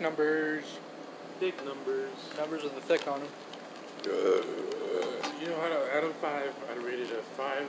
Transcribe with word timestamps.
Thick 0.00 0.08
numbers. 0.08 0.64
Big 1.40 1.54
numbers. 1.62 2.10
Numbers 2.38 2.62
with 2.62 2.74
the 2.74 2.80
thick 2.80 3.06
on 3.06 3.20
them. 3.20 3.28
You 4.06 5.48
know, 5.50 5.60
out 5.60 5.72
of, 5.72 5.88
out 5.94 6.04
of 6.04 6.14
five, 6.14 6.54
I'd 6.70 6.78
rate 6.78 7.00
it 7.00 7.10
a 7.10 7.20
five. 7.36 7.68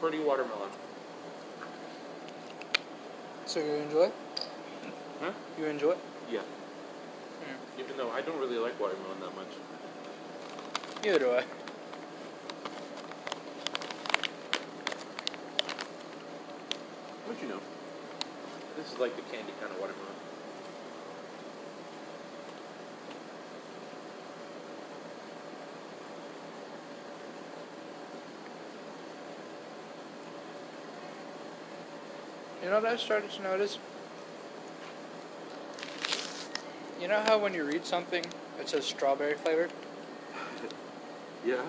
Pretty 0.00 0.18
watermelon. 0.18 0.68
So 3.46 3.60
you 3.60 3.72
enjoy? 3.74 4.10
Huh? 5.20 5.30
You 5.60 5.66
enjoy? 5.66 5.94
Yeah. 6.28 6.40
Hmm. 6.40 7.80
Even 7.80 7.96
though 7.96 8.10
I 8.10 8.20
don't 8.20 8.40
really 8.40 8.58
like 8.58 8.80
watermelon 8.80 9.20
that 9.20 9.36
much. 9.36 9.46
Neither 11.04 11.20
do 11.20 11.30
I. 11.30 11.44
What'd 17.26 17.40
you 17.40 17.48
know? 17.48 17.60
This 18.76 18.92
is 18.92 18.98
like 18.98 19.14
the 19.14 19.22
candy 19.22 19.52
kind 19.60 19.72
of 19.72 19.78
watermelon. 19.78 20.21
Know 32.72 32.80
what 32.80 32.90
I 32.90 32.96
started 32.96 33.30
to 33.32 33.42
notice? 33.42 33.78
You 36.98 37.06
know 37.06 37.20
how 37.20 37.36
when 37.36 37.52
you 37.52 37.64
read 37.64 37.84
something, 37.84 38.24
it 38.58 38.68
says 38.68 38.86
strawberry 38.86 39.34
flavored? 39.34 39.70
Yeah. 41.44 41.60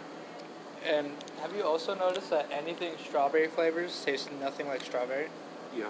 And 0.85 1.11
have 1.41 1.53
you 1.55 1.63
also 1.63 1.93
noticed 1.93 2.29
that 2.29 2.47
anything 2.51 2.93
strawberry 3.05 3.47
flavors 3.47 4.01
tastes 4.05 4.29
nothing 4.39 4.67
like 4.67 4.81
strawberry? 4.81 5.27
Yeah. 5.75 5.87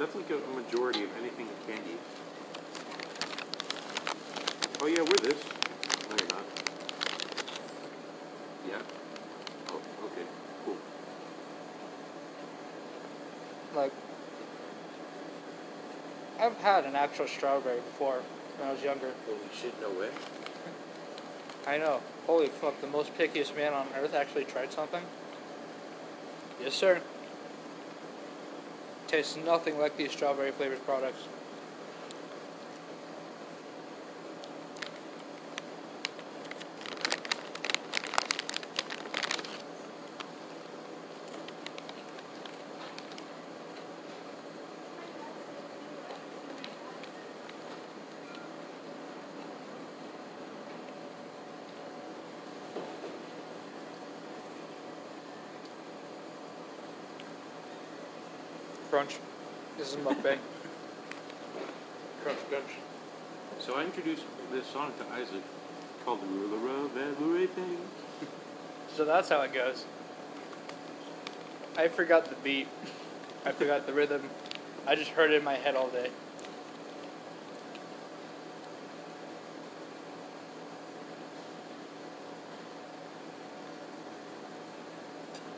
That's 0.00 0.16
like 0.16 0.30
a, 0.30 0.38
majority 0.56 1.04
of 1.04 1.10
anything 1.20 1.46
in 1.46 1.74
candy. 1.74 1.98
Oh 4.80 4.86
yeah, 4.86 5.00
we're 5.00 5.28
this. 5.28 5.44
No, 6.10 6.16
you're 6.18 6.28
not. 6.28 6.44
Yeah. 8.68 8.82
Oh, 9.68 9.80
okay. 10.06 10.26
Cool. 10.64 10.76
Like, 13.76 13.92
I've 16.38 16.55
had 16.66 16.84
an 16.84 16.96
actual 16.96 17.28
strawberry 17.28 17.76
before 17.76 18.22
when 18.58 18.68
I 18.68 18.72
was 18.72 18.82
younger. 18.82 19.12
Holy 19.24 19.38
shit, 19.54 19.72
no 19.80 19.88
way. 19.90 20.08
I 21.64 21.78
know. 21.78 22.00
Holy 22.26 22.48
fuck, 22.48 22.80
the 22.80 22.88
most 22.88 23.16
pickiest 23.16 23.54
man 23.54 23.72
on 23.72 23.86
earth 23.96 24.14
actually 24.14 24.46
tried 24.46 24.72
something. 24.72 25.04
Yes, 26.60 26.74
sir. 26.74 27.00
Tastes 29.06 29.36
nothing 29.36 29.78
like 29.78 29.96
these 29.96 30.10
strawberry 30.10 30.50
flavored 30.50 30.84
products. 30.84 31.28
Crunch. 58.96 59.18
This 59.76 59.90
is 59.90 59.96
mukbang. 59.96 60.38
Crunch, 62.22 62.38
crunch. 62.48 62.70
So 63.58 63.74
I 63.74 63.84
introduced 63.84 64.24
this 64.50 64.66
song 64.68 64.90
to 64.98 65.12
Isaac 65.12 65.42
called 66.02 66.22
The 66.22 66.26
Ruler 66.28 66.86
of 66.86 66.96
Everything. 66.96 67.76
so 68.96 69.04
that's 69.04 69.28
how 69.28 69.42
it 69.42 69.52
goes. 69.52 69.84
I 71.76 71.88
forgot 71.88 72.24
the 72.24 72.36
beat. 72.36 72.68
I 73.44 73.52
forgot 73.52 73.86
the 73.86 73.92
rhythm. 73.92 74.22
I 74.86 74.94
just 74.94 75.10
heard 75.10 75.30
it 75.30 75.34
in 75.34 75.44
my 75.44 75.56
head 75.56 75.74
all 75.74 75.88
day. 75.88 76.08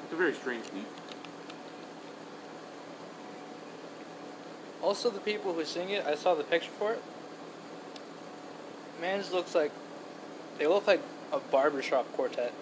It's 0.02 0.12
a 0.12 0.16
very 0.16 0.34
strange 0.34 0.64
beat. 0.72 0.97
Also, 4.88 5.10
the 5.10 5.20
people 5.20 5.52
who 5.52 5.62
sing 5.66 5.90
it, 5.90 6.06
I 6.06 6.14
saw 6.14 6.34
the 6.34 6.44
picture 6.44 6.70
for 6.78 6.92
it. 6.94 7.02
Man's 9.02 9.30
looks 9.30 9.54
like 9.54 9.70
they 10.56 10.66
look 10.66 10.86
like 10.86 11.02
a 11.30 11.38
barbershop 11.38 12.10
quartet. 12.14 12.52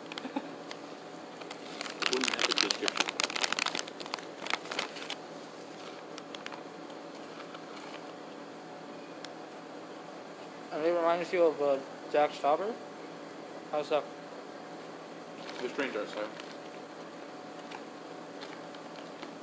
What 2.11 2.17
an 2.17 2.33
epic 2.33 2.57
description. 2.57 3.07
And 10.73 10.85
it 10.85 10.91
reminds 10.91 11.33
you 11.33 11.45
of 11.45 11.63
uh, 11.63 11.77
Jack 12.11 12.33
Stauber. 12.33 12.73
How's 13.71 13.91
that? 13.91 14.03
The 15.63 15.69
strange 15.69 15.95
art 15.95 16.11
style. 16.11 16.25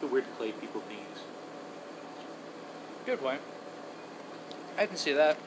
The 0.01 0.07
weird 0.07 0.25
clay 0.37 0.51
people 0.51 0.81
things. 0.81 1.19
Good 3.05 3.19
point. 3.19 3.41
I 4.77 4.85
can 4.85 4.95
see 4.95 5.11
that. 5.11 5.37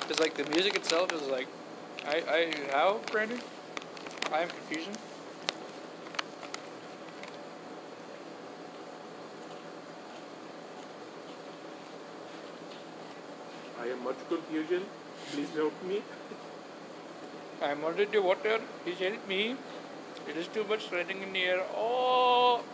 Because, 0.00 0.18
like, 0.18 0.34
the 0.34 0.44
music 0.50 0.74
itself 0.74 1.12
is 1.12 1.22
like. 1.22 1.46
I, 2.06 2.22
I. 2.28 2.52
How, 2.72 3.00
Brandon? 3.12 3.40
I 4.32 4.40
am 4.40 4.48
confusion. 4.48 4.92
I 13.80 13.86
am 13.86 14.02
much 14.02 14.16
confusion. 14.28 14.82
Please 15.30 15.54
help 15.54 15.82
me. 15.84 16.02
I'm 17.62 17.84
under 17.84 18.04
the 18.04 18.20
water. 18.20 18.58
Please 18.84 18.98
help 18.98 19.28
me. 19.28 19.54
It 20.28 20.36
is 20.36 20.48
too 20.48 20.64
much 20.64 20.88
sledding 20.88 21.22
in 21.22 21.32
the 21.32 21.44
air. 21.44 21.62
Oh! 21.76 22.64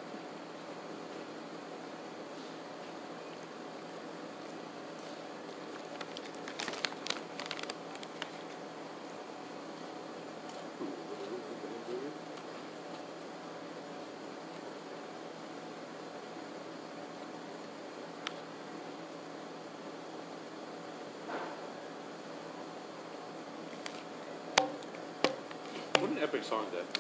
Epic 26.34 26.49
song 26.49 26.67
that. 26.72 26.99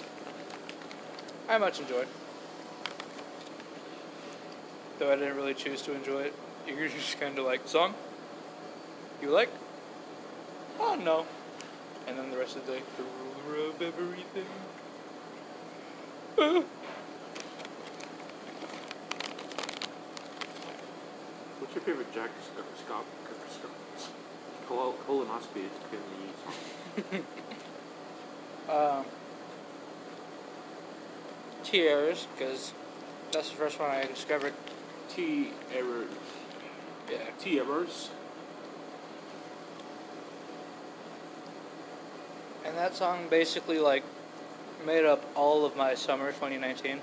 I 1.48 1.58
much 1.58 1.80
enjoyed. 1.80 2.06
Though 5.00 5.12
I 5.12 5.16
didn't 5.16 5.34
really 5.36 5.54
choose 5.54 5.82
to 5.82 5.92
enjoy 5.92 6.20
it. 6.20 6.34
You're 6.68 6.86
just 6.88 7.18
kind 7.18 7.36
of 7.36 7.44
like, 7.44 7.66
song? 7.66 7.94
You 9.20 9.30
like? 9.30 9.48
Oh, 10.78 10.94
no. 10.94 11.26
And 12.06 12.16
then 12.16 12.30
the 12.30 12.38
rest 12.38 12.54
of 12.54 12.64
the 12.64 12.74
day, 12.74 12.82
the 12.96 13.02
ruler 13.50 13.70
of 13.70 13.82
everything. 13.82 14.46
What's 21.58 21.74
your 21.74 21.82
favorite 21.82 22.14
Jack 22.14 22.30
Sc- 22.40 22.86
Scott 22.86 23.04
Scott 23.50 23.72
col- 24.68 24.94
colonoscopy 25.08 25.64
in 25.90 25.98
the 26.12 27.12
song? 27.12 27.24
Um, 28.68 29.04
Tears, 31.64 32.26
because 32.36 32.72
that's 33.32 33.50
the 33.50 33.56
first 33.56 33.80
one 33.80 33.90
I 33.90 34.04
discovered. 34.04 34.52
T 35.08 35.50
errors. 35.74 36.08
Yeah. 37.10 37.18
T 37.38 37.58
errors. 37.58 38.10
And 42.64 42.76
that 42.76 42.94
song 42.94 43.26
basically, 43.28 43.78
like, 43.78 44.04
made 44.86 45.04
up 45.04 45.22
all 45.34 45.66
of 45.66 45.76
my 45.76 45.94
summer 45.94 46.32
2019. 46.32 47.00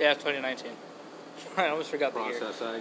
Yeah, 0.00 0.14
2019. 0.14 0.72
I 1.56 1.68
almost 1.68 1.90
forgot 1.90 2.14
the 2.14 2.24
year. 2.24 2.38
Process 2.38 2.62
eh? 2.62 2.80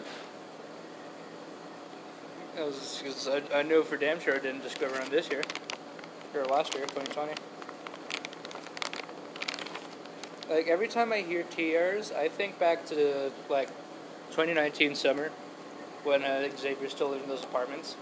I. 2.57 2.61
It 2.61 2.65
was 2.65 3.29
I, 3.29 3.59
I 3.59 3.63
knew 3.63 3.83
for 3.83 3.97
damn 3.97 4.19
sure 4.19 4.35
I 4.35 4.39
didn't 4.39 4.63
discover 4.63 4.95
them 4.95 5.09
this 5.09 5.29
year. 5.29 5.43
Or 6.33 6.45
last 6.45 6.73
year, 6.73 6.85
2020. 6.85 7.33
Like, 10.51 10.67
every 10.67 10.89
time 10.89 11.13
I 11.13 11.19
hear 11.19 11.43
tears, 11.43 12.11
I 12.11 12.27
think 12.27 12.59
back 12.59 12.85
to, 12.87 13.31
like, 13.49 13.69
2019 14.31 14.95
summer 14.95 15.31
when 16.03 16.23
uh, 16.23 16.45
Xavier 16.57 16.89
still 16.89 17.11
lived 17.11 17.23
in 17.23 17.29
those 17.29 17.45
apartments. 17.45 17.95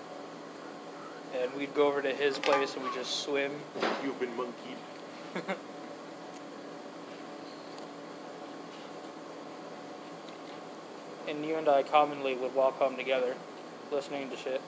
And 1.40 1.54
we'd 1.54 1.76
go 1.76 1.88
over 1.88 2.02
to 2.02 2.12
his 2.12 2.40
place 2.40 2.74
and 2.74 2.84
we'd 2.84 2.96
just 2.96 3.20
swim. 3.20 3.52
You've 4.04 4.20
been 4.20 4.36
monkeyed. 4.36 4.56
And 11.28 11.46
you 11.46 11.58
and 11.58 11.70
I 11.70 11.84
commonly 11.84 12.34
would 12.34 12.56
walk 12.56 12.80
home 12.80 12.96
together, 12.98 13.36
listening 13.92 14.32
to 14.32 14.36
shit. 14.36 14.62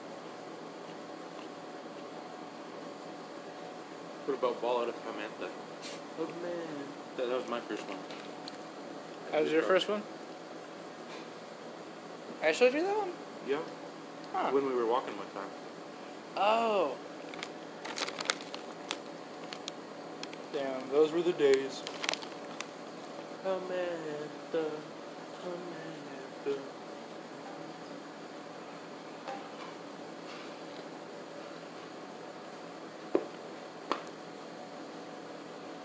What 4.26 4.38
about 4.38 4.62
Ball 4.62 4.84
Out 4.84 4.90
of 4.90 4.96
Samantha? 5.04 5.50
Oh 6.20 6.28
man. 6.44 7.01
That, 7.22 7.30
that 7.30 7.38
was 7.38 7.50
my 7.50 7.60
first 7.60 7.88
one. 7.88 8.00
That 9.32 9.44
was 9.44 9.52
your 9.52 9.62
first 9.62 9.88
one? 9.88 10.02
I 12.42 12.52
showed 12.52 12.74
you 12.74 12.82
that 12.82 12.98
one? 12.98 13.12
Yeah. 13.48 13.58
Huh. 14.34 14.50
When 14.50 14.66
we 14.66 14.74
were 14.74 14.88
walking 14.88 15.16
one 15.18 15.28
time. 15.28 15.50
Oh. 16.36 16.96
Damn, 20.52 20.90
those 20.90 21.12
were 21.12 21.22
the 21.22 21.34
days. 21.34 21.84
Samantha. 23.44 24.72
Samantha. 25.44 26.62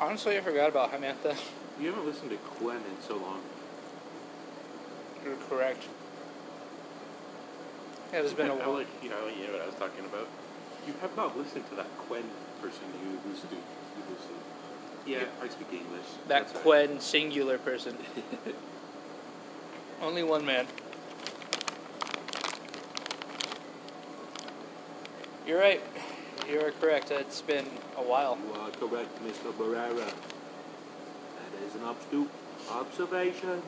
Honestly, 0.07 0.39
I 0.39 0.41
forgot 0.41 0.69
about 0.69 0.93
Samantha. 0.93 1.35
You 1.81 1.89
haven't 1.89 2.07
listened 2.07 2.31
to 2.31 2.39
Gwen 2.61 2.77
in 2.77 3.03
so 3.03 3.17
long. 3.17 3.41
You're 5.25 5.35
correct. 5.49 5.83
Yeah, 8.13 8.21
It 8.21 8.23
has 8.23 8.33
been 8.33 8.51
a 8.51 8.55
while. 8.55 8.75
like, 8.75 8.87
you 9.03 9.11
know, 9.11 9.27
you 9.27 9.49
know 9.49 9.55
what 9.55 9.63
I 9.63 9.67
was 9.67 9.75
talking 9.75 10.05
about. 10.05 10.29
You 10.87 10.95
have 11.01 11.17
not 11.17 11.37
listened 11.37 11.69
to 11.71 11.75
that 11.75 11.89
Quen 12.07 12.23
person 12.63 12.85
you 13.03 13.19
used 13.29 13.43
to. 13.51 13.57
You 13.57 14.03
used 14.09 14.29
to. 14.29 15.11
Yeah, 15.11 15.25
I 15.43 15.49
speak 15.49 15.73
English. 15.73 16.07
That 16.29 16.47
That's 16.47 16.55
right. 16.55 16.63
Quen 16.63 17.01
singular 17.01 17.59
person. 17.59 17.97
Only 20.01 20.23
one 20.23 20.47
man. 20.47 20.69
You're 25.49 25.59
right. 25.59 25.83
You 26.49 26.61
are 26.61 26.71
correct. 26.71 27.11
It's 27.11 27.41
been 27.43 27.67
a 27.97 28.03
while. 28.03 28.39
You 28.47 28.61
are 28.61 28.71
correct, 28.71 29.11
Mr. 29.25 29.53
Barrera. 29.53 29.97
That 30.07 31.53
is 31.67 31.75
an 31.75 31.81
obstu- 31.83 32.29
observation. 32.71 33.63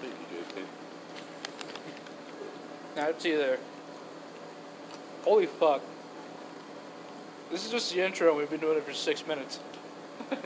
Thank 0.00 0.14
you, 0.32 0.62
JK. 0.62 0.66
Now 2.96 3.08
it's 3.08 3.24
either. 3.26 3.58
Holy 5.24 5.46
fuck. 5.46 5.82
This 7.50 7.64
is 7.64 7.70
just 7.70 7.92
the 7.94 8.00
intro. 8.04 8.30
and 8.30 8.38
We've 8.38 8.50
been 8.50 8.60
doing 8.60 8.78
it 8.78 8.84
for 8.84 8.92
six 8.94 9.26
minutes. 9.26 9.60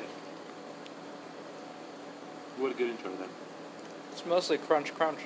What 2.58 2.72
a 2.72 2.74
good 2.74 2.90
intro 2.90 3.12
then. 3.20 3.28
It's 4.19 4.26
mostly 4.26 4.59
crunch, 4.59 4.93
crunch. 4.94 5.20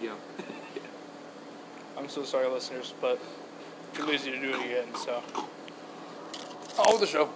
Yeah. 0.00 0.14
I'm 1.98 2.08
so 2.08 2.24
sorry, 2.24 2.48
listeners, 2.48 2.94
but 2.98 3.20
too 3.92 4.06
lazy 4.06 4.30
to 4.30 4.40
do 4.40 4.54
it 4.54 4.64
again. 4.64 4.86
So, 4.94 5.22
oh, 6.78 6.96
the 6.96 7.06
show. 7.06 7.28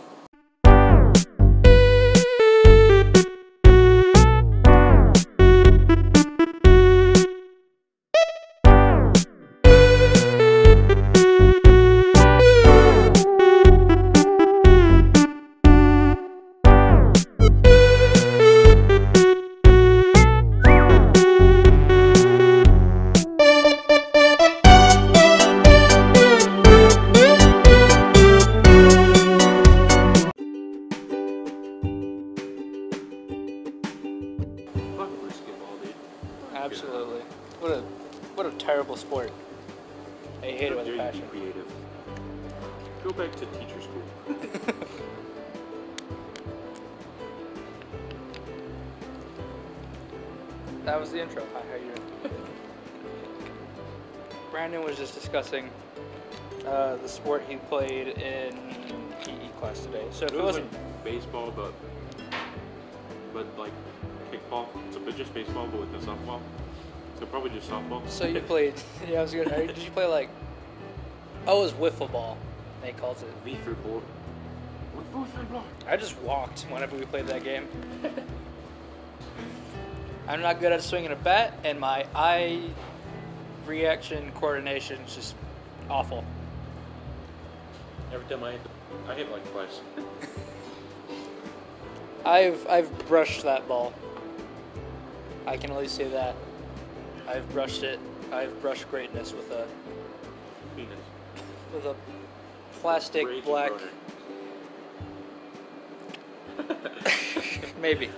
Uh, 55.53 56.97
the 56.97 57.09
sport 57.09 57.43
he 57.49 57.57
played 57.57 58.09
in 58.09 58.55
PE 59.25 59.49
class 59.59 59.81
today. 59.81 60.05
So 60.11 60.27
if 60.27 60.33
It 60.33 60.35
it 60.35 60.37
was 60.39 60.45
wasn't, 60.47 60.73
like 60.73 61.05
baseball, 61.05 61.51
but 61.55 61.73
but 63.33 63.47
like 63.59 63.73
kickball. 64.33 64.67
So 64.93 65.01
but 65.01 65.17
just 65.17 65.33
baseball, 65.35 65.67
but 65.71 65.81
with 65.81 65.93
the 65.93 65.99
softball. 66.07 66.41
So 67.19 67.27
probably 67.27 67.51
just 67.51 67.69
softball. 67.71 68.07
so 68.09 68.27
you 68.27 68.41
played. 68.41 68.75
Yeah, 69.09 69.19
I 69.19 69.23
was 69.23 69.33
gonna. 69.35 69.67
Did 69.67 69.79
you 69.79 69.91
play 69.91 70.07
like? 70.07 70.29
Oh, 71.47 71.61
it 71.61 71.63
was 71.63 71.73
wiffle 71.73 72.11
ball. 72.11 72.37
They 72.83 72.93
calls 72.93 73.23
it. 73.23 73.29
V 73.45 73.57
for 73.65 73.73
ball. 73.75 74.03
For 75.13 75.27
for 75.27 75.45
ball? 75.45 75.65
I 75.89 75.97
just 75.97 76.19
walked 76.21 76.61
whenever 76.71 76.97
we 76.97 77.05
played 77.07 77.27
that 77.27 77.43
game. 77.45 77.67
I'm 80.29 80.41
not 80.43 80.61
good 80.61 80.71
at 80.73 80.83
swinging 80.83 81.11
a 81.11 81.17
bat, 81.17 81.55
and 81.65 81.81
my 81.81 82.07
eye 82.15 82.61
reaction 83.67 84.31
coordination 84.33 85.01
is 85.07 85.15
just 85.17 85.35
awful. 85.91 86.25
Every 88.13 88.27
time 88.27 88.45
I 88.45 88.53
hit, 88.53 88.61
I 89.09 89.15
hit 89.15 89.31
like 89.31 89.53
twice. 89.53 89.81
I've 92.25 92.67
I've 92.69 93.09
brushed 93.09 93.43
that 93.43 93.67
ball. 93.67 93.93
I 95.47 95.57
can 95.57 95.71
at 95.71 95.79
least 95.79 95.97
say 95.97 96.09
that. 96.09 96.37
I've 97.29 97.49
brushed 97.53 97.83
it. 97.83 97.99
I've 98.33 98.61
brushed 98.63 98.89
greatness 98.91 99.33
with 99.33 99.51
a 99.51 99.67
Penis. 100.77 100.91
with 101.75 101.87
a 101.87 101.97
plastic 102.81 103.27
Raging 103.27 103.45
black 103.45 103.73
maybe. 107.81 108.11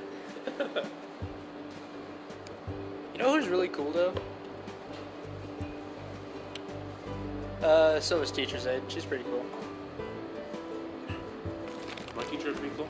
You 3.12 3.19
know 3.19 3.35
who's 3.35 3.49
really 3.49 3.69
cool 3.69 3.93
though? 3.93 4.14
Uh, 7.62 8.00
so 8.00 8.21
is 8.23 8.31
Teacher's 8.33 8.66
Aid. 8.66 8.83
She's 8.88 9.04
pretty 9.04 9.25
cool. 9.25 9.45
My 12.16 12.25
teacher 12.25 12.49
is 12.49 12.57
pretty 12.59 12.75
cool. 12.76 12.88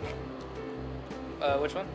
Uh, 1.43 1.59
which 1.59 1.75
one? 1.75 1.87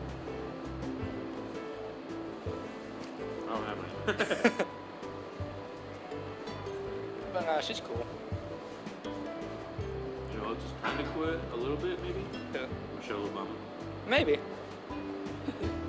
I 3.48 3.54
don't 3.54 3.66
have 3.66 4.48
any. 4.48 4.64
But 7.32 7.46
nah, 7.46 7.60
she's 7.60 7.80
cool. 7.80 8.04
you 9.04 10.40
know, 10.40 10.54
just 10.54 10.82
kind 10.82 10.98
of 10.98 11.06
quit 11.12 11.38
a 11.52 11.56
little 11.56 11.76
bit, 11.76 12.02
maybe. 12.02 12.24
Yeah. 12.54 12.66
Michelle 12.98 13.20
Obama. 13.28 13.48
Maybe. 14.08 14.38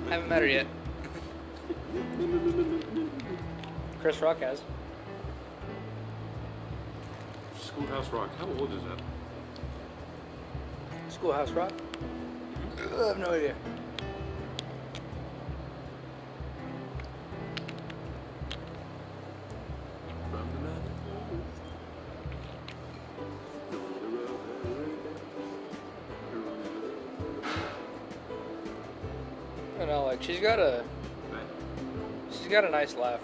I 0.06 0.10
haven't 0.14 0.28
met 0.28 0.42
her 0.42 0.48
yet. 0.48 0.66
Chris 4.00 4.20
Rock 4.20 4.40
has. 4.40 4.62
Schoolhouse 7.70 8.08
Rock. 8.10 8.30
How 8.36 8.46
old 8.58 8.72
is 8.72 8.82
that? 8.82 9.00
Schoolhouse 11.08 11.50
Rock? 11.52 11.70
I 12.76 13.06
have 13.06 13.18
no 13.18 13.26
idea. 13.26 13.54
I 29.78 29.84
know, 29.84 30.04
like 30.06 30.20
she's 30.24 30.40
got 30.40 30.58
a 30.58 30.82
she's 32.32 32.48
got 32.48 32.64
a 32.64 32.70
nice 32.70 32.96
laugh. 32.96 33.20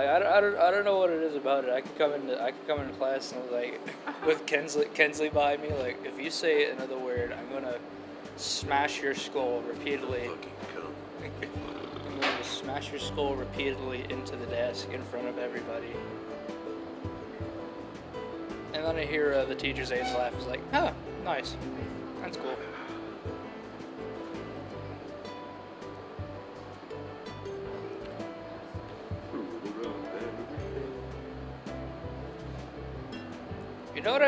Like, 0.00 0.08
I, 0.08 0.18
don't, 0.18 0.32
I, 0.32 0.40
don't, 0.40 0.56
I 0.56 0.70
don't 0.70 0.84
know 0.86 0.98
what 0.98 1.10
it 1.10 1.22
is 1.22 1.36
about 1.36 1.64
it. 1.64 1.70
I 1.70 1.82
could 1.82 1.98
come 1.98 2.14
into 2.14 2.42
I 2.42 2.52
could 2.52 2.66
come 2.66 2.80
into 2.80 2.94
class 2.94 3.32
and 3.32 3.50
like 3.50 3.78
with 4.26 4.46
Kensley 4.46 4.86
Kensley 4.94 5.28
by 5.28 5.58
me 5.58 5.68
like 5.74 5.98
if 6.06 6.18
you 6.18 6.30
say 6.30 6.70
another 6.70 6.98
word 6.98 7.34
I'm 7.38 7.52
gonna 7.52 7.76
smash 8.40 9.02
your 9.02 9.14
skull 9.14 9.60
repeatedly. 9.68 10.28
Fucking 10.28 10.52
cum. 10.74 10.94
I'm 12.06 12.20
going 12.20 12.36
to 12.38 12.44
smash 12.44 12.90
your 12.90 13.00
skull 13.00 13.34
repeatedly 13.36 14.04
into 14.08 14.36
the 14.36 14.46
desk 14.46 14.88
in 14.92 15.02
front 15.04 15.28
of 15.28 15.38
everybody. 15.38 15.92
And 18.72 18.84
then 18.84 18.96
I 18.96 19.04
hear 19.04 19.34
uh, 19.34 19.44
the 19.44 19.54
teacher's 19.54 19.92
aides 19.92 20.12
laugh. 20.14 20.32
It's 20.36 20.46
like, 20.46 20.60
huh, 20.72 20.92
nice. 21.24 21.56
That's 22.22 22.36
cool. 22.36 22.56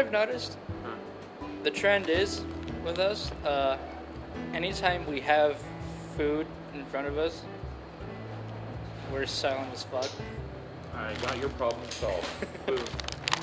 I've 0.02 0.10
noticed? 0.10 0.58
The 1.62 1.70
trend 1.70 2.08
is 2.08 2.42
with 2.84 2.98
us, 2.98 3.30
uh, 3.44 3.78
anytime 4.52 5.06
we 5.06 5.20
have 5.20 5.62
food 6.16 6.44
in 6.74 6.84
front 6.86 7.06
of 7.06 7.18
us, 7.18 7.42
we're 9.12 9.26
silent 9.26 9.72
as 9.72 9.84
fuck. 9.84 10.10
I 10.96 11.14
got 11.24 11.38
your 11.38 11.50
problem 11.50 11.88
solved. 11.90 12.24
Food. 12.66 12.80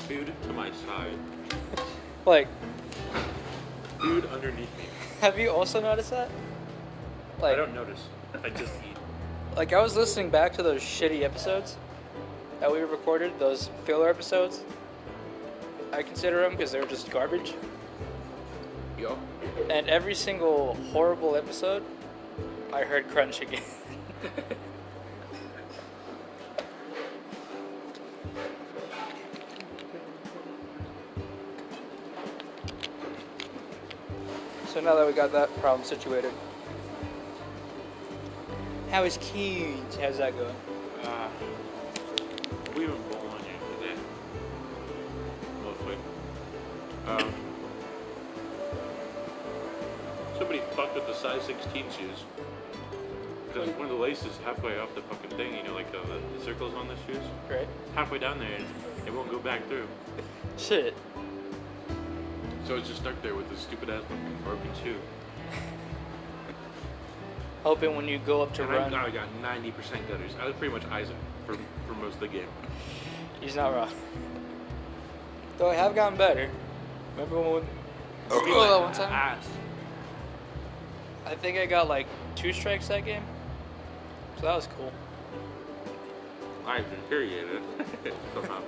Food 0.06 0.32
to 0.42 0.52
my 0.52 0.70
side. 0.70 1.14
Like, 2.26 2.48
Food 3.98 4.26
underneath 4.26 4.68
me. 4.76 4.84
have 5.22 5.38
you 5.38 5.48
also 5.50 5.80
noticed 5.80 6.10
that? 6.10 6.28
Like 7.40 7.42
I 7.42 7.46
Like, 7.46 7.56
don't 7.56 7.74
notice. 7.74 8.04
I 8.44 8.50
just 8.50 8.74
eat. 8.86 8.98
like 9.56 9.72
I 9.72 9.80
was 9.80 9.96
listening 9.96 10.28
back 10.28 10.52
to 10.56 10.62
those 10.62 10.82
shitty 10.82 11.22
episodes 11.22 11.78
that 12.60 12.70
we 12.70 12.80
recorded, 12.80 13.32
those 13.38 13.70
filler 13.86 14.10
episodes. 14.10 14.60
I 15.92 16.02
consider 16.02 16.42
them 16.42 16.52
because 16.52 16.70
they're 16.72 16.84
just 16.86 17.10
garbage. 17.10 17.54
Yo. 18.98 19.18
And 19.68 19.88
every 19.88 20.14
single 20.14 20.74
horrible 20.92 21.34
episode, 21.36 21.82
I 22.72 22.84
heard 22.84 23.08
crunch 23.08 23.40
again. 23.40 23.62
so 34.68 34.80
now 34.80 34.94
that 34.94 35.06
we 35.06 35.12
got 35.12 35.32
that 35.32 35.52
problem 35.60 35.84
situated, 35.84 36.32
how 38.90 39.02
is 39.04 39.18
Keys? 39.20 39.76
How's 40.00 40.18
that 40.18 40.36
going? 40.36 40.54
Shoes. 51.90 52.24
Because 53.52 53.68
one 53.70 53.82
of 53.82 53.88
the 53.88 53.96
laces 53.96 54.38
halfway 54.44 54.78
off 54.78 54.94
the 54.94 55.02
fucking 55.02 55.30
thing, 55.30 55.56
you 55.56 55.62
know, 55.64 55.74
like 55.74 55.88
uh, 55.88 56.06
the, 56.06 56.38
the 56.38 56.44
circles 56.44 56.74
on 56.74 56.86
the 56.86 56.94
shoes. 57.06 57.22
Right? 57.50 57.66
Halfway 57.94 58.18
down 58.18 58.38
there, 58.38 58.58
it 59.06 59.12
won't 59.12 59.30
go 59.30 59.38
back 59.38 59.66
through. 59.66 59.88
Shit. 60.56 60.94
So 62.64 62.76
it's 62.76 62.88
just 62.88 63.00
stuck 63.00 63.20
there 63.22 63.34
with 63.34 63.50
this 63.50 63.60
stupid 63.60 63.90
ass 63.90 64.02
fucking 64.02 64.38
broken 64.44 64.70
shoe. 64.84 64.96
Hoping 67.64 67.96
when 67.96 68.06
you 68.06 68.18
go 68.18 68.42
up 68.42 68.54
to 68.54 68.62
and 68.62 68.70
run, 68.70 68.94
I, 68.94 69.06
I 69.06 69.10
got 69.10 69.26
90% 69.42 69.74
gutters. 70.08 70.32
I 70.40 70.46
was 70.46 70.54
pretty 70.54 70.72
much 70.72 70.84
Isaac 70.86 71.16
for, 71.46 71.56
for 71.86 71.94
most 71.94 72.14
of 72.14 72.20
the 72.20 72.28
game. 72.28 72.48
he's 73.40 73.56
not 73.56 73.74
wrong. 73.74 73.90
Though 75.58 75.70
I 75.70 75.74
have 75.74 75.94
gotten 75.94 76.16
better. 76.16 76.48
Remember 77.16 77.40
when? 77.40 77.62
we. 77.62 77.68
Oh, 78.30 78.62
that 78.62 78.80
one 78.80 78.92
time? 78.92 79.12
Ass. 79.12 79.48
I 81.30 81.36
think 81.36 81.58
I 81.58 81.66
got 81.66 81.86
like 81.88 82.08
two 82.34 82.52
strikes 82.52 82.88
that 82.88 83.04
game. 83.04 83.22
So 84.36 84.42
that 84.42 84.56
was 84.56 84.68
cool. 84.76 84.92
I 86.66 86.78
infuriated 86.78 87.62
somehow. 88.34 88.60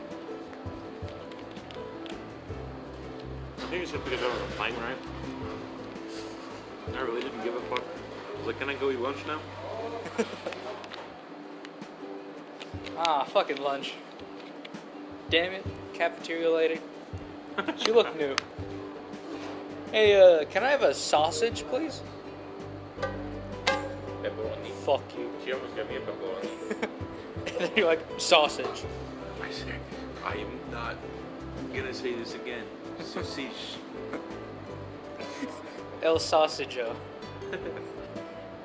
I 3.58 3.60
think 3.62 3.82
it's 3.82 3.90
just 3.90 4.04
because 4.04 4.20
I 4.22 4.28
was 4.28 4.54
playing 4.56 4.76
right. 4.76 4.96
I 6.94 7.00
really 7.00 7.22
didn't 7.22 7.42
give 7.42 7.56
a 7.56 7.60
fuck. 7.62 7.82
I 7.82 8.38
was 8.38 8.46
like, 8.46 8.60
can 8.60 8.68
I 8.68 8.74
go 8.74 8.90
eat 8.90 9.00
lunch 9.00 9.18
now? 9.26 9.40
Ah, 13.04 13.24
fucking 13.24 13.56
lunch. 13.56 13.94
Damn 15.30 15.52
it, 15.52 15.66
cafeteria 15.94 16.50
lady. 16.50 16.80
She 17.78 17.90
looked 17.90 18.16
new. 18.16 18.36
Hey, 19.90 20.20
uh, 20.20 20.44
can 20.46 20.62
I 20.62 20.70
have 20.70 20.82
a 20.82 20.94
sausage, 20.94 21.64
please? 21.64 22.00
Fuck 24.84 25.16
you. 25.16 25.30
She 25.44 25.52
almost 25.52 25.76
gave 25.76 25.88
me 25.88 25.96
a 25.96 26.00
pepperoni. 26.00 26.88
And 27.44 27.56
then 27.58 27.70
you're 27.76 27.86
like, 27.86 28.00
sausage. 28.18 28.84
I 29.42 29.50
said, 29.50 29.74
I 30.24 30.34
am 30.34 30.60
not 30.70 30.96
gonna 31.74 31.92
say 31.92 32.14
this 32.14 32.34
again. 32.34 32.64
Sausage. 33.00 33.78
El 36.02 36.18
sausagejo. 36.18 36.94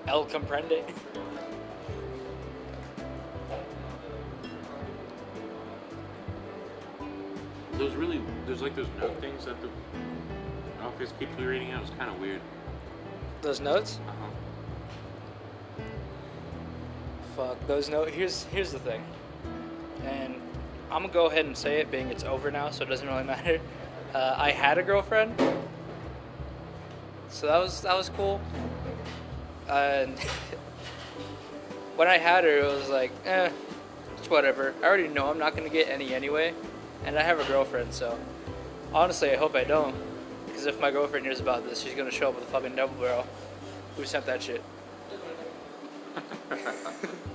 El 0.07 0.25
comprende. 0.25 0.83
Those 7.73 7.93
really, 7.95 8.21
there's 8.45 8.61
like 8.61 8.75
those 8.75 8.87
note 8.99 9.19
things 9.21 9.45
that 9.45 9.55
the 9.61 9.69
office 10.83 11.13
keeps 11.19 11.37
reading 11.39 11.71
out. 11.71 11.81
It's 11.81 11.91
kind 11.91 12.09
of 12.09 12.19
weird. 12.19 12.41
Those 13.41 13.59
notes? 13.59 13.99
Uh-huh. 14.07 14.36
Fuck 17.37 17.67
those 17.67 17.87
notes. 17.87 18.11
Here's 18.13 18.45
here's 18.45 18.71
the 18.71 18.79
thing, 18.79 19.03
and 20.03 20.33
I'm 20.89 21.03
gonna 21.03 21.13
go 21.13 21.27
ahead 21.27 21.45
and 21.45 21.55
say 21.55 21.81
it, 21.81 21.91
being 21.91 22.07
it's 22.07 22.23
over 22.23 22.49
now, 22.49 22.71
so 22.71 22.83
it 22.83 22.89
doesn't 22.89 23.07
really 23.07 23.23
matter. 23.35 23.59
Uh, 24.11 24.33
I 24.35 24.49
had 24.49 24.79
a 24.79 24.83
girlfriend, 24.83 25.39
so 27.29 27.45
that 27.45 27.59
was 27.59 27.81
that 27.81 27.95
was 27.95 28.09
cool. 28.09 28.41
And 29.69 30.17
when 31.95 32.07
I 32.07 32.17
had 32.17 32.43
her, 32.43 32.57
it 32.57 32.63
was 32.63 32.89
like, 32.89 33.11
eh, 33.25 33.51
it's 34.17 34.31
whatever. 34.31 34.73
I 34.81 34.87
already 34.87 35.07
know 35.07 35.29
I'm 35.29 35.37
not 35.37 35.55
gonna 35.55 35.69
get 35.69 35.89
any 35.89 36.15
anyway, 36.15 36.55
and 37.05 37.19
I 37.19 37.21
have 37.21 37.39
a 37.39 37.45
girlfriend, 37.45 37.93
so 37.93 38.17
honestly, 38.95 39.29
I 39.29 39.35
hope 39.35 39.55
I 39.55 39.63
don't. 39.63 39.95
Because 40.47 40.65
if 40.65 40.81
my 40.81 40.89
girlfriend 40.89 41.23
hears 41.23 41.39
about 41.39 41.69
this, 41.69 41.83
she's 41.83 41.93
gonna 41.93 42.09
show 42.09 42.29
up 42.29 42.35
with 42.35 42.45
a 42.45 42.47
fucking 42.47 42.75
double 42.75 42.95
barrel. 42.95 43.27
Who 43.95 44.05
sent 44.05 44.25
that 44.25 44.41
shit? 44.41 44.63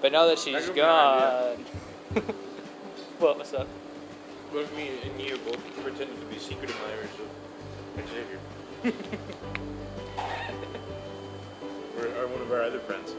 but 0.00 0.12
now 0.12 0.26
that 0.26 0.38
she's 0.38 0.54
That 0.54 0.64
could 0.64 0.74
be 0.74 0.80
an 0.80 0.86
gone. 0.86 1.64
what? 3.18 3.38
What's 3.38 3.52
up? 3.52 3.68
What 4.50 4.64
if 4.64 4.76
me 4.76 4.90
and 5.04 5.20
you 5.20 5.36
both 5.38 5.60
pretended 5.82 6.18
to 6.18 6.26
be 6.26 6.38
secret 6.38 6.70
admirers 6.70 7.10
of 7.18 8.08
Xavier? 8.08 8.38
or, 11.98 12.06
or 12.06 12.26
one 12.26 12.42
of 12.42 12.50
our 12.50 12.62
other 12.62 12.80
friends. 12.80 13.14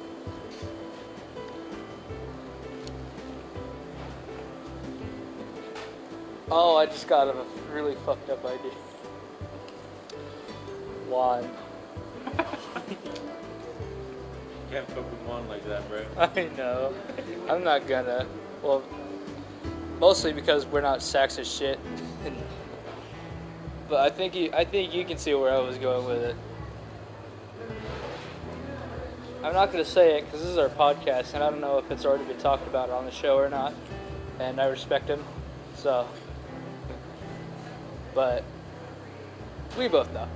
Oh, 6.54 6.76
I 6.76 6.86
just 6.86 7.08
got 7.08 7.30
a 7.30 7.46
really 7.72 7.96
fucked 8.06 8.30
up 8.30 8.44
idea. 8.44 8.72
One. 11.08 11.50
Can't 14.72 14.88
one 15.28 15.50
like 15.50 15.66
that, 15.66 15.88
bro. 15.90 16.06
I 16.18 16.56
know. 16.56 16.94
I'm 17.50 17.62
not 17.62 17.88
gonna. 17.88 18.26
Well, 18.64 18.82
mostly 20.00 20.32
because 20.32 20.66
we're 20.66 20.80
not 20.80 21.02
sacks 21.02 21.38
of 21.38 21.46
shit. 21.46 21.78
but 23.90 24.00
I 24.00 24.10
think 24.10 24.34
you, 24.34 24.50
I 24.54 24.64
think 24.64 24.94
you 24.94 25.04
can 25.04 25.18
see 25.18 25.34
where 25.34 25.52
I 25.52 25.60
was 25.60 25.78
going 25.78 26.06
with 26.06 26.24
it. 26.24 26.36
I'm 29.44 29.54
not 29.54 29.74
gonna 29.74 29.84
say 29.84 30.20
it 30.20 30.26
because 30.26 30.40
this 30.40 30.50
is 30.50 30.58
our 30.58 30.70
podcast, 30.70 31.34
and 31.34 31.44
I 31.44 31.50
don't 31.50 31.60
know 31.60 31.78
if 31.78 31.92
it's 31.92 32.06
already 32.06 32.24
been 32.24 32.38
talked 32.38 32.66
about 32.66 32.90
on 32.90 33.04
the 33.04 33.12
show 33.12 33.36
or 33.36 33.50
not. 33.50 33.74
And 34.40 34.62
I 34.62 34.68
respect 34.68 35.10
him, 35.10 35.22
so. 35.76 36.08
But 38.16 38.46
we 39.78 39.90
both 39.90 40.14
know. 40.14 40.30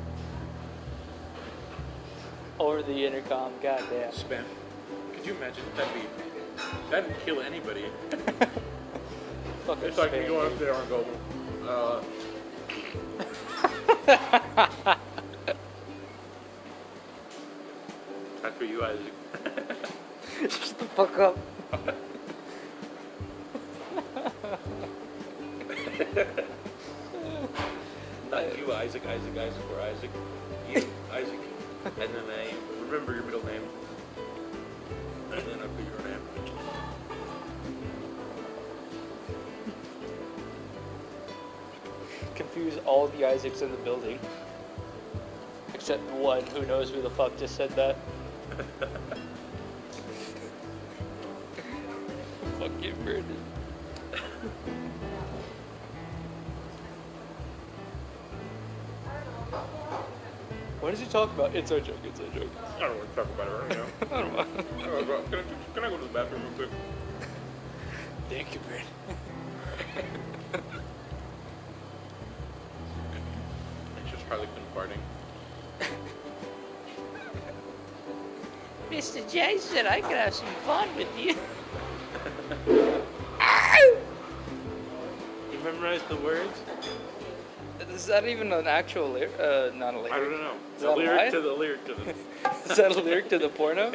Over 2.60 2.82
the 2.84 3.06
intercom, 3.06 3.52
goddamn. 3.62 4.12
Spam. 4.12 4.44
Could 5.14 5.26
you 5.26 5.36
imagine? 5.36 5.64
That'd 5.76 5.94
be. 5.94 6.02
That'd 6.90 7.16
kill 7.26 7.42
anybody. 7.42 7.86
It's 9.68 9.98
like 9.98 10.12
spam, 10.12 10.28
going 10.28 10.50
dude. 10.50 10.54
up 10.54 10.60
there 10.60 10.74
and 10.74 10.90
go, 10.90 11.06
uh. 11.68 12.04
That's 18.44 18.58
for 18.58 18.64
you, 18.66 18.84
Isaac. 18.86 19.14
Shut 20.52 20.78
the 20.78 20.86
fuck 20.86 21.18
up. 21.18 21.38
Not 28.30 28.58
you, 28.60 28.72
Isaac, 28.72 29.04
Isaac, 29.08 29.38
Isaac, 29.38 29.72
or 29.72 29.82
Isaac. 29.82 30.12
You, 30.70 30.88
Isaac. 31.12 31.40
And 31.86 31.94
then 31.96 32.26
I 32.28 32.52
remember 32.84 33.14
your 33.14 33.22
middle 33.24 33.46
name. 33.46 33.62
And 35.32 35.42
then 35.42 35.60
I 35.60 35.68
put 35.68 35.86
your 35.86 36.00
name. 36.10 36.20
Confuse 42.34 42.78
all 42.86 43.08
the 43.10 43.26
Isaacs 43.26 43.62
in 43.62 43.70
the 43.70 43.78
building. 43.78 44.18
Except 45.76 46.02
one 46.14 46.44
who 46.48 46.66
knows 46.66 46.90
who 46.90 47.04
the 47.04 47.10
fuck 47.12 47.38
just 47.38 47.56
said 47.56 47.70
that. 47.72 47.98
fuck 52.58 52.72
you, 52.82 52.94
Brandon. 53.04 53.55
What 60.86 60.92
does 60.92 61.00
he 61.00 61.08
talk 61.08 61.34
about? 61.34 61.56
It's 61.56 61.72
a 61.72 61.82
joke, 61.82 61.98
it's 62.04 62.20
a 62.20 62.28
joke. 62.30 62.48
I 62.78 62.82
don't 62.82 62.98
want 62.98 63.10
to 63.10 63.16
talk 63.16 63.26
about 63.34 63.48
it 63.48 63.52
right 63.54 63.70
now. 63.72 63.86
I 64.16 64.22
don't 64.22 64.34
know. 64.36 64.46
Oh, 64.84 65.24
Can 65.32 65.40
I, 65.40 65.44
can 65.74 65.84
I 65.84 65.90
go 65.90 65.98
to 65.98 66.04
the 66.04 66.10
bathroom 66.14 66.44
real 66.44 66.52
quick? 66.54 66.70
Thank 68.30 68.54
you, 68.54 68.60
Brandon. 68.60 68.88
It's 74.04 74.12
just 74.12 74.26
Harley 74.28 74.46
Quinn 74.46 74.64
farting. 74.76 75.02
Mr. 78.92 79.28
Jason, 79.32 79.88
I 79.88 80.02
could 80.02 80.18
have 80.18 80.36
some 80.36 80.54
fun 80.68 80.88
with 80.96 81.10
you. 81.18 81.36
You 85.52 85.60
memorized 85.64 86.08
the 86.10 86.18
words? 86.18 86.60
Is 88.06 88.10
that 88.10 88.28
even 88.28 88.54
an 88.54 88.68
actual 88.68 89.10
lyric? 89.10 89.32
Uh, 89.40 89.72
not 89.74 89.96
a 89.96 89.98
lyric. 89.98 90.14
I 90.14 90.20
don't 90.20 90.30
know. 90.34 90.54
Is 90.76 90.82
The 90.84 90.88
that 90.90 90.94
a 90.94 90.96
lyric 90.96 91.22
lie? 91.22 91.30
to 91.32 91.42
the 91.42 91.54
lyric 91.54 91.86
to 91.88 91.94
the. 91.96 92.10
Is 92.70 92.78
that 92.78 92.92
a 92.96 93.02
lyric 93.02 93.30
to 93.30 93.40
the 93.40 93.50
porno? 93.50 93.88
I 93.88 93.92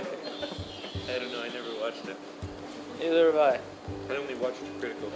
don't 1.16 1.30
know. 1.30 1.42
I 1.44 1.48
never 1.50 1.80
watched 1.80 2.08
it. 2.08 2.16
Neither 2.98 3.26
have 3.26 3.36
I. 3.36 3.60
I 4.12 4.16
only 4.16 4.34
watched 4.34 4.64
the 4.64 4.80
Critical. 4.80 5.12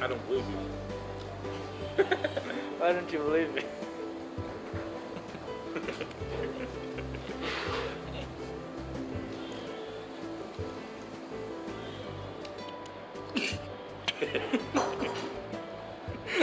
I 0.00 0.08
don't 0.08 0.26
believe 0.26 0.44
you. 1.98 2.04
Why 2.80 2.92
don't 2.94 3.12
you 3.12 3.18
believe 3.20 3.54
me? 3.54 3.62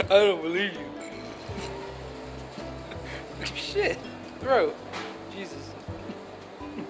I 0.10 0.14
don't 0.14 0.42
believe 0.42 0.72
you. 0.74 0.80
Shit. 3.54 3.98
Throat. 4.40 4.74
Jesus. 5.32 5.70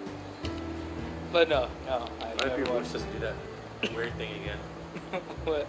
But 1.33 1.49
no, 1.49 1.69
no. 1.87 2.07
I 2.21 2.25
Why 2.25 2.33
do 2.39 2.47
never 2.47 2.57
people 2.63 2.75
watched 2.77 2.93
just 2.93 3.13
do 3.13 3.19
that 3.19 3.35
weird 3.95 4.15
thing 4.17 4.31
again? 4.41 4.59
What? 5.45 5.67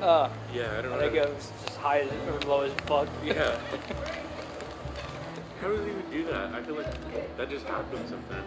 Uh, 0.00 0.28
Yeah, 0.52 0.72
I 0.76 0.82
don't 0.82 0.90
know. 0.90 0.96
I 0.98 1.00
know. 1.06 1.10
think 1.12 1.24
I 1.26 1.28
was 1.28 1.52
just 1.66 1.76
high 1.78 2.00
as, 2.00 2.10
or 2.28 2.40
low 2.48 2.62
as 2.62 2.72
fuck. 2.86 3.06
Yeah. 3.24 3.58
How 5.60 5.68
do 5.68 5.76
they 5.76 5.90
even 5.90 6.02
do 6.10 6.24
that? 6.32 6.52
I 6.54 6.62
feel 6.62 6.74
like 6.76 7.36
that 7.36 7.50
just 7.50 7.66
happens 7.66 8.08
sometimes. 8.10 8.44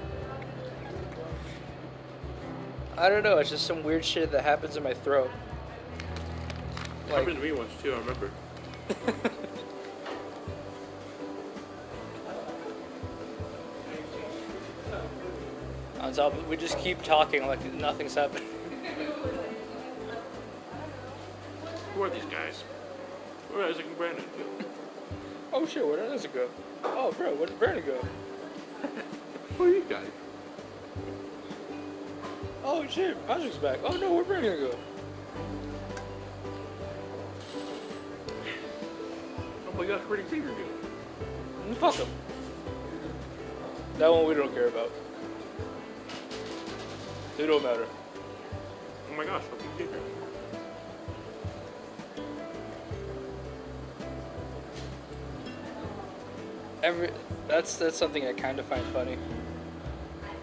I 2.98 3.08
don't 3.08 3.24
know. 3.24 3.38
It's 3.38 3.50
just 3.50 3.66
some 3.68 3.84
weird 3.84 4.04
shit 4.04 4.32
that 4.32 4.44
happens 4.44 4.76
in 4.76 4.84
my 4.84 4.94
throat. 4.94 5.30
Like, 7.12 7.28
happened 7.28 7.38
to 7.38 7.44
me 7.44 7.52
once 7.52 7.72
too. 7.82 7.94
I 7.94 7.98
remember. 7.98 8.32
we 16.52 16.58
just 16.58 16.78
keep 16.80 17.02
talking 17.02 17.48
like 17.48 17.64
nothing's 17.74 18.14
happening. 18.14 18.48
Who 21.96 22.04
are 22.04 22.10
these 22.10 22.26
guys? 22.26 22.62
Where 23.52 23.68
is 23.68 23.76
Isaac 23.76 23.86
and 23.86 23.98
Brandon? 23.98 24.26
Oh 25.54 25.66
shit, 25.66 25.86
where 25.86 25.98
does 25.98 26.24
it 26.24 26.34
go? 26.34 26.48
Oh 26.82 27.12
bro, 27.12 27.34
where 27.36 27.46
did 27.46 27.60
Brandon 27.60 27.84
go? 27.86 28.08
Who 29.58 29.66
are 29.66 29.68
you 29.68 29.84
guys? 29.90 30.08
Oh 32.64 32.88
shit, 32.88 33.18
Isaac's 33.28 33.58
back. 33.58 33.80
Oh 33.84 33.98
no, 33.98 34.14
where'd 34.14 34.28
Brandon 34.28 34.58
go? 34.58 34.78
Where'd 40.12 40.30
Xavier 40.30 40.50
go? 40.50 41.70
Mm, 41.70 41.76
Fuck 41.78 41.96
him. 41.96 42.08
That 43.98 44.12
one 44.12 44.28
we 44.28 44.34
don't 44.34 44.54
care 44.54 44.68
about. 44.68 44.92
They 47.38 47.48
don't 47.48 47.64
matter. 47.64 47.88
Oh 49.10 49.16
my 49.16 49.24
gosh, 49.24 49.44
Xavier? 49.78 50.00
Every 56.84 57.10
that's 57.48 57.78
that's 57.78 57.96
something 57.96 58.28
I 58.28 58.34
kind 58.34 58.60
of 58.60 58.66
find 58.66 58.86
funny. 58.88 59.18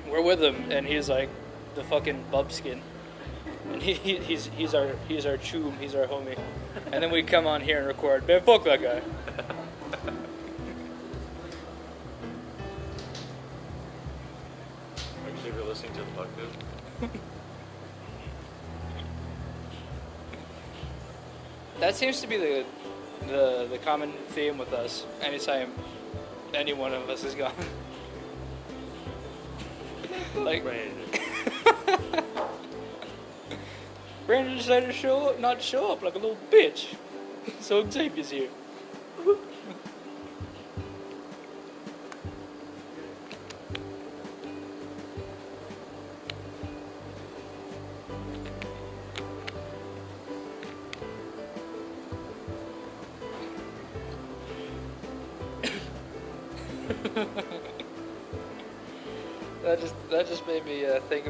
We're 0.08 0.22
with 0.22 0.42
him, 0.42 0.72
and 0.72 0.86
he's 0.86 1.10
like 1.10 1.28
the 1.74 1.84
fucking 1.84 2.24
bubskin, 2.32 2.80
and 3.70 3.82
he, 3.82 3.92
he 3.92 4.16
he's 4.16 4.46
he's 4.46 4.72
our 4.72 4.92
he's 5.08 5.26
our 5.26 5.36
choom, 5.36 5.78
he's 5.78 5.94
our 5.94 6.06
homie, 6.06 6.38
and 6.90 7.02
then 7.02 7.10
we 7.10 7.22
come 7.22 7.46
on 7.46 7.60
here 7.60 7.76
and 7.76 7.86
record. 7.86 8.26
Man, 8.26 8.40
fuck 8.40 8.64
that 8.64 8.80
guy. 8.80 9.02
Seems 22.12 22.22
to 22.22 22.26
be 22.26 22.38
the 22.38 22.64
the 23.26 23.68
the 23.70 23.76
common 23.78 24.12
theme 24.28 24.56
with 24.56 24.72
us. 24.72 25.04
Anytime 25.20 25.72
any 26.54 26.72
one 26.72 26.94
of 26.94 27.10
us 27.10 27.22
is 27.22 27.34
gone. 27.34 27.52
like 30.36 30.62
Brandon. 30.62 30.94
Brandon 34.26 34.56
decided 34.56 34.86
to 34.86 34.92
show 34.92 35.28
up, 35.28 35.38
not 35.38 35.60
show 35.60 35.92
up 35.92 36.02
like 36.02 36.14
a 36.14 36.18
little 36.18 36.38
bitch. 36.50 36.94
So 37.60 37.88
Xavier's 37.88 38.30
here. 38.30 38.48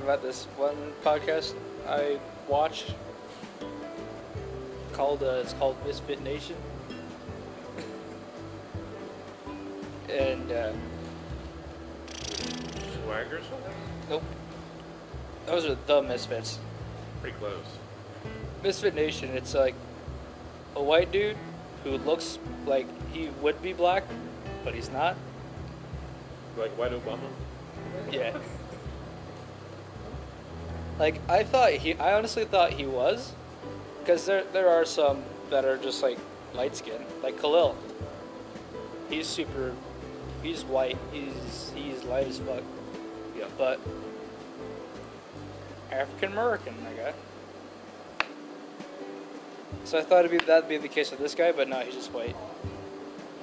About 0.09 0.23
this 0.23 0.47
one 0.57 0.75
podcast 1.05 1.53
I 1.87 2.19
watched 2.49 2.95
called 4.95 5.23
uh, 5.23 5.43
it's 5.43 5.53
called 5.53 5.77
Misfit 5.87 6.23
Nation, 6.23 6.57
and 10.09 10.51
uh, 10.51 10.73
Swag 13.05 13.31
or 13.31 13.43
something? 13.43 13.75
nope, 14.09 14.23
those 15.45 15.67
are 15.67 15.77
the 15.87 16.01
Misfits. 16.01 16.59
Pretty 17.21 17.37
close. 17.37 17.67
Misfit 18.63 18.95
Nation, 18.95 19.29
it's 19.37 19.53
like 19.53 19.75
a 20.75 20.83
white 20.83 21.13
dude 21.13 21.37
who 21.85 21.99
looks 21.99 22.39
like 22.65 22.87
he 23.13 23.29
would 23.43 23.61
be 23.61 23.75
black, 23.75 24.05
but 24.65 24.75
he's 24.75 24.89
not. 24.89 25.19
Like 26.57 26.71
White 26.79 26.93
Obama? 26.93 27.29
Yeah. 28.11 28.39
Like 30.99 31.21
I 31.29 31.45
thought 31.45 31.73
he, 31.73 31.95
I 31.95 32.15
honestly 32.15 32.45
thought 32.45 32.73
he 32.73 32.87
was, 32.87 33.33
because 34.01 34.27
there 34.27 34.45
there 34.53 34.69
are 34.69 34.85
some 34.85 35.23
that 35.51 35.65
are 35.65 35.77
just 35.77 36.03
like 36.03 36.19
light 36.55 36.77
skin, 36.77 37.01
like 37.23 37.41
Khalil. 37.41 37.77
He's 39.09 39.27
super, 39.27 39.75
he's 40.43 40.65
white. 40.65 40.99
He's 41.13 41.73
he's 41.75 42.03
light 42.05 42.27
as 42.27 42.39
fuck, 42.41 42.63
Yeah. 43.39 43.47
but 43.57 43.81
African 45.93 46.33
American, 46.33 46.75
I 46.87 46.93
guy. 47.01 47.13
So 49.85 49.99
I 49.99 50.03
thought 50.03 50.25
it'd 50.25 50.39
be 50.39 50.45
that'd 50.45 50.69
be 50.69 50.79
the 50.79 50.89
case 50.89 51.11
with 51.13 51.21
this 51.21 51.35
guy, 51.35 51.53
but 51.53 51.69
no, 51.69 51.79
he's 51.81 51.95
just 51.95 52.13
white. 52.13 52.37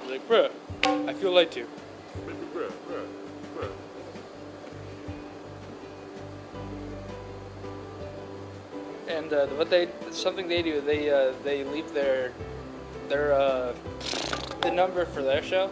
He's 0.02 0.10
like, 0.10 0.28
bruh, 0.28 0.50
I 1.08 1.14
feel 1.14 1.32
light 1.32 1.50
too. 1.50 1.66
And 9.26 9.34
uh, 9.34 9.46
what 9.56 9.70
they 9.70 9.88
something 10.10 10.46
they 10.48 10.62
do 10.62 10.80
they 10.80 11.10
uh, 11.10 11.32
they 11.42 11.64
leave 11.64 11.92
their 11.92 12.32
their 13.08 13.32
uh, 13.32 13.74
the 14.62 14.70
number 14.70 15.04
for 15.04 15.22
their 15.22 15.42
show, 15.42 15.70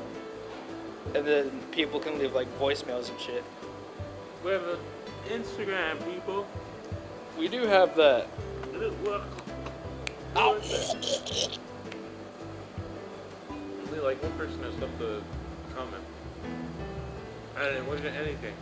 and 1.15 1.27
then 1.27 1.51
people 1.71 2.01
can 2.01 2.19
leave 2.19 2.35
like 2.35 2.49
voicemails 2.59 3.11
and 3.11 3.21
shit. 3.21 3.45
We 4.45 4.53
have 4.53 4.63
an 4.67 4.79
Instagram, 5.29 6.05
people. 6.13 6.47
We 7.39 7.49
do 7.49 7.67
have 7.67 7.97
that. 7.97 8.27
Ow. 10.37 10.61
Only 13.87 14.01
like 14.01 14.23
one 14.23 14.33
person 14.33 14.63
has 14.63 14.77
left 14.79 15.01
a 15.01 15.23
comment. 15.75 16.03
And 17.57 17.77
it 17.77 17.87
wasn't 17.87 18.17
anything. 18.17 18.55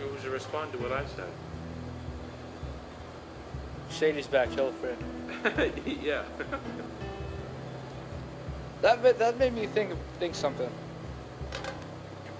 It 0.00 0.12
was 0.12 0.24
a 0.24 0.30
respond 0.30 0.72
to 0.72 0.78
what 0.78 0.92
I 0.92 1.04
said. 1.06 1.30
Shady's 3.90 4.26
back, 4.26 4.54
chill 4.54 4.72
friend. 4.72 5.72
yeah. 6.02 6.22
That 8.82 9.18
that 9.18 9.38
made 9.38 9.54
me 9.54 9.66
think 9.66 9.90
think 10.20 10.34
something. 10.34 10.70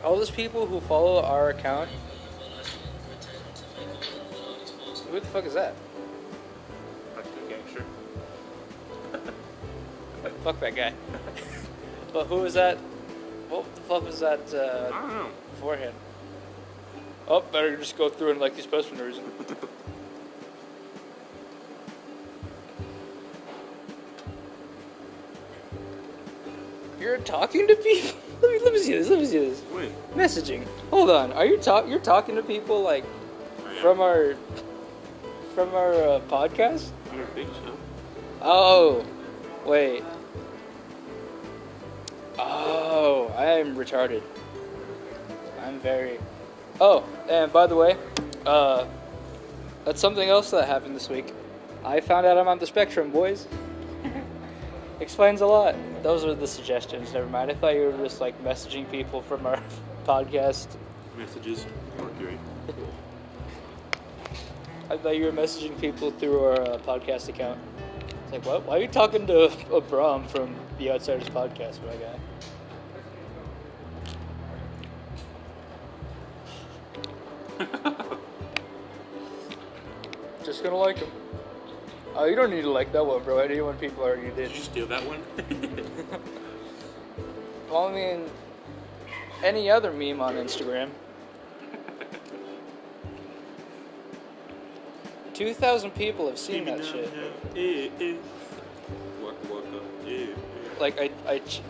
All 0.05 0.17
those 0.17 0.31
people 0.31 0.67
who 0.67 0.81
follow 0.81 1.23
our 1.23 1.49
account. 1.49 1.89
Who 5.11 5.19
the 5.19 5.27
fuck 5.27 5.47
is 5.47 5.55
that? 5.55 5.75
Fuck 10.45 10.61
that 10.61 10.77
guy. 10.77 10.93
but 12.13 12.27
who 12.27 12.45
is 12.45 12.55
that? 12.55 12.77
What 13.49 13.75
the 13.75 13.81
fuck 13.83 14.05
was 14.05 14.21
that 14.21 14.41
I 14.53 14.57
uh, 14.57 14.91
don't 14.91 15.09
know. 15.09 15.29
beforehand? 15.51 15.95
Oh, 17.29 17.41
better 17.41 17.77
just 17.77 17.97
go 17.97 18.09
through 18.09 18.33
and 18.33 18.41
like 18.41 18.55
these 18.55 18.67
posts 18.67 18.91
for 18.91 18.97
no 18.97 19.05
reason. 19.05 19.25
Talking 27.27 27.67
to 27.69 27.75
people. 27.77 28.19
Let 28.43 28.51
me 28.53 28.61
let 28.65 28.73
me 28.75 28.81
see 28.81 28.93
this. 28.93 29.09
Let 29.09 29.19
me 29.19 29.25
see 29.25 29.39
this. 29.39 29.63
Wait. 29.73 29.91
Messaging. 30.15 30.67
Hold 30.91 31.09
on. 31.09 31.33
Are 31.33 31.47
you 31.47 31.57
talk? 31.57 31.89
You're 31.89 31.99
talking 31.99 32.35
to 32.37 32.43
people 32.43 32.83
like 32.83 33.03
from 33.81 34.01
our 34.01 34.35
from 35.55 35.75
our 35.75 35.95
uh, 35.95 36.21
podcast? 36.29 36.91
I 37.11 37.17
don't 37.17 37.31
think 37.31 37.49
so. 37.49 37.77
Oh, 38.43 39.07
wait. 39.65 40.05
Oh, 42.39 43.33
I 43.35 43.47
am 43.59 43.75
retarded. 43.75 44.23
I'm 45.65 45.81
very. 45.81 46.19
Oh, 46.79 47.05
and 47.31 47.51
by 47.51 47.67
the 47.67 47.75
way, 47.75 47.97
uh, 48.45 48.85
that's 49.87 50.01
something 50.01 50.29
else 50.29 50.51
that 50.51 50.69
happened 50.69 50.95
this 50.95 51.09
week. 51.09 51.33
I 51.87 52.01
found 52.01 52.27
out 52.27 52.37
I'm 52.37 52.49
on 52.49 52.59
the 52.59 52.67
spectrum, 52.67 53.11
boys. 53.11 53.49
Explains 54.99 55.43
a 55.43 55.47
lot. 55.47 55.75
Those 56.03 56.25
are 56.25 56.35
the 56.35 56.47
suggestions. 56.47 57.13
Never 57.13 57.27
mind. 57.27 57.51
I 57.51 57.55
thought 57.55 57.75
you 57.75 57.83
were 57.83 58.05
just 58.05 58.21
like 58.21 58.43
messaging 58.43 58.91
people 58.91 59.21
from 59.21 59.47
our 59.47 59.63
podcast. 60.07 60.69
Messages. 61.17 61.67
Mercury. 61.99 62.39
I 64.89 64.97
thought 64.97 65.17
you 65.17 65.25
were 65.25 65.33
messaging 65.33 65.79
people 65.81 66.13
through 66.13 66.45
our 66.45 66.61
uh, 66.61 66.79
podcast 66.79 67.29
account. 67.29 67.59
It's 68.25 68.33
like, 68.33 68.47
what? 68.47 68.65
Why 68.65 68.79
are 68.79 68.81
you 68.81 68.89
talking 68.89 69.27
to 69.27 69.51
Abram 69.75 70.27
from 70.29 70.55
the 70.79 70.93
Outsiders 70.93 71.29
podcast, 71.29 71.81
my 71.85 71.97
guy? 71.97 72.19
Just 80.45 80.63
gonna 80.63 80.77
like 80.77 80.99
him. 80.99 81.09
Oh, 82.19 82.25
you 82.25 82.35
don't 82.35 82.51
need 82.51 82.63
to 82.63 82.71
like 82.71 82.93
that 82.93 83.05
one, 83.05 83.23
bro. 83.23 83.39
Anyone 83.39 83.77
people 83.77 84.03
already 84.03 84.29
did. 84.29 84.37
Did 84.49 84.57
you 84.57 84.63
steal 84.63 84.87
that 84.87 85.03
one? 85.07 85.23
Well, 87.69 87.89
I 87.89 87.93
mean, 87.93 88.31
any 89.43 89.69
other 89.69 89.93
meme 89.93 90.21
on 90.21 90.35
Instagram. 90.37 90.89
2,000 95.35 95.91
people 95.91 96.29
have 96.29 96.39
seen 96.39 96.65
that 96.67 96.85
shit. 96.85 97.13
Eh, 97.57 97.91
eh. 98.01 98.15
Waka 99.21 99.37
waka. 99.53 99.81
Eh, 100.07 100.27
like 100.81 100.99
I 101.01 101.11
I, 101.27 101.39
ch- 101.41 101.61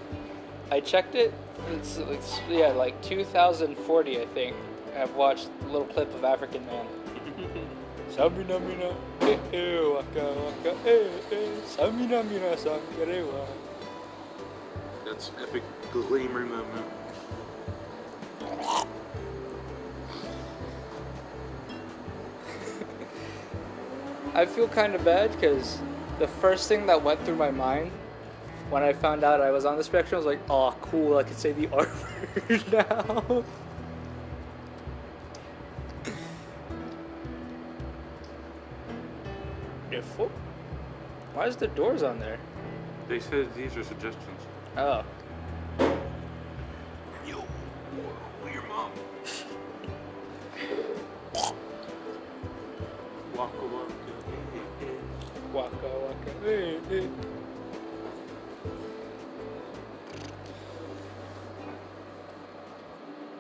I 0.71 0.81
checked 0.81 1.15
it. 1.15 1.33
It's, 1.73 1.97
it's 1.97 2.39
yeah 2.49 2.69
like 2.69 3.01
2040 3.03 4.21
I 4.21 4.27
think. 4.27 4.55
I've 4.97 5.15
watched 5.15 5.49
a 5.63 5.67
little 5.69 5.87
clip 5.89 6.15
of 6.15 6.25
African 6.25 6.65
Man. 6.67 6.87
Samina 8.11 8.61
mina 8.61 8.95
eh 9.21 9.39
eh 9.53 9.81
waka 9.95 10.25
waka 10.25 10.73
eh 10.87 11.09
eh 11.33 11.49
Samina 11.67 12.23
mina 12.25 12.57
sangarewa. 12.57 13.47
That's 15.05 15.31
epic 15.43 15.63
glamour 15.93 16.47
moment. 16.47 16.87
I 24.35 24.45
feel 24.45 24.69
kind 24.69 24.95
of 24.95 25.05
bad 25.05 25.33
because 25.33 25.79
the 26.19 26.29
first 26.29 26.69
thing 26.69 26.87
that 26.87 27.03
went 27.03 27.25
through 27.25 27.37
my 27.37 27.51
mind 27.51 27.91
when 28.69 28.83
I 28.83 28.93
found 28.93 29.25
out 29.25 29.41
I 29.41 29.51
was 29.51 29.65
on 29.65 29.77
the 29.77 29.85
spectrum 29.85 30.19
was 30.19 30.27
like, 30.27 30.41
oh 30.51 30.75
cool, 30.83 31.19
I 31.19 31.23
can 31.23 31.37
say 31.37 31.53
the 31.53 31.69
R 31.73 31.89
word 32.49 32.73
now. 32.73 33.45
Why 41.37 41.45
is 41.45 41.55
the 41.55 41.69
doors 41.69 42.03
on 42.03 42.19
there? 42.19 42.39
They 43.09 43.21
said 43.21 43.55
these 43.55 43.77
are 43.77 43.85
suggestions. 43.85 44.41
Oh. 44.75 45.05
Yo, 47.27 47.45
who 48.43 48.51
your 48.51 48.63
mom? 48.63 48.91
Waka 53.37 53.67
waka. 53.67 53.93
Waka 55.53 55.77
waka. 55.85 57.09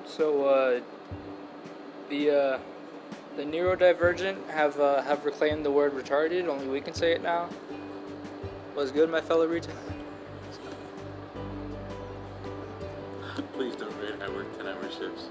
So 0.07 0.45
uh, 0.45 0.81
the 2.11 2.31
uh, 2.31 2.59
the 3.37 3.43
neurodivergent 3.45 4.51
have 4.51 4.79
uh, 4.79 5.01
have 5.01 5.25
reclaimed 5.25 5.65
the 5.65 5.71
word 5.71 5.95
retarded. 5.95 6.47
Only 6.47 6.69
we 6.69 6.83
can 6.83 6.93
say 6.93 7.13
it 7.13 7.23
now. 7.23 7.49
Was 8.77 8.93
good, 8.93 9.09
my 9.09 9.23
fellow 9.23 9.49
retard. 9.49 9.73
Please 13.55 13.75
don't 13.75 13.91
rate 13.99 14.21
I 14.23 14.29
work 14.29 14.55
10 14.59 14.67
hour 14.67 14.83
shifts. 14.91 15.31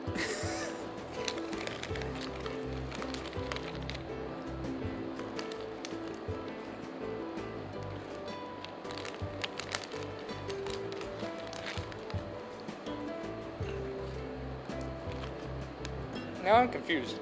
Now 16.43 16.55
I'm 16.55 16.69
confused. 16.69 17.19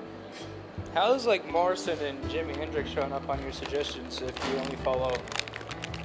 How 0.94 1.14
is 1.16 1.26
like 1.26 1.46
Morrison 1.52 2.00
and 2.00 2.24
Jimi 2.32 2.56
Hendrix 2.56 2.90
showing 2.92 3.12
up 3.12 3.28
on 3.28 3.42
your 3.44 3.52
suggestions 3.52 4.22
if 4.22 4.50
you 4.50 4.60
only 4.60 4.78
follow 4.78 5.14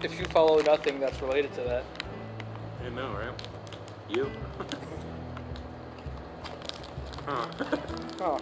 if 0.04 0.18
you 0.18 0.24
follow 0.26 0.60
nothing 0.62 1.00
that's 1.00 1.20
related 1.20 1.52
to 1.54 1.60
that? 1.62 1.84
I 2.84 2.88
know, 2.90 3.12
right? 3.12 3.34
You? 4.08 4.30
huh. 7.26 7.46
Oh. 8.20 8.36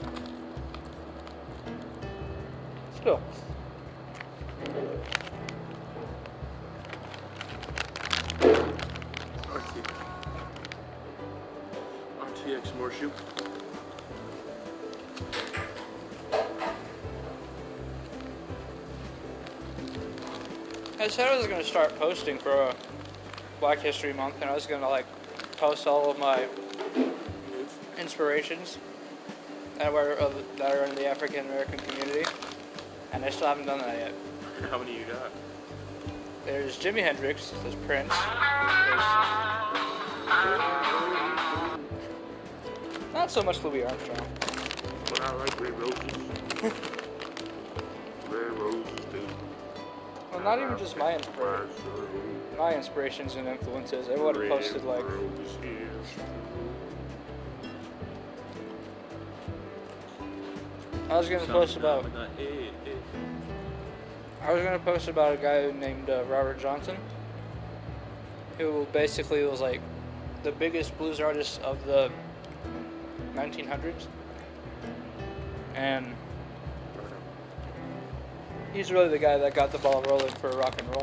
Still. 2.96 3.20
Said 21.16 21.32
I 21.32 21.38
was 21.38 21.46
gonna 21.46 21.64
start 21.64 21.98
posting 21.98 22.36
for 22.36 22.52
uh, 22.52 22.74
Black 23.58 23.78
History 23.78 24.12
Month, 24.12 24.34
and 24.42 24.50
I 24.50 24.54
was 24.54 24.66
gonna 24.66 24.86
like 24.86 25.06
post 25.56 25.86
all 25.86 26.10
of 26.10 26.18
my 26.18 26.46
inspirations 27.98 28.76
that 29.78 29.90
were 29.90 30.12
of, 30.12 30.34
that 30.58 30.76
are 30.76 30.84
in 30.84 30.94
the 30.94 31.06
African 31.06 31.46
American 31.46 31.78
community, 31.78 32.26
and 33.14 33.24
I 33.24 33.30
still 33.30 33.46
haven't 33.46 33.64
done 33.64 33.78
that 33.78 33.96
yet. 33.96 34.12
How 34.70 34.76
many 34.76 34.92
you 34.92 35.06
got? 35.06 35.32
There's 36.44 36.76
Jimi 36.78 37.00
Hendrix, 37.02 37.50
there's 37.62 37.74
Prince, 37.86 38.12
there's 38.12 39.06
not 43.14 43.30
so 43.30 43.40
much 43.40 43.64
Louis 43.64 43.84
Armstrong. 43.84 44.28
But 45.08 45.22
I 45.22 45.32
like 45.32 45.58
red 45.62 45.80
roses. 45.80 46.90
not 50.46 50.60
even 50.60 50.78
just 50.78 50.96
my 50.96 51.12
inspiration. 51.12 51.66
My 52.56 52.72
inspirations 52.76 53.34
and 53.34 53.48
influences. 53.48 54.08
Everyone 54.08 54.48
posted 54.48 54.84
like 54.84 55.04
I 61.10 61.18
was 61.18 61.28
gonna 61.28 61.46
post 61.46 61.76
about 61.76 62.06
I 64.40 64.52
was 64.52 64.62
gonna 64.62 64.78
post 64.78 65.08
about 65.08 65.34
a 65.34 65.36
guy 65.36 65.72
named 65.72 66.08
uh, 66.08 66.22
Robert 66.28 66.60
Johnson, 66.60 66.96
who 68.58 68.86
basically 68.92 69.44
was 69.44 69.60
like 69.60 69.80
the 70.44 70.52
biggest 70.52 70.96
blues 70.96 71.18
artist 71.18 71.60
of 71.62 71.84
the 71.86 72.08
1900s, 73.34 74.06
and 75.74 76.14
he's 78.76 78.92
really 78.92 79.08
the 79.08 79.18
guy 79.18 79.38
that 79.38 79.54
got 79.54 79.72
the 79.72 79.78
ball 79.78 80.02
rolling 80.02 80.32
for 80.34 80.50
rock 80.50 80.78
and 80.78 80.88
roll. 80.90 81.02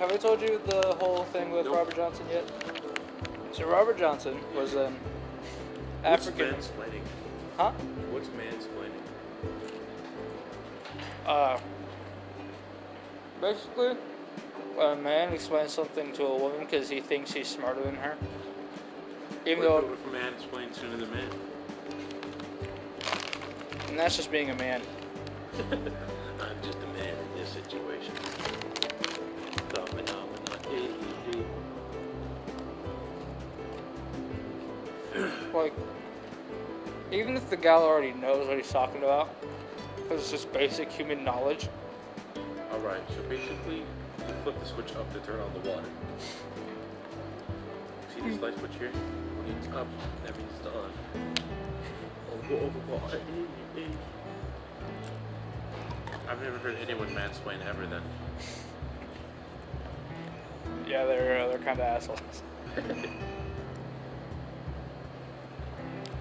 Have 0.00 0.10
I 0.10 0.16
told 0.16 0.40
you 0.40 0.58
the 0.66 0.96
whole 0.98 1.24
thing 1.24 1.50
with 1.50 1.66
Nope. 1.66 1.76
Robert 1.76 1.94
Johnson 1.94 2.24
yet? 2.32 2.50
So 3.52 3.68
Robert 3.68 3.98
Johnson 3.98 4.38
was 4.56 4.72
an 4.74 4.98
African, 6.04 6.54
What's 6.54 6.68
mansplaining? 6.68 7.02
huh? 7.58 7.72
What's 8.10 8.28
mansplaining? 8.28 8.96
Uh, 11.26 11.58
basically, 13.42 13.96
a 14.80 14.96
man 14.96 15.34
explains 15.34 15.72
something 15.72 16.12
to 16.14 16.24
a 16.24 16.36
woman 16.38 16.60
because 16.60 16.88
he 16.88 17.00
thinks 17.00 17.32
he's 17.32 17.48
smarter 17.48 17.82
than 17.82 17.96
her. 17.96 18.16
Even 19.44 19.64
What 19.64 19.82
though, 19.82 19.92
if 19.92 20.06
a 20.06 20.10
man 20.10 20.32
explains 20.32 20.78
to 20.78 20.86
another 20.86 21.06
man? 21.08 21.28
And 23.90 23.98
that's 23.98 24.16
just 24.16 24.30
being 24.30 24.50
a 24.50 24.54
man. 24.54 24.80
I'm 25.58 26.62
just 26.62 26.78
a 26.78 26.86
man 26.96 27.14
in 27.14 27.38
this 27.40 27.48
situation. 27.50 28.14
Like, 35.52 35.74
even 37.10 37.36
if 37.36 37.50
the 37.50 37.56
gal 37.56 37.82
already 37.82 38.12
knows 38.12 38.46
what 38.46 38.56
he's 38.56 38.70
talking 38.70 39.02
about, 39.02 39.34
because 39.96 40.20
it's 40.20 40.30
just 40.30 40.52
basic 40.52 40.90
human 40.90 41.24
knowledge. 41.24 41.68
Alright, 42.72 43.02
so 43.08 43.22
basically, 43.28 43.78
you 43.78 44.34
flip 44.44 44.58
the 44.60 44.66
switch 44.66 44.94
up 44.94 45.12
to 45.12 45.18
turn 45.20 45.40
on 45.40 45.52
the 45.54 45.68
water. 45.68 45.88
See 48.14 48.20
this 48.20 48.36
hmm. 48.36 48.44
light 48.44 48.56
switch 48.58 48.70
here? 48.78 48.92
When 48.92 49.56
it's 49.56 49.66
up, 49.74 49.88
that 50.24 50.36
means 50.38 50.52
it's 50.58 50.66
on. 50.68 51.29
I've 56.28 56.42
never 56.42 56.58
heard 56.58 56.76
anyone 56.82 57.08
mansplain 57.10 57.64
ever 57.64 57.86
then. 57.86 58.02
Yeah, 60.86 61.04
they're 61.04 61.42
uh, 61.42 61.48
they're 61.48 61.58
kind 61.58 61.78
of 61.78 61.86
assholes. 61.86 62.42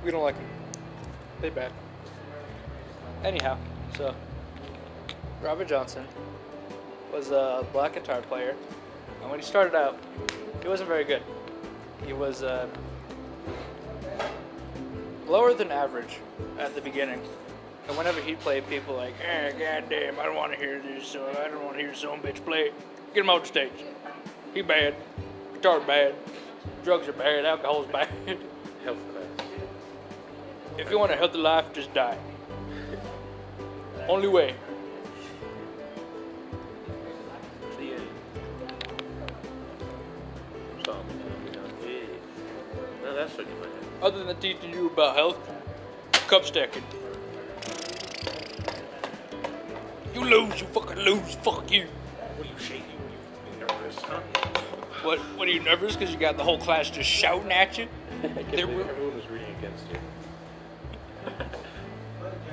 we 0.05 0.11
don't 0.11 0.21
like 0.21 0.35
them. 0.35 0.47
They 1.41 1.49
bad. 1.49 1.71
Anyhow, 3.23 3.57
so 3.97 4.13
Robert 5.41 5.67
Johnson 5.67 6.05
was 7.11 7.31
a 7.31 7.65
black 7.73 7.95
guitar 7.95 8.21
player, 8.21 8.55
and 9.21 9.31
when 9.31 9.39
he 9.39 9.45
started 9.45 9.73
out, 9.73 9.97
he 10.61 10.67
wasn't 10.67 10.89
very 10.89 11.05
good. 11.05 11.23
He 12.05 12.13
was 12.13 12.43
uh, 12.43 12.67
lower 15.29 15.53
than 15.53 15.71
average 15.71 16.17
at 16.57 16.73
the 16.75 16.81
beginning. 16.81 17.21
And 17.87 17.97
whenever 17.97 18.19
he 18.19 18.35
played, 18.35 18.65
play, 18.65 18.77
people 18.77 18.95
like, 18.95 19.13
eh, 19.23 19.51
goddamn, 19.51 20.19
I 20.19 20.23
don't 20.23 20.35
want 20.35 20.53
to 20.53 20.57
hear 20.57 20.79
this. 20.79 21.15
Uh, 21.15 21.43
I 21.43 21.47
don't 21.47 21.63
want 21.63 21.77
to 21.77 21.81
hear 21.81 21.93
some 21.93 22.19
bitch 22.19 22.43
play. 22.43 22.71
Get 23.13 23.21
him 23.21 23.29
off 23.29 23.41
the 23.41 23.47
stage. 23.47 23.71
He 24.53 24.61
bad. 24.61 24.95
Guitar's 25.53 25.83
bad. 25.85 26.15
Drugs 26.83 27.07
are 27.07 27.13
bad. 27.13 27.45
Alcohol's 27.45 27.87
bad. 27.91 28.09
Health 28.83 28.97
class. 29.11 29.47
if 30.77 30.89
you 30.89 30.99
want 30.99 31.11
a 31.11 31.15
healthy 31.15 31.37
life, 31.37 31.71
just 31.73 31.93
die. 31.93 32.17
Only 34.07 34.27
way. 34.27 34.55
The 37.77 37.93
end. 37.93 38.07
Something, 40.85 41.21
you 41.45 41.51
know. 41.51 41.65
No, 43.03 43.15
that's 43.15 43.37
what 43.37 43.47
you 43.47 43.53
might. 43.59 43.78
Other 44.01 44.23
than 44.23 44.37
teaching 44.37 44.71
you 44.71 44.87
about 44.87 45.15
health, 45.15 45.37
cup 46.27 46.45
stacking. 46.45 46.83
You 50.13 50.21
lose, 50.21 50.61
you 50.61 50.67
fucking 50.67 50.99
lose. 50.99 51.35
Fuck 51.35 51.69
you. 51.69 51.85
What 51.85 52.47
are 52.47 52.49
you 52.49 52.59
shaking? 52.59 52.83
You 53.53 53.59
nervous, 53.59 53.95
huh? 53.97 54.21
What? 55.03 55.19
What 55.37 55.47
are 55.47 55.51
you 55.51 55.61
nervous? 55.61 55.95
Because 55.95 56.13
you 56.13 56.19
got 56.19 56.37
the 56.37 56.43
whole 56.43 56.57
class 56.57 56.89
just 56.89 57.09
shouting 57.09 57.51
at 57.51 57.77
you? 57.77 57.87
I 58.23 58.27
can't 58.27 58.51
There 58.51 58.67
believe 58.67 58.87
everyone 58.87 59.15
was 59.15 59.27
reading 59.29 59.53
against 59.57 59.83
you. 59.91 59.99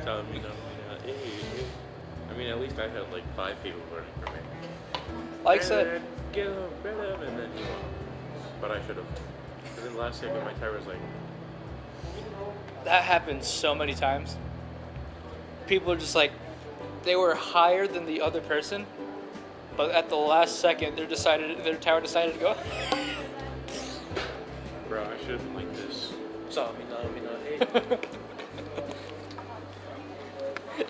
Telling 0.03 0.31
me, 0.33 0.41
no. 0.41 0.51
I 2.31 2.39
mean, 2.39 2.49
at 2.49 2.61
least 2.61 2.79
I 2.79 2.89
had 2.89 3.11
like 3.13 3.25
five 3.35 3.61
people 3.63 3.81
learning 3.93 4.11
from 4.21 4.35
me. 4.35 4.41
Like 5.45 5.61
I 5.61 5.65
said, 5.65 5.87
Red, 5.87 6.03
Go, 6.33 6.69
red, 6.83 7.23
and 7.23 7.39
then 7.39 7.51
you 7.57 7.65
won. 7.65 7.85
But 8.61 8.71
I 8.73 8.87
should 8.87 8.97
have. 8.97 9.07
And 9.77 9.87
then 9.87 9.97
last 9.97 10.21
second, 10.21 10.45
my 10.45 10.53
tire 10.55 10.73
was 10.73 10.87
like, 10.87 10.99
that 12.87 13.03
happens 13.03 13.47
so 13.49 13.75
many 13.75 13.95
times. 13.95 14.37
People 15.67 15.93
are 15.93 15.97
just 15.97 16.15
like, 16.15 16.31
they 17.03 17.17
were 17.17 17.35
higher 17.35 17.89
than 17.89 18.07
the 18.07 18.21
other 18.21 18.41
person, 18.41 18.87
but 19.77 19.91
at 19.91 20.09
the 20.09 20.17
last 20.17 20.61
second, 20.61 20.97
they 20.97 21.05
decided 21.05 21.65
their 21.65 21.75
tower 21.75 22.01
decided 22.01 22.35
to 22.35 22.41
go. 22.41 22.57
bro, 24.89 25.03
I 25.03 25.19
should 25.19 25.31
have 25.31 25.43
been 25.43 25.55
like 25.55 25.75
this. 25.75 26.13
Saw 26.49 26.71
me, 26.73 26.79
no, 26.89 27.03
me, 27.11 27.21
no, 27.21 27.99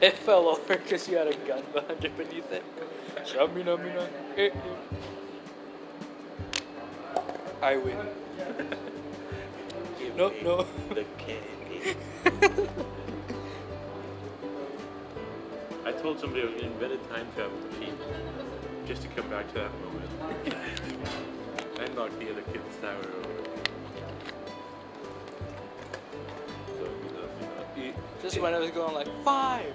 it 0.00 0.14
fell 0.18 0.48
over 0.48 0.76
because 0.76 1.08
you 1.08 1.16
had 1.16 1.28
a 1.28 1.34
gun 1.34 1.62
behind 1.72 2.04
you 2.04 2.10
beneath 2.10 2.52
it. 2.52 2.62
Shamina, 3.24 3.82
mina, 3.82 4.06
eh, 4.36 4.50
eh. 4.50 4.50
I 7.62 7.76
win. 7.78 7.96
Give 9.98 10.14
No, 10.16 10.28
me 10.28 10.42
no. 10.42 10.66
The 10.90 11.04
candy. 11.18 11.55
I 15.84 15.92
told 15.92 16.18
somebody 16.18 16.42
I 16.42 16.46
was 16.46 16.54
going 16.54 16.58
to 16.60 16.66
invent 16.66 16.92
a 16.92 16.96
time 17.14 17.26
travel 17.34 17.58
machine 17.70 17.96
just 18.86 19.02
to 19.02 19.08
come 19.08 19.28
back 19.28 19.46
to 19.48 19.54
that 19.54 19.70
moment. 19.80 20.10
and 21.80 21.94
knock 21.94 22.10
the 22.18 22.30
other 22.30 22.42
kid's 22.42 22.76
tower 22.80 22.96
over. 22.98 23.44
So, 26.78 26.84
you 26.84 27.10
know, 27.12 27.28
you 27.76 27.92
know. 27.92 27.94
Just 28.22 28.40
when 28.40 28.54
it 28.54 28.60
was 28.60 28.70
going 28.70 28.94
like 28.94 29.08
five, 29.24 29.74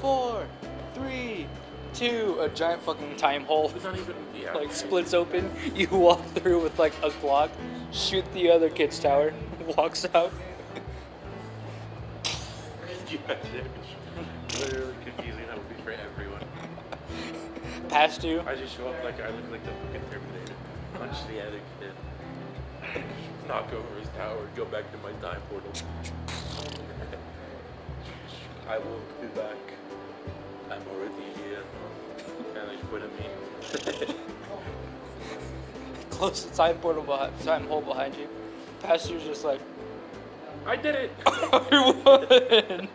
four, 0.00 0.46
three, 0.94 1.46
two, 1.94 2.38
a 2.40 2.48
giant 2.48 2.82
fucking 2.82 3.16
time 3.16 3.44
hole 3.44 3.70
It's 3.74 3.84
not 3.84 3.98
even, 3.98 4.14
yeah. 4.34 4.52
like 4.54 4.72
splits 4.72 5.14
open. 5.14 5.50
You 5.74 5.88
walk 5.88 6.24
through 6.34 6.62
with 6.62 6.78
like 6.78 6.94
a 7.02 7.10
clock, 7.10 7.50
shoot 7.92 8.24
the 8.32 8.50
other 8.50 8.70
kid's 8.70 8.98
tower, 8.98 9.32
walks 9.76 10.06
out. 10.14 10.32
Could 13.10 13.18
you 13.28 13.34
imagine? 13.34 13.70
It's 14.48 14.60
literally 14.60 14.94
confusing. 15.04 15.44
That 15.48 15.58
would 15.58 15.68
be 15.68 15.82
for 15.82 15.90
everyone. 15.90 16.44
Past 17.88 18.22
you. 18.22 18.40
I 18.46 18.54
just 18.54 18.76
show 18.76 18.86
up 18.86 19.02
like 19.02 19.20
I 19.20 19.30
look 19.30 19.50
like 19.50 19.64
the 19.64 19.72
fucking 19.72 20.02
Terminator. 20.10 20.54
Punch 20.94 21.16
the 21.26 21.44
other 21.44 21.58
kid. 21.80 23.02
Knock 23.48 23.72
over 23.72 23.98
his 23.98 24.08
tower. 24.10 24.46
Go 24.54 24.64
back 24.66 24.84
to 24.92 24.98
my 24.98 25.10
time 25.20 25.40
portal. 25.50 25.72
I 28.68 28.78
will 28.78 29.00
be 29.20 29.26
back. 29.28 29.56
I'm 30.70 30.82
already 30.94 31.32
here. 31.34 31.64
And 32.54 32.70
they 32.70 32.76
point 32.86 33.02
at 33.02 34.06
me. 34.08 34.14
Close 36.10 36.44
the 36.44 36.56
time 36.56 36.76
portal 36.76 37.02
behind, 37.02 37.40
time 37.40 37.66
hole 37.66 37.80
behind 37.80 38.14
you. 38.14 38.28
Past 38.82 39.10
you's 39.10 39.24
just 39.24 39.44
like, 39.44 39.60
I 40.66 40.76
did 40.76 40.94
it! 40.94 41.10
I 41.26 41.92
won. 42.04 42.88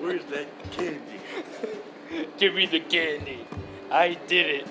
Where's 0.00 0.24
that 0.26 0.46
candy? 0.72 1.20
Give 2.38 2.54
me 2.54 2.66
the 2.66 2.80
candy. 2.80 3.46
I 3.90 4.14
did 4.26 4.62
it. 4.62 4.68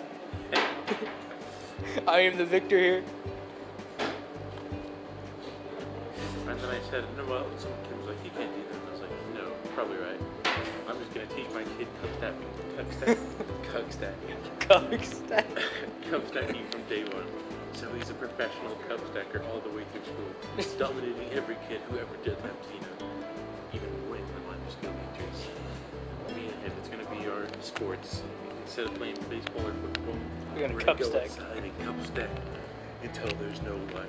I 2.08 2.19
am 2.19 2.38
the 2.38 2.45
victor 2.45 2.78
here. 2.78 3.04
And 6.47 6.60
then 6.60 6.69
I 6.69 6.80
said, 6.89 7.04
no, 7.17 7.26
well, 7.26 7.45
some 7.58 7.71
kid 7.88 7.97
was 7.99 8.08
like, 8.10 8.23
you 8.23 8.32
can't 8.32 8.54
do 8.54 8.62
that. 8.69 8.76
And 8.76 8.88
I 8.88 8.91
was 8.91 9.02
like, 9.02 9.12
no, 9.34 9.52
probably 9.73 9.97
right. 9.97 10.19
I'm 10.88 10.99
just 10.99 11.13
gonna 11.13 11.26
teach 11.28 11.49
my 11.54 11.63
kid 11.78 11.88
cup 12.02 12.12
stacking, 12.17 12.49
cup 12.78 12.93
stack, 12.93 13.17
cup 13.71 13.91
stacking, 13.91 14.38
Comic 14.60 15.04
stack. 15.04 15.47
cup 16.10 16.28
stacking 16.28 16.65
from 16.71 16.82
day 16.84 17.04
one. 17.06 17.26
So 17.73 17.91
he's 17.93 18.09
a 18.09 18.13
professional 18.13 18.75
cup 18.88 18.99
stacker 19.12 19.43
all 19.51 19.59
the 19.59 19.69
way 19.69 19.83
through 19.91 20.03
school. 20.03 20.31
He's 20.55 20.73
dominating 20.73 21.29
every 21.33 21.57
kid 21.67 21.81
who 21.89 21.97
ever 21.97 22.15
did 22.23 22.38
that, 22.43 22.53
you 22.73 22.79
know, 22.81 23.07
even 23.73 23.89
win 24.09 24.21
the 24.21 24.41
minor 24.47 24.69
skill 24.69 24.93
teachers. 25.17 26.36
Me 26.36 26.45
and 26.53 26.63
him, 26.63 26.71
it's 26.79 26.89
going 26.89 27.03
to 27.05 27.12
be 27.12 27.29
our 27.29 27.45
sports. 27.62 28.21
Instead 28.65 28.86
of 28.86 28.93
playing 28.95 29.17
baseball 29.29 29.67
or 29.67 29.73
football, 29.73 30.15
We 30.55 30.62
got 30.62 30.71
a 30.71 30.73
we're 30.73 30.79
cup 30.81 30.97
gonna 30.99 31.12
go 31.12 31.19
stack. 31.19 31.23
outside 31.45 31.63
and 31.63 31.86
cup 31.86 32.05
stack 32.05 32.29
until 33.03 33.38
there's 33.39 33.62
no 33.63 33.75
one, 33.93 34.07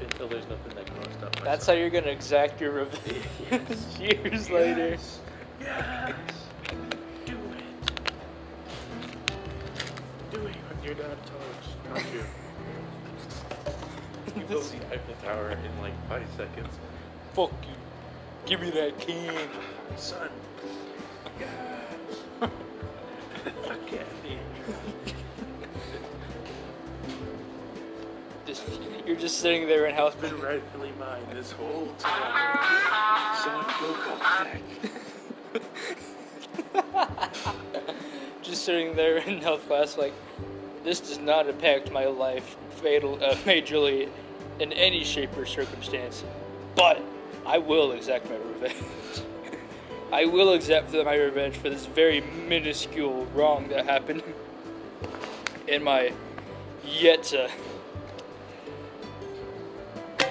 until 0.00 0.28
there's 0.28 0.46
nothing 0.48 0.74
that 0.76 0.86
can 0.86 1.12
stop 1.18 1.36
That's 1.44 1.66
how 1.66 1.72
you're 1.72 1.90
gonna 1.90 2.06
exact 2.10 2.60
your 2.60 2.70
revenge 2.72 3.24
Yes. 3.50 3.98
years 4.00 4.48
later. 4.50 4.90
Yes. 4.90 5.20
Yes. 5.60 6.14
Do 7.26 7.32
it. 7.34 7.92
Do 10.30 10.36
it 10.38 10.42
when 10.44 10.84
you're 10.84 10.94
not 10.94 11.18
touched. 11.26 11.76
Not 11.92 12.14
you. 12.14 12.22
You 14.36 14.42
build 14.44 14.64
the 14.64 14.76
Eiffel 14.94 15.14
Tower 15.22 15.50
in 15.52 15.80
like 15.80 15.94
five 16.08 16.26
seconds. 16.36 16.68
Fuck 17.32 17.52
you. 17.62 17.74
Give 18.44 18.60
me 18.60 18.70
that 18.70 18.98
can. 19.00 19.48
Son. 19.96 20.28
Yes. 21.40 21.48
A 22.42 22.48
candy. 23.86 24.38
Just, 28.46 28.62
you're 29.06 29.16
just 29.16 29.38
sitting 29.38 29.66
there 29.66 29.86
in 29.86 29.94
house. 29.94 30.12
It's 30.20 30.30
been 30.30 30.40
rightfully 30.40 30.92
mine 30.98 31.22
this 31.32 31.52
whole 31.52 31.88
time. 31.98 32.58
Son, 33.42 33.64
go 33.80 33.94
cup 33.94 34.20
stack. 34.32 34.62
Just 38.42 38.64
sitting 38.64 38.94
there 38.94 39.16
in 39.16 39.40
health 39.40 39.66
class, 39.66 39.96
like, 39.96 40.12
this 40.84 41.00
does 41.00 41.18
not 41.18 41.48
impact 41.48 41.90
my 41.90 42.04
life 42.04 42.56
fatal, 42.70 43.18
uh, 43.24 43.34
majorly 43.46 44.08
in 44.60 44.72
any 44.72 45.04
shape 45.04 45.36
or 45.36 45.46
circumstance. 45.46 46.24
But 46.74 47.02
I 47.44 47.58
will 47.58 47.92
exact 47.92 48.28
my 48.28 48.36
revenge. 48.36 48.76
I 50.12 50.24
will 50.24 50.52
exact 50.52 50.92
my 50.92 51.16
revenge 51.16 51.56
for 51.56 51.68
this 51.68 51.86
very 51.86 52.20
minuscule 52.20 53.24
wrong 53.34 53.68
that 53.68 53.86
happened 53.86 54.22
in 55.66 55.82
my 55.82 56.12
yet 56.84 57.24
to, 57.24 57.50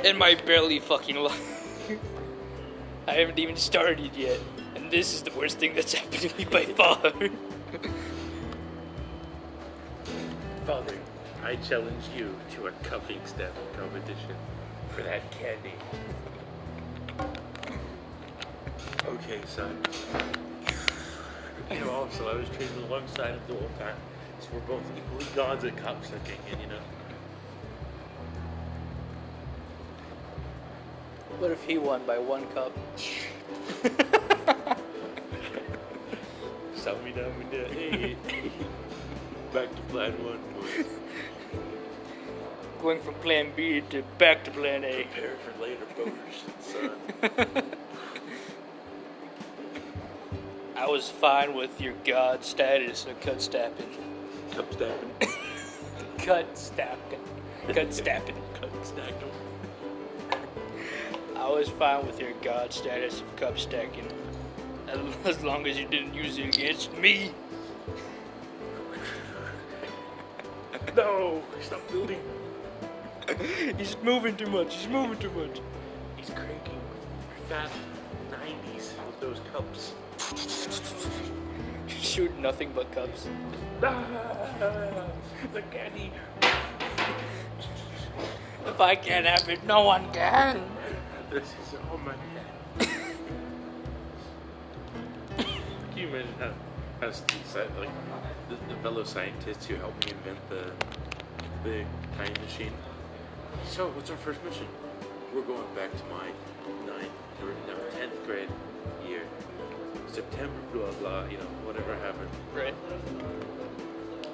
in 0.04 0.18
my 0.18 0.36
barely 0.36 0.80
fucking 0.80 1.18
life. 1.18 1.90
I 3.08 3.14
haven't 3.14 3.38
even 3.38 3.56
started 3.56 4.16
yet, 4.16 4.40
and 4.76 4.90
this 4.92 5.14
is 5.14 5.22
the 5.22 5.32
worst 5.32 5.60
thing 5.60 5.76
that's 5.76 5.94
happened 5.94 6.22
to 6.22 6.38
me 6.38 6.46
by 6.46 6.66
far. 6.66 6.98
Father, 10.66 10.98
I 11.46 11.58
challenge 11.58 12.04
you 12.18 12.36
to 12.56 12.66
a 12.66 12.72
cupping 12.82 13.24
step 13.24 13.54
competition 13.78 14.36
for 14.90 15.04
that 15.04 15.22
candy. 15.30 15.76
Okay, 19.06 19.40
son. 19.46 19.78
You 21.70 21.82
know, 21.82 21.92
also, 21.92 22.28
I 22.30 22.36
was 22.36 22.50
training 22.50 22.84
alongside 22.88 23.36
him 23.36 23.42
the 23.48 23.54
whole 23.54 23.70
time, 23.78 23.96
so 24.40 24.48
we're 24.56 24.62
both 24.62 24.82
equally 24.98 25.28
gods 25.36 25.64
at 25.66 25.78
cup 25.78 26.04
sucking, 26.04 26.40
and 26.52 26.62
you 26.62 26.66
know. 26.66 26.80
What 31.38 31.52
if 31.52 31.64
he 31.64 31.78
won 31.78 32.04
by 32.08 32.18
one 32.18 32.48
cup? 32.56 32.72
Sell 36.76 36.98
me 37.04 37.12
down 37.12 37.38
with 37.38 37.52
that. 37.52 37.72
Hey. 37.72 38.16
Back 39.54 39.76
to 39.76 39.82
plan 39.84 40.12
one, 40.24 40.40
boys. 40.60 41.05
Going 42.82 43.02
from 43.02 43.16
plan 43.16 43.52
B 43.56 43.82
to 43.90 44.04
back 44.18 44.44
to 44.46 44.52
plan 44.52 44.84
A. 44.84 45.04
Prepare 45.04 45.38
for 45.44 45.62
later 45.62 45.86
son. 46.62 47.64
I 50.76 50.88
was 50.88 51.10
fine 51.10 51.56
with 51.56 51.80
your 51.82 51.94
god 52.04 52.44
status 52.44 53.06
of 53.06 53.20
cut 53.22 53.42
stapping. 53.42 53.90
Cup 54.52 54.72
stabbing. 54.74 55.12
Cut 56.20 56.58
stapping. 56.58 57.20
Cut 57.74 57.94
stapping. 57.94 58.36
Cut 58.60 58.86
stacking. 58.86 59.32
I 61.36 61.50
was 61.50 61.70
fine 61.70 62.06
with 62.06 62.20
your 62.20 62.34
god 62.42 62.74
status 62.74 63.22
of 63.22 63.36
cup 63.36 63.58
stacking. 63.58 64.08
As 65.24 65.44
long 65.44 65.66
as 65.66 65.80
you 65.80 65.86
didn't 65.86 66.14
use 66.14 66.38
it 66.38 66.56
against 66.56 66.94
me. 66.98 67.32
No! 70.96 71.42
Stop 71.62 71.88
building. 71.90 72.20
He's 73.78 73.96
moving 74.04 74.36
too 74.36 74.48
much. 74.48 74.76
He's 74.76 74.88
moving 74.88 75.18
too 75.18 75.32
much. 75.32 75.60
He's 76.16 76.30
cranking 76.30 76.80
fat 77.50 77.72
90s 78.32 78.92
with 79.06 79.20
those 79.20 79.40
cups. 79.52 79.94
Shoot 81.88 82.38
nothing 82.40 82.72
but 82.74 82.92
cups. 82.92 83.28
Ah, 83.84 85.08
the 85.54 85.62
candy. 85.64 86.12
If 88.66 88.82
I 88.82 88.96
can't 88.96 89.26
have 89.26 89.48
it, 89.50 89.64
no 89.66 89.84
one 89.84 90.12
can. 90.12 90.62
This 91.30 91.44
is 91.44 91.76
all 91.92 91.98
my 92.00 92.14
Can 95.38 95.98
you 95.98 96.08
imagine 96.08 96.34
how, 96.40 96.52
how 97.02 97.08
like, 97.80 97.90
the, 98.50 98.56
the 98.70 98.76
fellow 98.82 99.04
scientists 99.04 99.66
who 99.66 99.76
helped 99.76 100.06
me 100.06 100.12
invent 100.12 100.40
the, 100.50 100.72
the 101.64 101.86
time 102.18 102.34
machine? 102.44 102.74
So, 103.68 103.88
what's 103.90 104.10
our 104.10 104.18
first 104.18 104.44
mission? 104.44 104.68
We're 105.34 105.42
going 105.42 105.68
back 105.76 105.92
to 105.92 106.04
my 106.06 106.28
ninth, 106.86 107.12
or 107.42 107.50
no, 107.68 107.78
tenth 107.98 108.26
grade 108.26 108.50
year. 109.08 109.24
September, 110.12 110.54
blah, 110.72 110.92
blah, 110.94 111.26
you 111.26 111.38
know, 111.38 111.44
whatever 111.66 111.96
happened. 111.96 112.30
Right. 112.54 112.74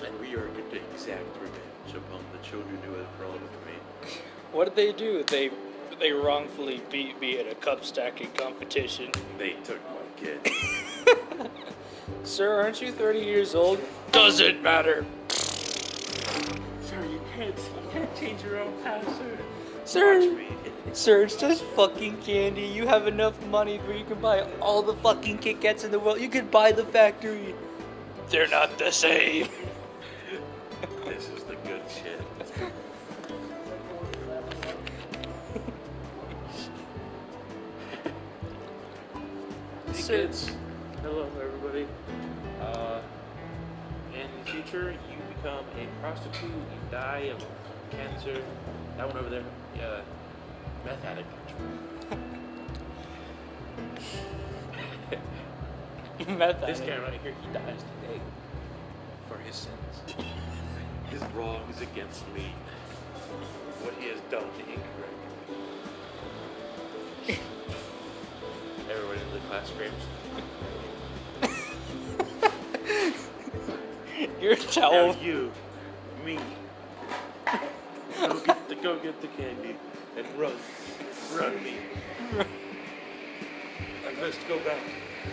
And 0.06 0.20
we 0.20 0.36
are 0.36 0.48
going 0.48 0.70
to 0.70 0.76
exact 0.94 1.26
revenge 1.42 1.96
upon 1.96 2.24
the 2.32 2.48
children 2.48 2.78
who 2.86 2.94
have 2.94 3.20
wronged 3.20 3.42
me. 3.42 4.10
What 4.52 4.66
did 4.66 4.76
they 4.76 4.92
do? 4.92 5.24
They 5.24 5.50
they 6.00 6.12
wrongfully 6.12 6.82
beat 6.92 7.22
me 7.22 7.40
at 7.40 7.48
a 7.48 7.56
cup 7.56 7.86
stacking 7.86 8.32
competition. 8.34 9.12
They 9.38 9.52
took 9.64 9.80
my 9.90 10.02
kid. 10.18 10.52
Sir, 12.24 12.62
aren't 12.62 12.82
you 12.82 12.92
30 12.92 13.20
years 13.20 13.56
old? 13.56 13.80
Doesn't 14.12 14.62
matter. 14.62 15.06
Change 18.22 18.44
your 18.44 18.60
own 18.60 18.72
path, 18.84 19.04
sir. 19.18 19.38
Sir. 19.84 20.20
Watch 20.20 20.38
me. 20.38 20.48
Sir, 20.94 21.24
it's 21.24 21.36
just 21.36 21.64
fucking 21.76 22.22
candy. 22.22 22.62
You 22.62 22.86
have 22.88 23.08
enough 23.08 23.44
money 23.48 23.78
where 23.80 23.98
you 23.98 24.06
can 24.06 24.20
buy 24.20 24.42
all 24.60 24.82
the 24.82 24.94
fucking 24.96 25.40
Kit 25.40 25.60
Kats 25.62 25.84
in 25.84 25.92
the 25.92 26.00
world. 26.00 26.20
You 26.20 26.30
can 26.30 26.48
buy 26.48 26.72
the 26.72 26.84
factory. 26.84 27.56
They're 28.30 28.48
not 28.48 28.78
the 28.78 28.92
same. 28.92 29.48
This 31.06 31.30
is 31.30 31.44
the 31.44 31.56
good 31.68 31.82
shit. 31.90 32.22
Hey 39.88 40.02
Sir. 40.02 40.18
kids. 40.24 40.52
Hello 41.02 41.28
everybody. 41.36 41.86
Uh, 42.62 43.02
in 44.14 44.28
the 44.40 44.52
future, 44.52 44.92
you 44.92 45.18
become 45.36 45.66
a 45.78 46.02
prostitute, 46.02 46.50
you 46.50 46.80
die 46.90 47.30
of 47.36 47.46
cancer. 47.92 48.42
That 48.98 49.08
one 49.08 49.18
over 49.18 49.30
there, 49.30 49.44
yeah, 49.78 50.02
meth 50.86 51.04
addict. 51.06 51.28
Meth 56.28 56.62
This 56.62 56.80
addict. 56.82 56.88
guy 56.88 57.04
right 57.04 57.20
here, 57.22 57.34
he 57.42 57.48
dies 57.54 57.84
today 58.04 58.20
for 59.28 59.38
his 59.40 59.56
sins. 59.56 60.04
His 61.10 61.22
wrongs 61.34 61.82
against 61.82 62.28
me. 62.34 62.54
What 63.82 63.94
he 64.00 64.10
has 64.10 64.20
done 64.30 64.44
to 64.44 64.60
incorrect. 64.60 65.18
Everyone 68.90 69.18
in 69.18 69.32
the 69.34 69.40
class 69.48 69.68
screams. 69.70 70.04
You're 74.42 74.58
Now 74.78 75.14
you, 75.20 75.52
me, 76.24 76.38
go 78.28 78.40
get 78.40 78.70
the 78.70 78.76
go 78.76 79.00
get 79.00 79.20
the 79.22 79.28
candy 79.28 79.76
and 80.16 80.28
run, 80.38 80.54
run 81.36 81.64
me. 81.64 81.76
I 84.08 84.22
must 84.22 84.48
go 84.48 84.60
back. 84.60 84.80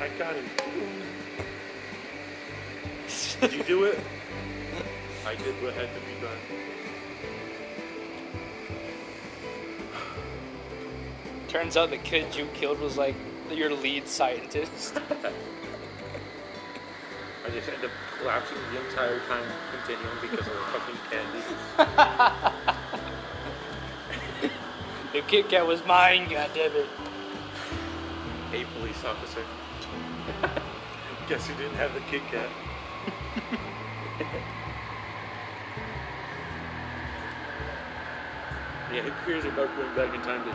I 0.00 0.08
got 0.18 0.34
him. 0.34 0.44
Did 3.40 3.52
you 3.52 3.62
do 3.64 3.84
it? 3.84 3.98
I 5.26 5.34
did 5.34 5.62
what 5.62 5.74
had 5.74 5.88
to 5.94 6.00
be 6.00 6.14
done. 6.20 6.38
Turns 11.48 11.76
out 11.76 11.90
the 11.90 11.98
kid 11.98 12.34
you 12.34 12.46
killed 12.54 12.80
was 12.80 12.96
like 12.96 13.14
your 13.50 13.74
lead 13.74 14.08
scientist. 14.08 14.98
I 17.48 17.50
just 17.50 17.68
end 17.70 17.82
up 17.82 17.90
collapsing 18.18 18.58
the 18.70 18.78
entire 18.86 19.20
time 19.20 19.42
continuum 19.72 20.18
because 20.20 20.46
of 20.46 20.52
the 20.52 20.60
fucking 20.68 20.98
candy. 21.08 21.40
the 25.14 25.22
Kit 25.22 25.48
Kat 25.48 25.66
was 25.66 25.82
mine, 25.86 26.26
goddammit. 26.28 26.84
Hey, 28.50 28.66
police 28.78 29.02
officer. 29.02 29.42
Guess 31.28 31.46
who 31.46 31.54
didn't 31.54 31.76
have 31.76 31.94
the 31.94 32.00
Kit 32.00 32.20
Kat? 32.30 32.50
Yeah, 38.90 39.02
who 39.02 39.30
cares 39.30 39.44
about 39.44 39.68
going 39.76 39.94
back 39.94 40.14
in 40.14 40.22
time 40.22 40.42
to 40.44 40.52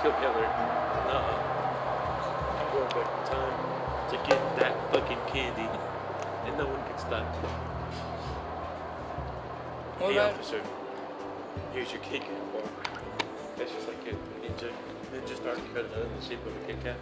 kill 0.00 0.12
Hitler? 0.12 0.48
No. 1.06 1.38
I'm 2.58 2.72
going 2.72 2.88
back 2.88 3.06
in 3.06 3.24
time 3.30 3.52
to 4.08 4.16
get 4.26 4.56
that 4.56 4.72
fucking 4.90 5.20
candy, 5.26 5.68
and 6.46 6.58
no 6.58 6.66
one 6.66 6.82
can 6.88 6.98
stop 6.98 7.42
me. 7.42 7.48
What 9.98 10.12
hey, 10.12 10.18
about- 10.18 10.34
officer, 10.34 10.60
here's 11.72 11.90
your 11.92 12.00
Kit 12.02 12.22
Kat 12.22 12.52
bar. 12.52 12.62
That's 13.56 13.72
just 13.72 13.86
like 13.88 13.98
a 14.08 14.14
ninja, 14.44 14.70
ninja 15.12 15.36
star 15.36 15.54
cut 15.74 15.84
out 15.96 16.04
in 16.04 16.16
the 16.18 16.24
shape 16.26 16.44
of 16.44 16.52
a 16.54 16.66
Kit 16.66 16.82
Kat. 16.82 16.96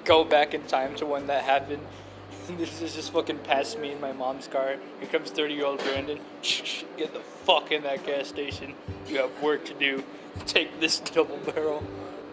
Go 0.04 0.24
back 0.24 0.54
in 0.54 0.62
time 0.64 0.94
to 0.96 1.06
when 1.06 1.26
that 1.28 1.44
happened. 1.44 1.82
This 2.58 2.82
is 2.82 2.96
just 2.96 3.12
fucking 3.12 3.38
past 3.40 3.78
me 3.78 3.92
in 3.92 4.00
my 4.00 4.10
mom's 4.10 4.48
car. 4.48 4.74
Here 4.98 5.08
comes 5.08 5.30
30 5.30 5.54
year 5.54 5.66
old 5.66 5.78
Brandon. 5.84 6.18
Get 6.42 7.12
the 7.12 7.20
fuck 7.20 7.70
in 7.70 7.84
that 7.84 8.04
gas 8.04 8.26
station. 8.26 8.74
You 9.06 9.18
have 9.18 9.30
work 9.40 9.64
to 9.66 9.74
do. 9.74 10.02
Take 10.46 10.80
this 10.80 10.98
double 10.98 11.36
barrel, 11.36 11.84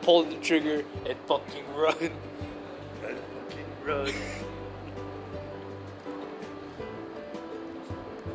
pull 0.01 0.23
the 0.23 0.37
trigger, 0.37 0.83
and 1.05 1.17
fucking 1.27 1.65
run. 1.75 2.11
And 3.87 4.07
fucking 4.07 4.13
run. 4.13 4.13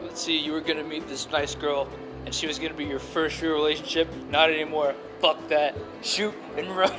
Let's 0.02 0.20
see, 0.20 0.38
you 0.38 0.52
were 0.52 0.60
gonna 0.60 0.84
meet 0.84 1.08
this 1.08 1.30
nice 1.30 1.54
girl, 1.54 1.88
and 2.24 2.34
she 2.34 2.46
was 2.46 2.58
gonna 2.58 2.74
be 2.74 2.84
your 2.84 2.98
first 2.98 3.40
real 3.42 3.54
relationship. 3.54 4.08
Not 4.30 4.50
anymore. 4.50 4.94
Fuck 5.20 5.48
that. 5.48 5.74
Shoot 6.02 6.34
and 6.56 6.76
run. 6.76 6.92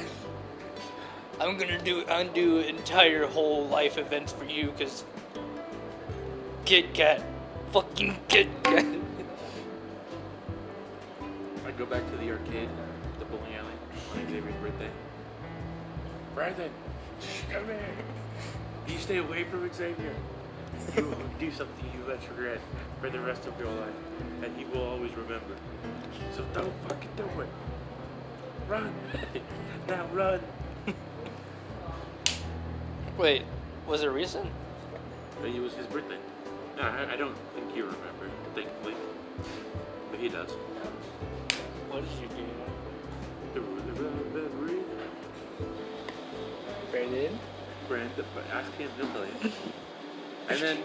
I'm 1.39 1.57
gonna 1.57 1.81
do 1.81 2.03
undo 2.07 2.59
entire 2.59 3.27
whole 3.27 3.67
life 3.67 3.97
events 3.97 4.31
for 4.31 4.45
you, 4.45 4.71
cause 4.77 5.03
Kit 6.65 6.93
Kat, 6.93 7.23
fucking 7.71 8.17
Kit 8.27 8.47
Kat. 8.63 8.85
I 11.65 11.71
go 11.71 11.85
back 11.85 12.09
to 12.11 12.17
the 12.17 12.29
arcade, 12.31 12.69
the 13.19 13.25
bowling 13.25 13.55
alley, 13.55 13.73
on 14.11 14.27
Xavier's 14.29 14.55
birthday. 14.61 14.89
Brandon, 16.35 16.71
come 17.49 17.65
here. 17.65 17.79
You 18.87 18.97
stay 18.99 19.17
away 19.17 19.43
from 19.45 19.71
Xavier. 19.73 20.13
You 20.95 21.05
will 21.05 21.17
do 21.39 21.51
something 21.51 21.85
you 21.93 22.05
will 22.05 22.17
regret 22.29 22.59
for 22.99 23.09
the 23.09 23.19
rest 23.19 23.45
of 23.47 23.57
your 23.59 23.71
life, 23.71 23.93
and 24.43 24.55
he 24.57 24.65
will 24.65 24.85
always 24.85 25.11
remember. 25.11 25.55
So 26.35 26.43
don't 26.53 26.73
fucking 26.87 27.09
do 27.15 27.23
it. 27.41 27.47
Run. 28.67 28.93
now 29.87 30.05
run. 30.13 30.41
Wait, 33.17 33.43
was 33.87 34.03
it 34.03 34.07
recent? 34.07 34.49
It 35.43 35.61
was 35.61 35.73
his 35.73 35.87
birthday. 35.87 36.17
No, 36.77 36.83
I, 36.83 37.13
I 37.13 37.15
don't 37.15 37.35
think 37.55 37.75
you 37.75 37.85
remember, 37.85 38.29
thankfully. 38.55 38.95
But 40.11 40.19
he 40.19 40.29
does. 40.29 40.51
What 41.89 42.03
did 42.03 42.11
you 42.21 42.27
do? 42.27 42.45
The 43.53 43.61
ruler 43.61 43.83
of 47.83 47.91
everything. 47.91 48.09
Brandon? 48.15 48.25
Brand, 48.25 48.27
but 48.35 48.43
ask 48.53 48.71
him, 48.73 48.89
he'll 48.97 49.07
tell 49.07 49.25
you. 49.25 49.33
And 50.49 50.59
then 50.59 50.77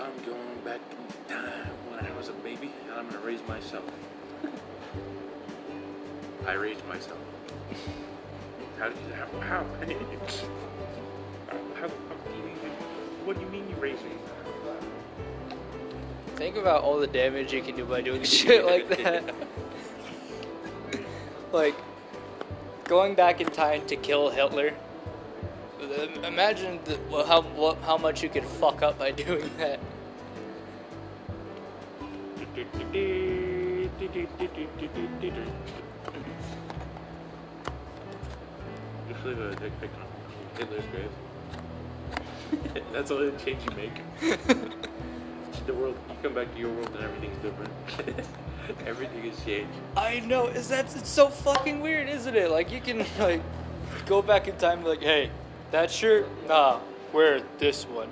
I'm 0.00 0.24
going 0.24 0.60
back 0.64 0.80
in 0.90 1.34
time 1.34 1.70
when 1.90 2.06
I 2.06 2.16
was 2.16 2.28
a 2.28 2.32
baby, 2.32 2.72
and 2.84 2.94
I'm 2.94 3.08
gonna 3.08 3.24
raise 3.24 3.46
myself. 3.48 3.84
I 6.46 6.52
raised 6.52 6.86
myself. 6.86 7.18
How 8.78 8.88
did 8.88 8.96
you? 8.98 9.14
How? 9.14 9.26
How? 9.40 9.64
how, 11.74 11.80
how, 11.80 11.86
do 11.88 11.92
what 13.24 13.36
do 13.36 13.42
you 13.42 13.48
mean 13.48 13.68
you 13.68 13.76
raised 13.76 14.04
me? 14.04 14.12
Think 16.36 16.56
about 16.56 16.84
all 16.84 16.98
the 17.00 17.06
damage 17.06 17.52
you 17.52 17.62
can 17.62 17.74
do 17.74 17.84
by 17.84 18.02
doing 18.02 18.22
shit 18.24 18.64
like 18.64 18.88
that. 19.02 19.34
like, 21.52 21.74
going 22.84 23.14
back 23.14 23.40
in 23.40 23.48
time 23.48 23.84
to 23.86 23.96
kill 23.96 24.30
Hitler. 24.30 24.74
Imagine 26.24 26.80
the, 26.84 26.98
well, 27.10 27.26
how 27.26 27.42
what, 27.42 27.78
how 27.82 27.98
much 27.98 28.22
you 28.22 28.28
could 28.28 28.44
fuck 28.44 28.82
up 28.82 28.98
by 28.98 29.10
doing 29.24 29.50
that. 29.58 29.78
Just 39.08 39.24
leave 39.24 39.38
a 39.38 39.54
dick 39.56 39.80
pic 39.80 39.90
on 39.94 40.06
Hitler's 40.58 40.84
grave. 40.90 41.10
That's 42.92 43.10
all 43.10 43.18
the 43.18 43.32
change 43.32 43.62
you 43.68 43.76
make. 43.76 44.00
the 45.66 45.74
world, 45.74 45.96
you 46.08 46.16
come 46.22 46.34
back 46.34 46.52
to 46.54 46.58
your 46.58 46.70
world 46.70 46.90
and 46.94 47.04
everything's 47.04 47.36
different. 47.42 47.72
Everything 48.86 49.30
has 49.30 49.44
changed. 49.44 49.72
I 49.96 50.20
know. 50.20 50.46
Is 50.46 50.68
that 50.68 50.86
it's 50.96 51.08
so 51.08 51.28
fucking 51.28 51.80
weird, 51.80 52.08
isn't 52.08 52.34
it? 52.34 52.50
Like 52.50 52.70
you 52.72 52.80
can 52.80 53.04
like 53.18 53.42
go 54.06 54.22
back 54.22 54.48
in 54.48 54.56
time, 54.56 54.84
like, 54.84 55.00
hey, 55.00 55.30
that 55.70 55.90
shirt, 55.90 56.26
nah, 56.46 56.80
wear 57.12 57.42
this 57.58 57.84
one. 57.84 58.08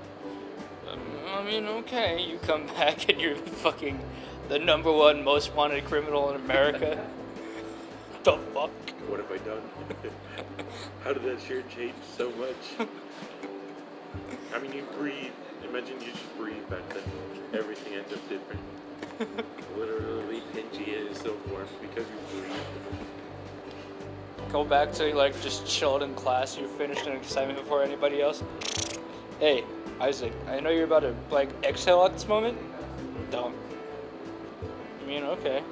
Um, 0.91 1.01
I 1.35 1.43
mean, 1.43 1.67
okay, 1.67 2.25
you 2.25 2.39
come 2.39 2.67
back 2.79 3.09
and 3.09 3.21
you're 3.21 3.37
fucking 3.37 4.01
the 4.49 4.59
number 4.59 4.93
one 4.93 5.25
most 5.25 5.55
wanted 5.55 5.85
criminal 5.85 6.31
in 6.31 6.37
America. 6.37 7.05
the 8.25 8.39
fuck? 8.55 8.71
What 9.09 9.21
have 9.21 9.31
I 9.31 9.39
done? 9.39 9.63
How 11.05 11.13
did 11.13 11.25
that 11.25 11.41
shirt 11.41 11.69
change 11.71 11.95
so 12.17 12.31
much? 12.33 12.89
I 14.55 14.59
mean, 14.59 14.73
you 14.73 14.87
breathe. 14.99 15.33
Imagine 15.69 16.01
you 16.01 16.13
just 16.13 16.37
breathe 16.39 16.69
back 16.71 16.89
then. 16.91 17.03
Everything 17.53 17.95
ends 17.95 18.13
up 18.13 18.29
different. 18.29 18.61
Literally, 19.77 20.43
Pangea 20.55 21.11
is 21.11 21.19
so 21.19 21.35
formed 21.49 21.69
because 21.81 22.07
you 22.09 22.41
breathe. 22.41 23.04
Go 24.51 24.65
back 24.65 24.93
to 24.93 25.15
like 25.15 25.41
just 25.43 25.67
chilled 25.67 26.03
in 26.03 26.15
class. 26.15 26.57
You 26.57 26.69
finished 26.69 27.07
an 27.07 27.17
assignment 27.17 27.59
before 27.59 27.83
anybody 27.83 28.23
else. 28.23 28.43
Hey, 29.41 29.65
Isaac, 30.01 30.33
I 30.49 30.61
know 30.61 30.71
you're 30.71 30.85
about 30.85 31.01
to 31.01 31.15
like 31.31 31.51
exhale 31.65 32.05
at 32.05 32.13
this 32.13 32.29
moment. 32.29 32.59
Don't. 33.31 33.55
I 35.03 35.07
mean, 35.07 35.25
okay. 35.25 35.63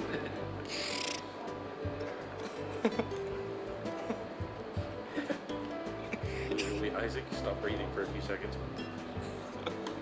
Isaac, 7.03 7.23
stop 7.33 7.61
breathing 7.61 7.87
for 7.93 8.03
a 8.03 8.05
few 8.07 8.21
seconds. 8.21 8.55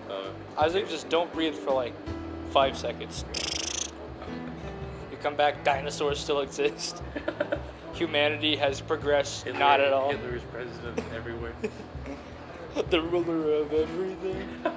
Uh, 0.08 0.30
Isaac, 0.56 0.88
just 0.88 1.08
don't 1.08 1.32
breathe 1.32 1.54
for 1.54 1.72
like 1.72 1.94
five 2.52 2.76
seconds. 2.78 3.24
You 5.10 5.16
come 5.16 5.34
back, 5.34 5.64
dinosaurs 5.64 6.20
still 6.20 6.40
exist. 6.40 7.02
Humanity 7.94 8.56
has 8.56 8.80
progressed, 8.80 9.44
Hitler, 9.44 9.58
not 9.58 9.80
at 9.80 9.92
all. 9.92 10.10
Hitler 10.10 10.36
is 10.36 10.42
president 10.50 11.00
everywhere. 11.14 11.52
the 12.90 13.02
ruler 13.02 13.54
of 13.62 13.72
everything. 13.72 14.48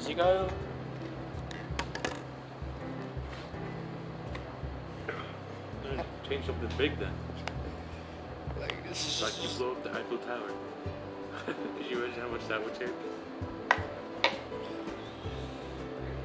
Zigayo. 0.00 0.50
No, 5.84 6.04
Change 6.28 6.46
something 6.46 6.70
big 6.78 6.98
then. 6.98 7.12
Like, 8.60 8.88
this 8.88 9.06
is 9.06 9.22
Like 9.22 9.42
you 9.42 9.58
blow 9.58 9.72
up 9.72 9.82
the 9.82 9.90
Eiffel 9.90 10.18
Tower. 10.18 10.50
Could 11.46 11.90
you 11.90 12.04
imagine 12.04 12.22
how 12.22 12.28
much 12.28 12.46
that 12.48 12.62
would 12.62 12.74
take? 12.74 12.88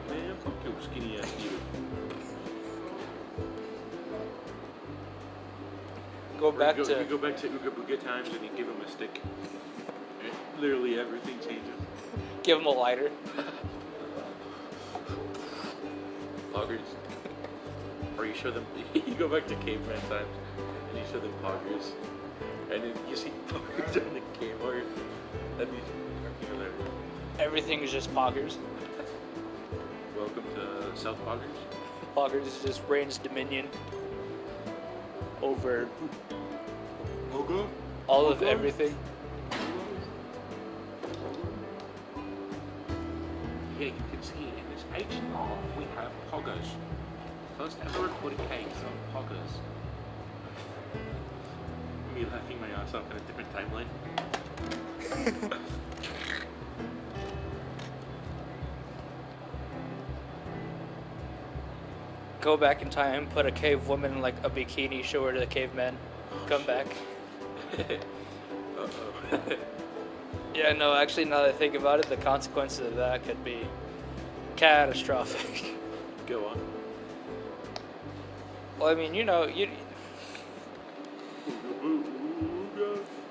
Man, 0.09 0.35
fuck 0.43 0.53
you, 0.63 0.75
skinny 0.83 1.19
ass 1.19 1.33
you. 1.41 2.06
Go 6.37 6.49
Or 6.49 6.51
back 6.51 6.77
go, 6.77 6.83
to 6.83 6.91
you 6.91 7.03
go 7.05 7.17
back 7.17 7.37
to 7.37 7.47
Booga 7.49 8.03
times 8.03 8.29
and 8.29 8.43
you 8.43 8.49
give 8.55 8.67
him 8.67 8.79
a 8.85 8.89
stick. 8.89 9.21
Literally 10.59 10.99
everything 10.99 11.37
changes. 11.39 11.73
give 12.43 12.59
him 12.59 12.65
a 12.65 12.69
lighter. 12.69 13.09
Poggers. 16.53 16.79
Or 18.17 18.25
you 18.25 18.33
show 18.33 18.51
them, 18.51 18.65
you 18.93 19.15
go 19.15 19.27
back 19.27 19.47
to 19.47 19.55
caveman 19.55 19.99
times 20.09 20.27
and 20.89 20.97
you 20.97 21.03
show 21.11 21.19
them 21.19 21.33
poggers. 21.43 21.91
And 22.71 22.83
then 22.83 22.93
you 23.09 23.15
see 23.15 23.31
poggers 23.47 24.07
on 24.07 24.13
the 24.13 24.21
Kmart. 24.39 24.83
That'd 25.57 25.71
be 25.71 26.45
hilarious. 26.47 26.73
Everything 27.39 27.81
is 27.81 27.91
just 27.91 28.13
poggers. 28.13 28.57
Welcome 30.17 30.43
to 30.55 30.97
South 30.99 31.17
Poggers. 31.25 31.41
Poggers 32.15 32.47
is 32.47 32.59
just 32.63 32.81
reigns 32.87 33.17
dominion 33.19 33.67
over 35.41 35.87
All 38.07 38.27
of 38.27 38.43
everything. 38.43 38.93
Here 43.79 43.87
you 43.87 43.93
can 44.11 44.21
see 44.21 44.33
in 44.33 44.65
this 44.73 44.83
H&R 44.93 45.57
we 45.77 45.85
have 45.95 46.11
poggers. 46.29 46.67
First 47.57 47.77
ever 47.85 48.03
recorded 48.03 48.39
case 48.49 48.65
of 48.65 48.91
poggers. 49.15 49.61
Me 52.13 52.25
laughing 52.25 52.59
my 52.59 52.69
ass 52.71 52.93
off 52.93 53.09
in 53.11 53.15
a 53.15 53.19
different 53.21 53.49
timeline. 53.53 53.87
Go 62.41 62.57
back 62.57 62.81
in 62.81 62.89
time, 62.89 63.27
put 63.27 63.45
a 63.45 63.51
cave 63.51 63.87
woman 63.87 64.15
in 64.15 64.21
like 64.21 64.35
a 64.43 64.49
bikini, 64.49 65.01
show 65.01 65.23
her 65.23 65.31
to 65.31 65.39
the 65.39 65.45
cavemen, 65.45 65.97
come 66.47 66.63
back. 66.63 66.87
Yeah, 70.57 70.73
no, 70.73 70.93
actually, 70.95 71.25
now 71.25 71.43
that 71.43 71.49
I 71.49 71.51
think 71.51 71.75
about 71.75 71.99
it, 71.99 72.07
the 72.09 72.17
consequences 72.17 72.87
of 72.87 72.95
that 72.95 73.23
could 73.23 73.43
be 73.43 73.59
catastrophic. 74.55 75.75
Go 76.27 76.47
on. 76.47 76.59
well, 78.79 78.89
I 78.89 78.95
mean, 78.95 79.13
you 79.13 79.23
know, 79.23 79.45
you. 79.45 79.69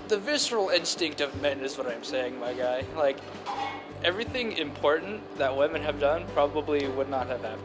the 0.09 0.17
visceral 0.19 0.69
instinct 0.69 1.19
of 1.19 1.41
men 1.41 1.61
is 1.61 1.75
what 1.75 1.87
I'm 1.87 2.03
saying, 2.03 2.39
my 2.39 2.53
guy. 2.53 2.85
Like, 2.95 3.17
everything 4.03 4.51
important 4.59 5.39
that 5.39 5.57
women 5.57 5.81
have 5.81 5.99
done 5.99 6.27
probably 6.35 6.87
would 6.89 7.09
not 7.09 7.25
have 7.29 7.41
happened. 7.41 7.63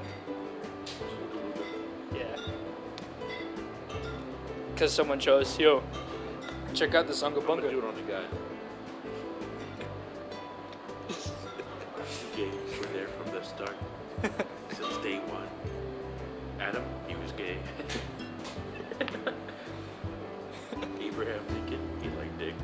Because 4.80 4.94
someone 4.94 5.20
chose, 5.20 5.58
yo, 5.58 5.82
check 6.72 6.94
out 6.94 7.06
this 7.06 7.22
Unga 7.22 7.40
I'm 7.40 7.44
do 7.44 7.52
Bunga. 7.52 7.70
it 7.70 7.84
on 7.84 7.94
the 7.96 8.00
guy. 8.00 8.24
Gays 12.34 12.54
were 12.78 12.86
there 12.94 13.08
from 13.08 13.30
the 13.30 13.42
start. 13.42 13.76
Since 14.70 14.96
day 15.02 15.18
one. 15.18 15.46
Adam, 16.58 16.82
he 17.06 17.14
was 17.16 17.30
gay. 17.32 17.58
Abraham 21.06 21.42
Lincoln, 21.50 21.80
he 22.00 22.08
liked 22.16 22.38
dick. 22.38 22.54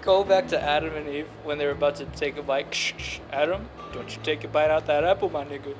Go 0.00 0.24
back 0.24 0.48
to 0.48 0.58
Adam 0.58 0.94
and 0.94 1.06
Eve 1.06 1.28
when 1.44 1.58
they 1.58 1.66
were 1.66 1.72
about 1.72 1.96
to 1.96 2.06
take 2.06 2.38
a 2.38 2.42
bite. 2.42 2.74
Shh, 2.74 2.94
shh, 2.96 3.20
Adam, 3.30 3.68
don't 3.92 4.10
you 4.10 4.22
take 4.22 4.42
a 4.44 4.48
bite 4.48 4.70
out 4.70 4.86
that 4.86 5.04
apple, 5.04 5.28
my 5.28 5.44
nigga. 5.44 5.74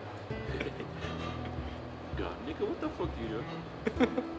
God, 2.19 2.37
nigga, 2.47 2.61
what 2.61 2.79
the 2.79 2.91
fuck 2.91 3.09
you 3.23 3.43
doing? 4.07 4.36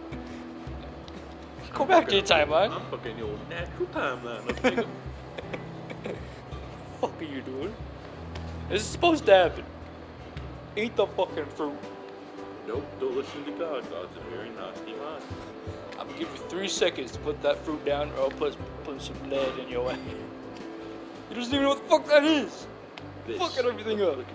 Go 1.78 1.86
back 1.86 2.08
to 2.08 2.16
your 2.16 2.24
timeline. 2.24 2.72
I'm 2.72 2.82
fucking 2.90 3.18
your 3.18 3.38
natural 3.50 3.88
timeline, 3.90 4.50
up, 4.50 4.56
nigga. 4.58 4.88
fuck 7.00 7.22
are 7.22 7.24
you 7.24 7.42
doing? 7.42 7.74
This 8.70 8.82
is 8.82 8.88
supposed 8.88 9.26
to 9.28 9.34
happen. 9.36 9.64
Eat 10.76 10.96
the 10.96 11.06
fucking 11.06 11.46
fruit. 11.46 11.78
nope, 12.68 12.86
don't 13.00 13.16
listen 13.16 13.46
to 13.46 13.52
God. 13.52 13.88
God's 13.92 14.18
a 14.18 14.36
very 14.36 14.50
nasty 14.50 14.94
man. 14.94 15.22
I'm 16.00 16.08
gonna 16.08 16.20
give 16.20 16.30
you 16.32 16.38
three 16.50 16.68
seconds 16.68 17.12
to 17.12 17.20
put 17.20 17.42
that 17.44 17.58
fruit 17.64 17.84
down, 17.86 18.10
or 18.14 18.22
I'll 18.22 18.30
put 18.32 18.56
put 18.84 19.00
some 19.02 19.30
lead 19.30 19.60
in 19.60 19.70
your 19.70 19.86
way. 19.86 19.98
You 21.30 21.36
don't 21.36 21.44
even 21.50 21.62
know 21.64 21.70
what 21.70 21.84
the 21.84 21.90
fuck 21.90 22.08
that 22.08 22.24
is. 22.24 22.68
This, 23.28 23.38
Fucking 23.38 23.66
everything 23.66 24.02
up. 24.02 24.16
look, 24.16 24.26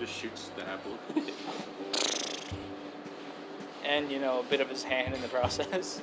Just 0.00 0.14
shoots 0.14 0.50
the 0.56 0.66
apple. 0.66 0.98
And 3.84 4.10
you 4.10 4.18
know, 4.20 4.40
a 4.40 4.44
bit 4.44 4.60
of 4.60 4.68
his 4.70 4.82
hand 4.82 5.14
in 5.14 5.20
the 5.20 5.28
process. 5.28 6.00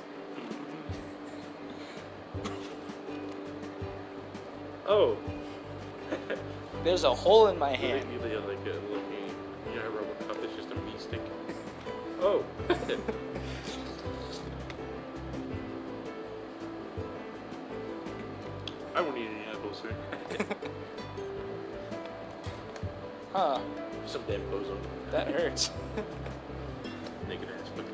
Oh. 4.88 5.16
There's 6.84 7.04
a 7.04 7.14
hole 7.14 7.46
in 7.48 7.58
my 7.58 7.74
hand. 7.74 8.08
need 8.10 8.20
like 8.22 8.32
a, 8.32 8.38
a, 8.38 8.40
you 8.40 9.76
know, 9.76 9.82
how 9.82 9.88
RoboCop 9.88 10.44
is 10.44 10.52
just 10.56 10.70
a 10.72 10.74
meat 10.76 11.00
stick. 11.00 11.20
Oh. 12.20 12.44
I 18.94 19.00
won't 19.00 19.16
eat 19.18 19.28
any 19.28 19.44
apples, 19.52 19.82
sir. 19.82 19.94
Huh? 23.32 23.60
Some 24.06 24.22
damn 24.26 24.40
bozo. 24.50 24.76
That 25.12 25.28
hurts. 25.28 25.70
Naked 27.28 27.48
ass 27.50 27.68
fucking. 27.76 27.92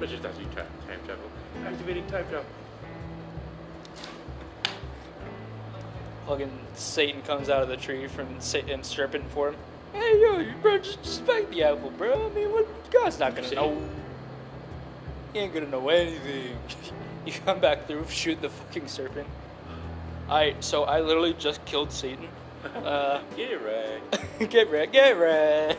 But 0.00 0.08
just 0.08 0.24
as 0.24 0.38
you 0.38 0.46
time 0.46 0.66
travel. 1.04 1.30
Activating 1.64 2.06
time 2.06 2.26
travel. 2.28 2.46
Fucking 6.28 6.50
Satan 6.74 7.22
comes 7.22 7.48
out 7.48 7.62
of 7.62 7.68
the 7.70 7.76
tree 7.78 8.06
from 8.06 8.26
Satan 8.38 8.84
serpent 8.84 9.26
form. 9.30 9.56
Hey 9.94 10.20
yo, 10.20 10.40
you 10.40 10.52
bro, 10.60 10.76
just, 10.76 11.02
just 11.02 11.26
bite 11.26 11.50
the 11.50 11.62
apple, 11.62 11.90
bro. 11.90 12.26
I 12.26 12.34
mean, 12.34 12.52
what? 12.52 12.68
God's 12.90 13.18
not 13.18 13.34
gonna 13.34 13.50
know. 13.54 13.82
He 15.32 15.38
ain't 15.38 15.54
gonna 15.54 15.68
know 15.68 15.88
anything. 15.88 16.54
you 17.26 17.32
come 17.46 17.60
back 17.60 17.86
through, 17.86 18.06
shoot 18.10 18.42
the 18.42 18.50
fucking 18.50 18.88
serpent. 18.88 19.26
I 20.28 20.54
so 20.60 20.84
I 20.84 21.00
literally 21.00 21.32
just 21.32 21.64
killed 21.64 21.90
Satan. 21.90 22.28
Uh, 22.74 23.22
Get 23.36 23.52
it 23.52 23.60
right. 23.62 24.50
get 24.50 24.68
wrecked, 24.68 24.92
get 24.92 25.12
wrecked. 25.16 25.78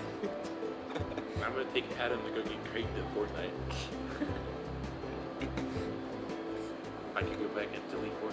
I'm 1.43 1.51
gonna 1.51 1.65
take 1.73 1.83
Adam 1.99 2.19
to 2.23 2.29
go 2.31 2.41
get 2.41 2.65
cranked 2.71 2.89
in 2.97 3.03
Fortnite. 3.13 3.51
I 7.15 7.21
can 7.21 7.37
go 7.37 7.47
back 7.49 7.67
and 7.73 7.91
delete 7.91 8.13
Fortnite. 8.21 8.28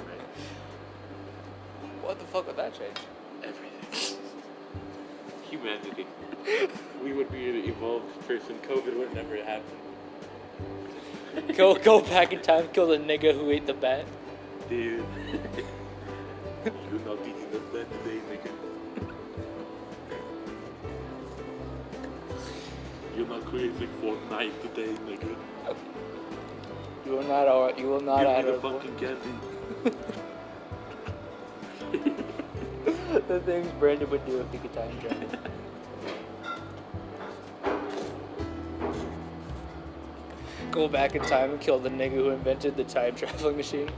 What 2.06 2.20
the 2.20 2.24
fuck 2.26 2.46
would 2.46 2.56
that 2.56 2.72
change? 2.72 2.98
Everything. 3.42 4.18
Humanity. 5.50 6.06
we 7.02 7.12
would 7.12 7.32
be 7.32 7.50
an 7.50 7.56
evolved 7.68 8.28
person. 8.28 8.60
COVID 8.60 8.96
would 8.96 9.12
never 9.12 9.34
happen. 9.42 9.76
Go 11.56 11.74
go 11.74 12.00
back 12.02 12.32
in 12.32 12.42
time, 12.42 12.68
kill 12.68 12.86
the 12.86 12.98
nigga 12.98 13.34
who 13.34 13.50
ate 13.50 13.66
the 13.66 13.74
bat. 13.74 14.04
Dude. 14.68 15.04
You're 16.64 17.00
not 17.04 17.18
eating 17.22 17.50
the 17.50 17.58
bed 17.74 17.86
today, 17.90 18.20
nigga. 18.30 18.50
You're 23.16 23.26
not 23.26 23.44
creating 23.46 23.88
Fortnite 24.00 24.62
today, 24.62 24.94
nigga. 25.08 25.36
You 27.04 27.12
will 27.12 27.24
not. 27.24 27.76
You 27.76 27.86
will 27.88 28.00
not. 28.00 28.20
Give 28.20 28.46
me 28.46 28.52
the 28.52 28.60
fucking 28.60 28.96
candy. 28.96 30.22
the 33.28 33.40
things 33.40 33.68
Brandon 33.80 34.08
would 34.10 34.24
do 34.24 34.40
if 34.40 34.50
he 34.52 34.58
could 34.58 34.72
time 34.72 34.98
travel. 35.00 35.28
Go 40.70 40.88
back 40.88 41.14
in 41.14 41.22
time 41.22 41.50
and 41.52 41.60
kill 41.60 41.78
the 41.78 41.88
nigga 41.88 42.12
who 42.12 42.30
invented 42.30 42.76
the 42.76 42.84
time 42.84 43.14
traveling 43.14 43.56
machine. 43.56 43.88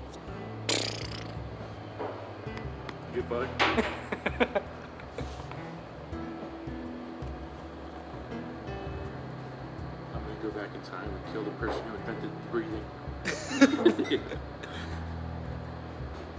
Goodbye. 3.14 3.49
I'm 10.14 10.22
gonna 10.22 10.41
go 10.41 10.51
back 10.51 10.68
in 10.74 10.81
time 10.83 11.05
and 11.05 11.33
kill 11.33 11.43
the 11.43 11.51
person 11.53 11.83
who 11.85 11.97
invented 11.97 12.31
breathing. 12.53 12.85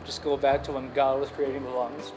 Just 0.06 0.24
go 0.24 0.38
back 0.38 0.64
to 0.64 0.72
when 0.72 0.92
God 0.94 1.20
was 1.20 1.30
creating 1.30 1.64
the 1.64 1.70
lungs. 1.70 2.14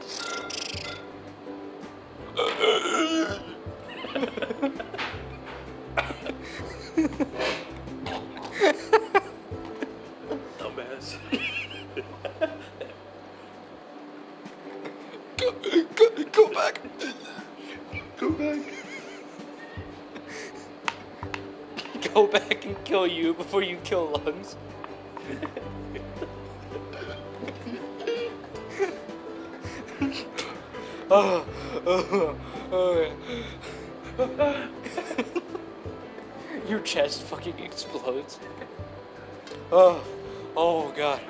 Before 23.52 23.62
you 23.62 23.76
kill 23.84 24.08
lungs. 24.24 24.56
oh, 31.10 31.44
oh, 31.86 32.34
oh. 32.72 33.12
Your 36.66 36.80
chest 36.80 37.24
fucking 37.24 37.58
explodes. 37.58 38.38
Oh, 39.70 40.02
oh 40.56 40.90
god. 40.96 41.20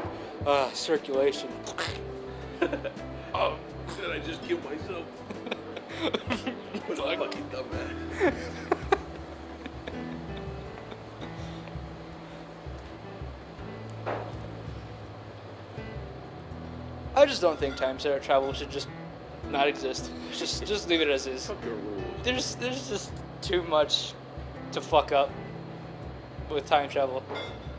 Uh, 0.47 0.71
circulation. 0.73 1.49
Oh, 3.35 3.57
did 3.99 4.11
I 4.11 4.19
just 4.19 4.43
kill 4.45 4.59
myself? 4.59 5.07
what 6.87 6.99
a 6.99 7.17
fucking 7.17 7.49
dumbass. 7.51 8.79
I 17.23 17.27
just 17.27 17.41
don't 17.41 17.57
think 17.57 17.77
time 17.77 17.99
travel 17.99 18.53
should 18.53 18.73
just 18.73 18.89
not 19.49 19.69
exist. 19.69 20.11
Just 20.33 20.67
just 20.67 20.89
leave 20.89 21.01
it 21.01 21.09
as 21.09 21.29
is. 21.29 21.47
Fuck 21.47 21.65
your 21.65 21.77
rules. 21.77 22.03
There's 22.25 22.57
there's 22.57 22.89
just 22.89 23.13
too 23.43 23.63
much 23.63 24.13
to 24.73 24.81
fuck 24.81 25.13
up 25.13 25.31
with 26.51 26.67
time 26.67 26.89
travel. 26.89 27.23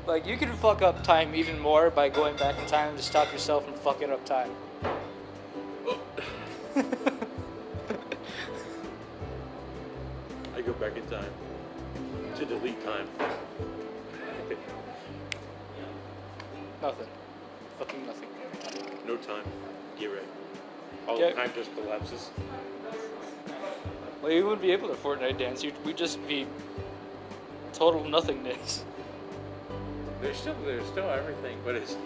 Like 0.08 0.26
you 0.26 0.38
can 0.38 0.54
fuck 0.54 0.82
up 0.82 1.04
time 1.04 1.36
even 1.36 1.60
more 1.60 1.90
by 1.90 2.08
going 2.08 2.38
back 2.38 2.58
in 2.58 2.66
time 2.68 2.96
to 2.96 3.04
stop 3.04 3.34
yourself 3.34 3.66
from 3.66 3.74
fucking 3.74 4.12
up 4.12 4.24
time. 4.24 4.50
I 10.56 10.62
go 10.62 10.72
back 10.80 10.96
in 10.96 11.06
time 11.08 11.34
to 12.38 12.46
delete 12.46 12.82
time. 12.86 13.10
Nothing. 16.82 17.08
Fucking 17.78 18.06
nothing. 18.06 18.33
No 19.08 19.16
time. 19.18 19.44
Get 20.00 20.08
ready. 20.12 20.26
All 21.08 21.20
Yeah. 21.20 21.30
the 21.30 21.36
time 21.36 21.52
just 21.56 21.74
collapses. 21.76 22.30
Well, 24.22 24.32
you 24.32 24.44
wouldn't 24.46 24.62
be 24.62 24.72
able 24.72 24.88
to 24.88 24.96
Fortnite 24.96 25.38
dance. 25.38 25.64
You'd, 25.64 25.76
we'd 25.86 25.98
just 25.98 26.26
be 26.28 26.48
total 27.74 28.04
nothingness. 28.06 28.86
There's 30.22 30.38
still 30.38 30.56
there's 30.66 30.86
still 30.88 31.10
everything, 31.10 31.58
but 31.66 31.76
it's 31.76 31.98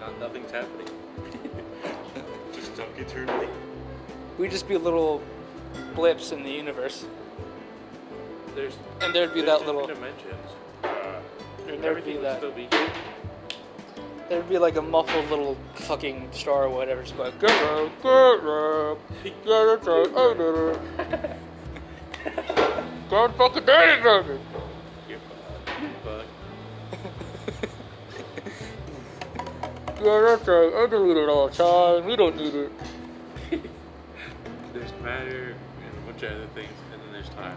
not 0.00 0.18
nothing's 0.18 0.50
happening. 0.50 0.88
just 2.54 2.74
stuck 2.74 2.88
eternally. 2.98 3.48
We'd 4.38 4.50
just 4.50 4.66
be 4.66 4.78
little 4.78 5.20
blips 5.94 6.32
in 6.32 6.42
the 6.42 6.50
universe. 6.50 7.04
There's 8.54 8.74
And 9.02 9.14
there'd 9.14 9.34
be 9.34 9.42
there's 9.42 9.60
that 9.60 9.66
little- 9.66 9.86
dimensions. 9.86 10.48
Uh, 10.82 10.88
And 11.66 11.68
there'd 11.68 11.84
everything 11.84 12.12
be 12.12 12.16
would 12.18 12.24
that. 12.26 12.38
still 12.38 12.52
be 12.52 12.66
There'd 14.28 14.48
be 14.48 14.58
like 14.58 14.76
a 14.76 14.82
muffled 14.82 15.30
little 15.30 15.56
fucking 15.74 16.28
star 16.32 16.64
or 16.64 16.68
whatever, 16.68 17.02
just 17.02 17.16
going, 17.16 17.32
get 17.38 17.50
up, 17.50 18.02
get 18.02 18.12
up, 18.12 18.98
get 19.44 19.88
up, 19.88 20.16
I 20.16 20.34
did 20.36 20.54
it. 20.68 21.36
God 23.10 23.34
fucking 23.36 23.64
did 23.64 23.98
it, 23.98 24.02
baby. 24.02 24.38
You're 25.08 25.18
bug. 26.04 26.26
Yeah, 30.02 30.20
that's 30.20 30.46
right. 30.46 30.72
I 30.74 30.86
delete 30.86 31.16
it 31.16 31.28
all 31.28 31.48
the 31.48 31.54
time. 31.54 32.04
We 32.04 32.14
don't 32.14 32.36
need 32.36 32.54
it. 32.54 32.72
There's 34.74 34.92
matter 35.02 35.54
and 35.54 35.98
a 35.98 36.12
bunch 36.12 36.22
of 36.22 36.32
other 36.32 36.46
things, 36.54 36.70
and 36.92 37.02
then 37.02 37.12
there's 37.12 37.30
time. 37.30 37.56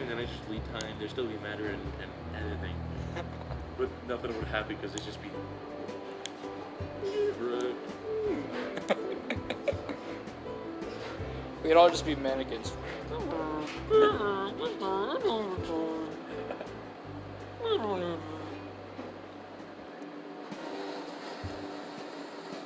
And 0.00 0.10
then 0.10 0.18
I 0.18 0.26
just 0.26 0.48
leave 0.50 0.62
time. 0.78 0.92
There's 0.98 1.10
still 1.10 1.26
be 1.26 1.38
matter 1.38 1.66
and, 1.66 1.80
and 2.02 2.46
anything. 2.46 2.76
But 3.76 3.88
nothing 4.08 4.36
would 4.36 4.46
happen 4.46 4.76
because 4.76 4.94
it's 4.94 5.04
just 5.04 5.18
be. 5.22 5.28
We'd 11.64 11.74
all 11.74 11.88
just 11.88 12.06
be 12.06 12.14
mannequins. 12.14 12.72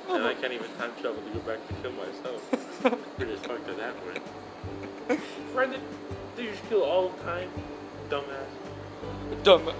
And 0.09 0.23
I 0.25 0.33
can't 0.33 0.53
even 0.53 0.67
time 0.77 0.91
travel 0.99 1.21
to 1.21 1.29
go 1.31 1.39
back 1.39 1.65
to 1.67 1.73
kill 1.81 1.91
myself. 1.93 2.41
Just 3.19 3.45
fucked 3.45 3.67
to 3.67 3.73
that 3.73 3.93
point. 4.03 4.21
Brendan, 5.53 5.81
did 6.35 6.45
you 6.45 6.51
just 6.51 6.67
kill 6.67 6.83
all 6.83 7.09
the 7.09 7.23
time? 7.23 7.49
Dumbass. 8.09 8.47
Dumb. 9.43 9.71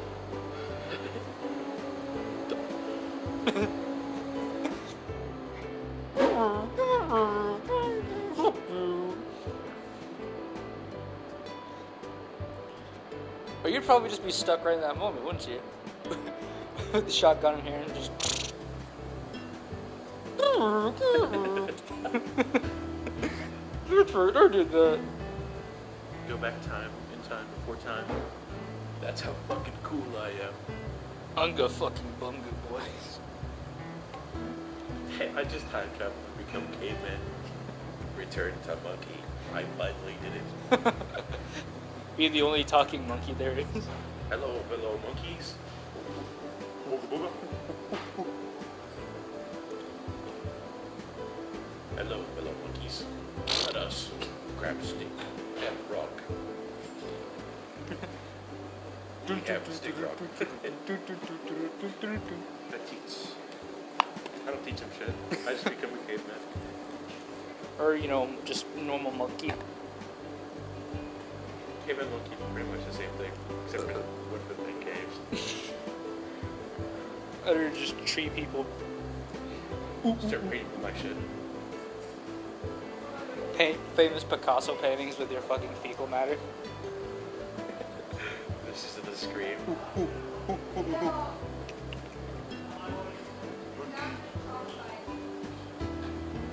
But 13.62 13.74
you'd 13.74 13.84
probably 13.84 14.10
just 14.10 14.26
be 14.26 14.32
stuck 14.32 14.66
right 14.66 14.76
in 14.76 14.82
that 14.82 14.98
moment, 14.98 15.24
wouldn't 15.24 15.48
you? 15.48 15.60
With 16.94 17.06
the 17.06 17.12
shotgun 17.12 17.60
in 17.60 17.66
here 17.66 17.76
and 17.86 17.94
just. 17.94 18.12
That's 23.90 24.14
right, 24.14 24.36
I 24.36 24.48
did 24.48 24.72
that. 24.72 25.00
Go 26.28 26.38
back 26.38 26.60
time, 26.66 26.90
in 27.14 27.30
time, 27.30 27.46
before 27.56 27.76
time. 27.78 28.06
That's 29.02 29.22
how 29.22 29.34
fucking 29.48 29.74
cool 29.84 30.18
I 30.18 30.30
am. 30.30 30.54
Unga 31.38 31.70
fucking 31.70 32.14
bunga 32.20 32.42
boys. 32.70 33.19
Hey, 35.20 35.30
I 35.36 35.44
just 35.44 35.70
time 35.70 35.90
traveled 35.98 36.16
and 36.28 36.48
become 36.48 36.66
caveman. 36.80 37.20
Return 38.18 38.54
to 38.64 38.78
monkey. 38.86 39.20
I 39.54 39.64
finally 39.78 40.16
did 40.24 40.32
it. 40.38 40.94
Be 42.16 42.30
the 42.30 42.42
only 42.42 42.64
talking 42.64 43.06
monkey 43.06 43.34
there 43.34 43.52
is. 43.52 43.66
Hello, 44.30 44.62
hello, 44.70 44.98
monkeys. 45.06 45.56
Booga 46.90 47.08
booga. 47.12 47.30
Hello, 51.98 52.24
hello, 52.38 52.54
monkeys. 52.64 53.04
Let 53.66 53.76
us 53.76 54.12
grab 54.58 54.80
a 54.80 54.86
stick 54.86 55.10
and 55.58 55.76
rock. 55.92 56.22
We 59.28 59.36
have 59.48 59.68
a 59.68 59.74
stick 59.74 59.96
rock. 60.02 60.18
I 60.64 60.70
teach. 64.70 64.82
I 64.82 64.86
them 64.86 64.90
shit. 64.98 65.48
I 65.48 65.52
just 65.54 65.64
become 65.66 65.92
a 65.94 65.98
caveman. 66.08 66.36
or, 67.80 67.96
you 67.96 68.08
know, 68.08 68.30
just 68.46 68.66
normal 68.78 69.12
monkey. 69.12 69.52
Caveman 71.88 72.10
monkey, 72.12 72.36
pretty 72.54 72.70
much 72.70 72.86
the 72.86 72.94
same 72.94 73.10
thing, 73.18 73.32
except 73.66 73.84
for 73.84 74.04
with 74.32 74.48
the 74.48 74.54
big 74.64 74.82
caves. 74.82 75.72
Or 77.48 77.70
just 77.70 77.96
tree 78.06 78.30
people. 78.30 78.66
Start 80.28 80.52
painting 80.52 80.68
my 80.84 80.92
shit. 80.94 81.16
Paint 83.56 83.78
famous 83.96 84.24
Picasso 84.24 84.76
paintings 84.76 85.18
with 85.18 85.32
your 85.32 85.42
fucking 85.42 85.74
fecal 85.82 86.06
matter. 86.08 86.38
This 88.66 88.98
is 88.98 89.04
the 89.04 89.16
scream. 89.16 89.58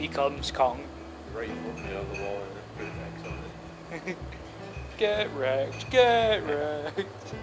Becomes 0.08 0.52
Kong. 0.52 0.84
Right 1.34 1.50
on 1.50 1.56
the 1.56 2.22
wall 2.22 2.40
and 2.40 2.52
then 2.54 2.62
put 2.78 2.86
an 2.86 2.92
X 3.12 3.26
on 3.26 4.08
it. 4.08 4.16
Get 4.98 5.34
wrecked, 5.34 5.90
get 5.90 6.46
wrecked. 6.46 7.00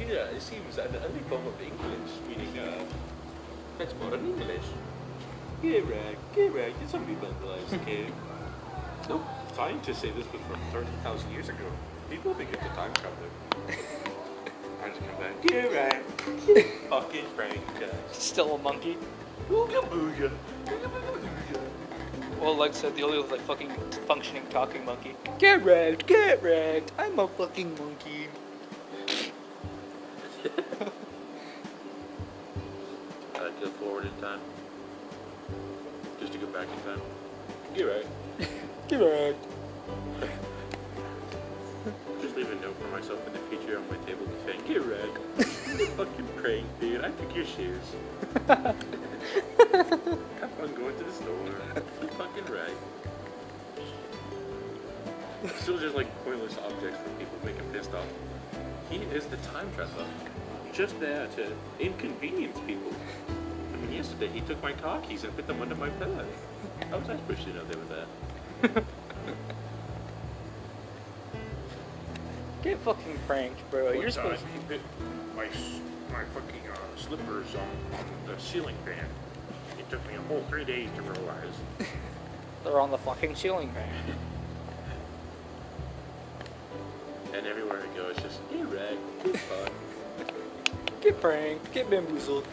Yeah, 0.00 0.24
it 0.34 0.42
seems 0.42 0.76
that 0.76 0.90
the 0.92 0.98
only 1.06 1.20
honeycomb 1.20 1.46
of 1.46 1.60
English, 1.60 2.10
meaning, 2.26 2.58
uh, 2.58 2.84
that's 3.78 3.94
modern 4.02 4.26
English. 4.26 4.64
Get 5.62 5.86
wrecked, 5.86 6.34
get 6.34 6.52
wrecked, 6.52 6.82
it's 6.82 6.94
only 6.94 7.14
vandalized, 7.14 7.82
okay? 7.82 8.06
Nope, 9.08 9.22
scientists 9.54 9.98
say 9.98 10.10
this 10.10 10.26
was 10.32 10.40
from 10.48 10.58
30,000 10.72 11.30
years 11.30 11.50
ago. 11.50 11.66
People 12.10 12.34
think 12.34 12.52
it's 12.52 12.64
a 12.64 12.68
time 12.70 12.92
traveler. 12.94 13.28
I 14.82 14.88
just 14.88 15.00
come 15.00 15.20
back, 15.20 15.42
get 15.42 15.72
right, 15.72 16.66
fucking 16.88 17.26
Frank. 17.36 17.60
Still 18.10 18.54
a 18.54 18.58
monkey. 18.58 18.96
Ooga 19.48 19.80
booga, 19.88 20.30
ooga 20.66 20.88
booga 20.88 21.10
booga. 21.12 21.30
Well, 22.40 22.56
like 22.56 22.70
I 22.70 22.74
said, 22.74 22.96
the 22.96 23.02
only 23.02 23.18
like 23.18 23.40
fucking 23.40 23.70
functioning 24.06 24.44
talking 24.50 24.84
monkey. 24.84 25.14
Get 25.38 25.62
wrecked, 25.64 26.06
get 26.06 26.42
wrecked. 26.42 26.92
I'm 26.98 27.18
a 27.18 27.28
fucking 27.28 27.76
monkey. 27.78 28.28
I 33.34 33.42
like 33.42 33.60
to 33.60 33.66
go 33.66 33.70
forward 33.72 34.04
in 34.06 34.20
time. 34.20 34.40
Just 36.18 36.32
to 36.32 36.38
go 36.38 36.46
back 36.46 36.66
in 36.72 36.82
time. 36.84 37.00
Get 37.74 37.84
right. 37.84 38.06
Get 38.88 39.00
wrecked. 39.00 39.46
Just 42.20 42.36
leave 42.36 42.50
a 42.50 42.54
note 42.56 42.76
for 42.80 42.88
myself 42.88 43.26
in 43.26 43.32
the 43.32 43.38
future 43.48 43.78
on 43.78 43.88
my 43.88 43.96
table 44.06 44.26
saying, 44.44 44.60
get 44.66 44.82
right. 44.84 45.46
fucking 45.96 46.28
crank, 46.36 46.66
dude. 46.80 47.04
I 47.04 47.10
took 47.10 47.34
your 47.34 47.46
shoes. 47.46 47.82
Have 48.46 48.76
fun 50.58 50.74
going 50.74 50.96
to 50.98 51.04
the 51.04 51.12
store. 51.12 51.48
fucking 52.18 52.44
right. 52.52 52.76
Still 55.56 55.78
just 55.78 55.94
like 55.94 56.06
pointless 56.24 56.58
objects 56.58 56.98
for 56.98 57.08
people 57.18 57.38
making 57.44 57.64
pissed 57.72 57.94
off. 57.94 58.06
He 58.90 58.96
is 58.96 59.24
the 59.26 59.38
time 59.38 59.72
traveler. 59.74 60.06
Just 60.72 61.00
there 61.00 61.26
to 61.28 61.52
inconvenience 61.78 62.58
people. 62.66 62.92
I 63.72 63.76
mean, 63.78 63.92
yesterday 63.92 64.28
he 64.28 64.40
took 64.42 64.62
my 64.62 64.72
car 64.72 65.00
keys 65.00 65.24
and 65.24 65.34
put 65.34 65.46
them 65.46 65.62
under 65.62 65.74
my 65.76 65.88
pillow. 65.88 66.26
How 66.90 66.98
was 66.98 67.08
I 67.08 67.16
supposed 67.16 67.42
to 67.44 67.54
know 67.54 67.64
they 67.64 67.76
were 67.78 68.74
there? 68.74 68.84
Get 72.62 72.78
fucking 72.78 73.18
pranked, 73.26 73.70
bro. 73.70 73.86
One 73.86 73.94
You're 73.94 74.10
time 74.10 74.36
supposed. 74.36 74.44
he 74.52 74.58
put 74.68 74.80
my 75.34 75.46
my 76.12 76.24
fucking 76.24 76.60
uh, 76.70 76.98
slippers 76.98 77.54
on, 77.54 77.98
on 77.98 78.04
the 78.26 78.38
ceiling 78.40 78.76
fan. 78.84 79.06
It 79.78 79.88
took 79.88 80.06
me 80.06 80.14
a 80.14 80.20
whole 80.22 80.44
three 80.48 80.64
days 80.64 80.88
to 80.96 81.02
realize. 81.02 81.54
They're 82.64 82.80
on 82.80 82.90
the 82.90 82.98
fucking 82.98 83.34
ceiling 83.36 83.72
fan. 83.72 84.16
And 87.32 87.46
everywhere 87.46 87.80
I 87.80 87.96
go, 87.96 88.08
it's 88.08 88.20
just 88.20 88.40
get 88.50 88.66
wrecked, 88.66 89.24
get 89.24 89.36
fucked. 89.38 89.72
Get 91.00 91.20
pranked. 91.20 91.72
Get 91.72 91.88
bamboozled. 91.88 92.46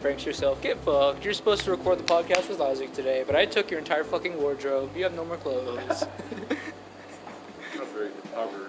Pranks 0.00 0.24
yourself. 0.24 0.62
Get 0.62 0.78
fucked. 0.78 1.24
You're 1.24 1.34
supposed 1.34 1.64
to 1.64 1.72
record 1.72 1.98
the 1.98 2.04
podcast 2.04 2.48
with 2.48 2.60
Isaac 2.60 2.92
today, 2.94 3.24
but 3.26 3.36
I 3.36 3.44
took 3.44 3.70
your 3.70 3.80
entire 3.80 4.04
fucking 4.04 4.40
wardrobe. 4.40 4.96
You 4.96 5.02
have 5.02 5.14
no 5.14 5.24
more 5.24 5.36
clothes. 5.36 5.76
Not 7.76 7.88
very 7.88 8.10
impoverished. 8.24 8.65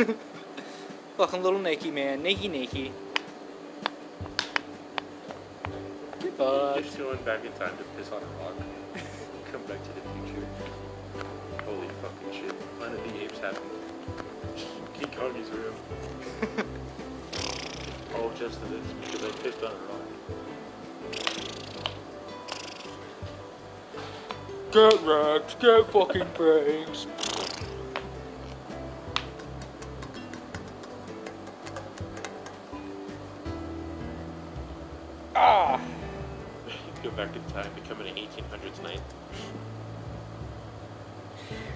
fucking 1.16 1.42
little 1.42 1.58
naked 1.58 1.92
man. 1.92 2.22
Naked 2.22 2.50
naked. 2.50 2.92
Get 6.20 6.32
fucked. 6.34 6.84
Just 6.84 6.98
going 6.98 7.22
back 7.22 7.44
in 7.44 7.52
time 7.52 7.76
to 7.76 7.84
piss 7.96 8.10
on 8.10 8.22
a 8.22 8.26
rock. 8.42 8.54
Come 9.52 9.62
back 9.62 9.82
to 9.82 9.90
the 9.92 10.00
future. 10.00 10.46
Holy 11.64 11.88
fucking 12.02 12.32
shit. 12.32 12.78
Planet 12.78 12.98
of 12.98 13.12
the 13.12 13.24
Apes 13.24 13.38
happened. 13.40 13.70
King 14.98 15.10
Kong 15.18 15.36
is 15.36 15.50
real. 15.50 15.74
All 18.22 18.30
just 18.38 18.60
to 18.60 18.66
this 18.66 18.86
because 19.04 19.24
I 19.24 19.30
pissed 19.42 19.62
on 19.62 19.72
a 19.72 19.74
rock. 19.74 20.06
Get 24.72 25.02
wrecked. 25.02 25.60
Get 25.60 25.92
fucking 25.92 26.26
pranked. 26.34 27.06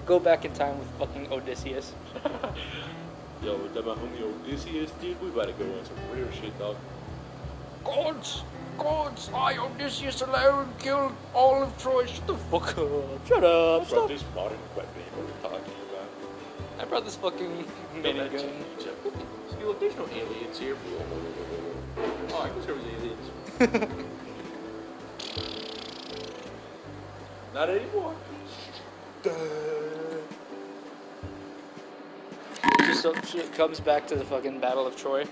Go 0.05 0.19
back 0.19 0.45
in 0.45 0.53
time 0.53 0.77
with 0.77 0.87
fucking 0.99 1.31
Odysseus. 1.31 1.93
Yo, 3.43 3.57
that 3.69 3.85
my 3.85 3.93
homie 3.93 4.21
Odysseus, 4.21 4.91
dude, 5.01 5.19
we 5.19 5.29
about 5.29 5.47
to 5.47 5.53
go 5.53 5.65
on 5.65 5.83
some 5.83 5.95
real 6.13 6.29
shit, 6.31 6.57
dog. 6.59 6.75
Gods, 7.83 8.43
gods, 8.77 9.31
I 9.33 9.57
Odysseus 9.57 10.21
alone 10.21 10.73
killed 10.77 11.13
all 11.33 11.63
of 11.63 11.75
Troy. 11.81 12.05
Shut 12.05 12.27
the 12.27 12.35
fuck 12.35 12.77
up. 12.77 13.27
Shut 13.27 13.43
up. 13.43 13.89
Bro, 13.89 13.97
Stop. 13.97 14.07
this 14.09 14.23
modern 14.35 14.59
weapon 14.75 14.93
we're 15.17 15.49
talking 15.49 15.73
about. 15.89 16.09
I 16.79 16.85
brought 16.85 17.05
this 17.05 17.15
fucking 17.15 17.65
minigun. 17.95 18.51
See, 18.79 19.65
look, 19.65 19.79
there's 19.79 19.95
no 19.95 20.07
aliens 20.07 20.59
here. 20.59 20.77
Oh, 22.29 22.41
I 22.41 22.49
guess 22.49 22.65
there 22.65 22.75
was 22.75 22.83
aliens. 22.85 23.31
Not 27.55 27.69
anymore. 27.69 28.13
Just 29.23 29.84
so 33.05 33.13
shit 33.21 33.53
comes 33.53 33.79
back 33.79 34.07
to 34.07 34.15
the 34.15 34.25
fucking 34.25 34.59
Battle 34.59 34.87
of 34.87 34.95
Troy. 34.95 35.27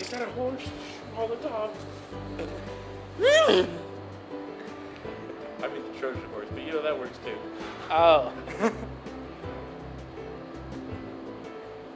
Is 0.00 0.08
that 0.08 0.22
a 0.22 0.30
horse? 0.32 0.68
All 1.16 1.28
the 1.28 1.36
time. 1.36 1.70
Really? 3.16 3.68
I 5.62 5.68
mean 5.68 5.84
the 5.92 5.98
Trojan 6.00 6.20
horse, 6.32 6.48
but 6.52 6.64
you 6.64 6.72
know 6.72 6.82
that 6.82 6.98
works 6.98 7.16
too. 7.24 7.36
Oh. 7.90 8.32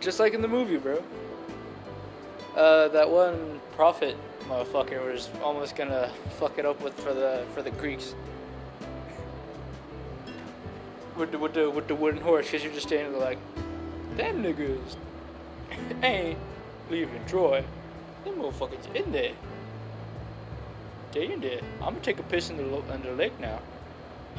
Just 0.00 0.20
like 0.20 0.32
in 0.32 0.42
the 0.42 0.48
movie, 0.48 0.76
bro. 0.76 1.02
Uh, 2.54 2.86
that 2.86 3.10
one 3.10 3.60
prophet 3.72 4.16
motherfucker 4.42 5.12
was 5.12 5.28
almost 5.42 5.74
gonna 5.74 6.12
fuck 6.38 6.56
it 6.56 6.66
up 6.66 6.80
with 6.82 6.94
for 7.00 7.12
the 7.12 7.44
for 7.52 7.62
the 7.62 7.72
Greeks. 7.72 8.14
With 11.16 11.30
the 11.30 11.38
with 11.38 11.54
the 11.54 11.70
with 11.70 11.86
the 11.86 11.94
wooden 11.94 12.20
horse, 12.20 12.50
cause 12.50 12.64
you're 12.64 12.72
just 12.72 12.88
standing 12.88 13.12
there 13.12 13.20
like, 13.20 13.38
them 14.16 14.42
niggas 14.42 14.96
ain't 16.02 16.38
leaving 16.90 17.24
Troy. 17.26 17.64
Them 18.24 18.34
motherfuckers 18.34 18.94
in 18.94 19.12
there. 19.12 19.32
They 21.12 21.32
in 21.32 21.40
there. 21.40 21.60
I'm 21.80 21.94
gonna 21.94 22.00
take 22.00 22.18
a 22.18 22.24
piss 22.24 22.50
in 22.50 22.56
the 22.56 22.64
lo- 22.64 22.84
in 22.92 23.02
the 23.02 23.12
lake 23.12 23.38
now. 23.38 23.60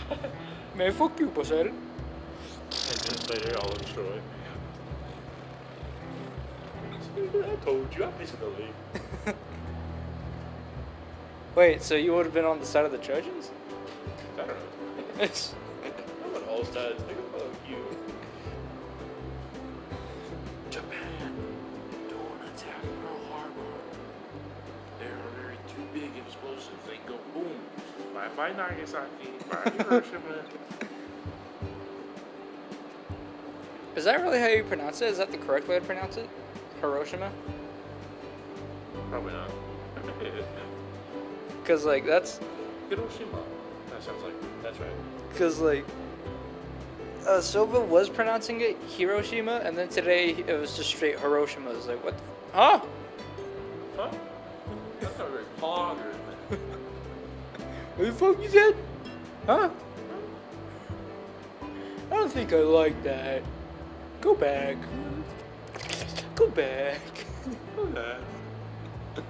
Man, 0.76 0.92
fuck 0.92 1.18
you, 1.20 1.28
Poseidon. 1.28 1.74
And 1.74 3.00
then 3.00 3.28
later, 3.30 3.58
all 3.60 3.72
in 3.72 3.86
Troy. 3.86 4.22
I 7.52 7.56
told 7.64 7.96
you, 7.96 8.04
I 8.04 8.08
pissed 8.12 8.34
in 8.34 8.40
the 8.42 8.48
lake. 8.48 9.36
Wait, 11.56 11.82
so 11.82 11.96
you 11.96 12.14
would 12.14 12.26
have 12.26 12.34
been 12.34 12.44
on 12.44 12.60
the 12.60 12.66
side 12.66 12.84
of 12.84 12.92
the 12.92 12.98
Trojans? 12.98 13.50
I 14.34 14.40
don't 14.40 14.48
know. 15.18 15.28
All 16.56 16.64
sides. 16.64 17.01
Nigga, 17.01 17.24
fuck 17.34 17.70
you. 17.70 17.76
Japan, 20.72 21.34
don't 22.10 22.41
attack 22.47 22.82
Pearl 22.82 23.20
Harbor. 23.30 23.74
There 24.99 25.10
are 25.10 25.43
very 25.43 25.58
two 25.68 25.84
big 25.93 26.12
explosives. 26.26 26.70
They 26.88 26.97
go 27.06 27.20
boom. 27.34 27.60
Bye 28.14 28.30
bye 28.38 28.53
Nagasaki. 28.53 29.32
Bye 29.51 29.70
Hiroshima. 29.84 30.45
Is 33.97 34.06
that 34.06 34.22
really 34.22 34.39
how 34.39 34.47
you 34.47 34.64
pronounce 34.64 35.01
it? 35.01 35.10
Is 35.10 35.18
that 35.18 35.32
the 35.32 35.38
correct 35.38 35.68
way 35.68 35.78
to 35.80 35.86
pronounce 35.86 36.16
it? 36.16 36.30
Hiroshima? 36.80 37.32
Probably 39.10 39.34
not. 39.34 39.49
Because, 41.62 41.84
like, 41.84 42.06
that's. 42.06 42.39
Hiroshima. 42.89 43.39
That 43.89 44.03
sounds 44.03 44.24
like 44.24 44.36
that's 44.64 44.80
right. 44.80 44.93
Because, 45.32 45.60
like. 45.60 45.84
Uh, 47.28 47.42
Silva 47.42 47.80
was 47.80 48.08
pronouncing 48.08 48.62
it 48.62 48.78
Hiroshima, 48.88 49.62
and 49.64 49.76
then 49.76 49.90
today 49.90 50.36
it 50.48 50.60
was 50.60 50.78
just 50.78 50.90
straight 50.90 51.18
Hiroshima. 51.20 51.72
It's 51.72 51.88
like, 51.88 52.04
what 52.04 52.16
the. 52.16 52.24
Huh? 52.54 52.82
Huh? 53.98 54.12
That's 55.02 55.18
not 55.18 55.32
very 55.32 55.46
pog 55.60 55.98
or 55.98 56.14
What 57.96 58.06
the 58.06 58.14
fuck 58.14 58.40
you 58.44 58.50
said? 58.50 58.76
Huh? 59.48 59.70
I 62.12 62.16
don't 62.16 62.32
think 62.32 62.54
I 62.54 62.58
like 62.58 63.02
that. 63.04 63.42
Go 64.22 64.36
back. 64.36 64.78
Go 66.36 66.48
back. 66.50 67.02
that. 67.94 68.20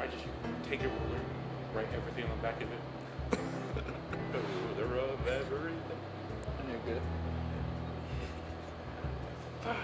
I 0.00 0.06
just 0.06 0.24
take 0.68 0.82
a 0.82 0.88
ruler, 0.88 1.20
write 1.74 1.88
everything 1.96 2.24
on 2.30 2.36
the 2.36 2.42
back 2.42 2.62
of 2.62 2.70
it. 2.70 2.78
A 4.78 4.84
ruler 4.86 5.12
of 5.12 5.26
everything. 5.26 6.00
Nigga. 6.68 7.00
I 9.66 9.74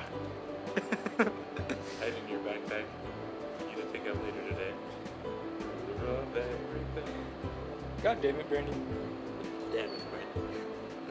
had 1.19 2.09
it 2.09 2.15
in 2.23 2.29
your 2.31 2.39
backpack 2.41 2.85
for 3.59 3.71
you 3.71 3.83
to 3.83 3.93
take 3.93 4.07
out 4.07 4.23
later 4.23 4.43
today. 4.51 4.73
Ruler 6.01 6.19
of 6.21 6.37
everything. 6.37 7.15
God 8.05 8.23
damn 8.23 8.37
it, 8.37 8.49
Brandon. 8.49 8.75
Damn 9.73 9.87
it, 9.87 10.11
Brandon. 10.11 10.67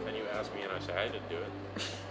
Then 0.06 0.16
you 0.16 0.24
asked 0.34 0.54
me 0.56 0.62
and 0.62 0.72
I 0.72 0.80
said 0.80 0.98
I 0.98 1.10
didn't 1.10 1.30
do 1.30 1.38
it. 1.38 1.84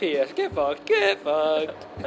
P.S. 0.00 0.32
Get 0.32 0.54
fucked. 0.54 0.86
Get 0.86 1.22
fucked. 1.22 2.06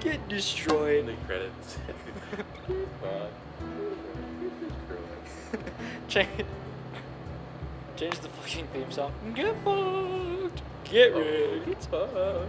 Get 0.00 0.14
In 0.14 0.28
destroyed. 0.28 1.06
the 1.06 1.14
credits. 1.26 1.78
Change. 6.08 6.28
Change 7.96 8.18
the 8.20 8.28
fucking 8.28 8.66
theme 8.68 8.90
song. 8.90 9.12
Get 9.34 9.54
fucked. 9.64 10.62
Get 10.84 11.14
wrecked. 11.14 11.66
Get 11.66 11.82
fucked. 11.84 12.48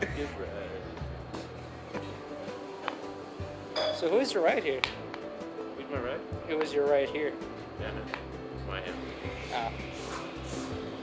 Get 0.00 0.28
right. 0.38 2.02
So 3.96 4.08
who's 4.08 4.32
your 4.32 4.42
right 4.44 4.62
here? 4.62 4.80
Who's 5.76 5.90
my 5.90 5.98
right? 5.98 6.20
Who 6.48 6.58
was 6.58 6.72
your 6.72 6.86
right 6.86 7.08
here? 7.08 7.32
My 8.66 8.72
my 8.72 8.80
aunt. 8.80 8.96
Ah. 9.52 9.70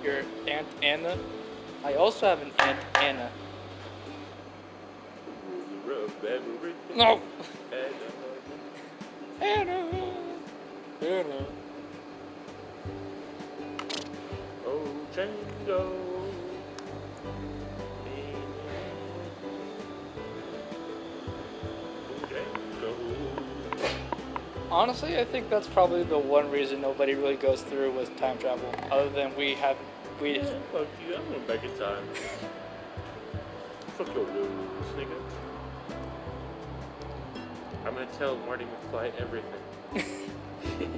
Your 0.04 0.24
Aunt 0.48 0.68
Anna? 0.82 1.18
I 1.84 1.94
also 1.94 2.26
have 2.26 2.42
an 2.42 2.52
Aunt 2.60 2.80
Anna. 2.96 3.30
No! 6.96 7.22
Anna! 9.42 9.90
Anna. 11.02 11.46
Oh, 14.66 14.88
Django. 15.16 16.12
Honestly, 24.70 25.20
I 25.20 25.26
think 25.26 25.50
that's 25.50 25.68
probably 25.68 26.04
the 26.04 26.18
one 26.18 26.50
reason 26.50 26.80
nobody 26.82 27.14
really 27.14 27.36
goes 27.36 27.62
through 27.62 27.92
with 27.92 28.16
time 28.18 28.38
travel, 28.38 28.74
other 28.90 29.10
than 29.10 29.36
we 29.36 29.54
have 29.56 29.76
we. 30.22 30.38
Yeah, 30.38 30.46
fuck 30.72 30.88
you. 31.08 31.16
I'm 31.16 31.26
going 31.30 31.46
back 31.46 31.64
in 31.64 31.78
time. 31.78 32.04
Fuck 33.98 34.14
your 34.16 34.26
news, 34.32 34.48
nigga. 34.96 35.51
I'm 37.92 37.98
gonna 37.98 38.18
tell 38.18 38.38
Marty 38.48 38.66
McFly 38.66 39.12
everything. 39.20 39.52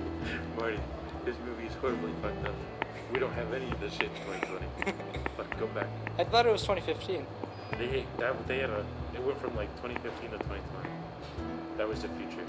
Marty, 0.59 0.79
this 1.25 1.35
movie 1.43 1.65
is 1.65 1.73
horribly 1.81 2.11
fucked 2.21 2.45
up. 2.45 2.53
We 3.11 3.17
don't 3.17 3.33
have 3.33 3.51
any 3.51 3.71
of 3.71 3.79
this 3.79 3.93
shit 3.93 4.11
in 4.13 4.35
2020. 4.37 4.97
Fuck, 5.37 5.59
go 5.59 5.65
back. 5.67 5.87
I 6.19 6.23
thought 6.23 6.45
it 6.45 6.51
was 6.51 6.61
2015. 6.61 7.25
They 7.79 8.05
that 8.19 8.47
they 8.47 8.59
had 8.59 8.69
a 8.69 8.85
it 9.15 9.23
went 9.23 9.41
from 9.41 9.55
like 9.55 9.73
2015 9.81 10.29
to 10.29 10.37
2020. 10.37 10.89
That 11.77 11.87
was 11.87 12.03
the 12.03 12.09
future. 12.09 12.45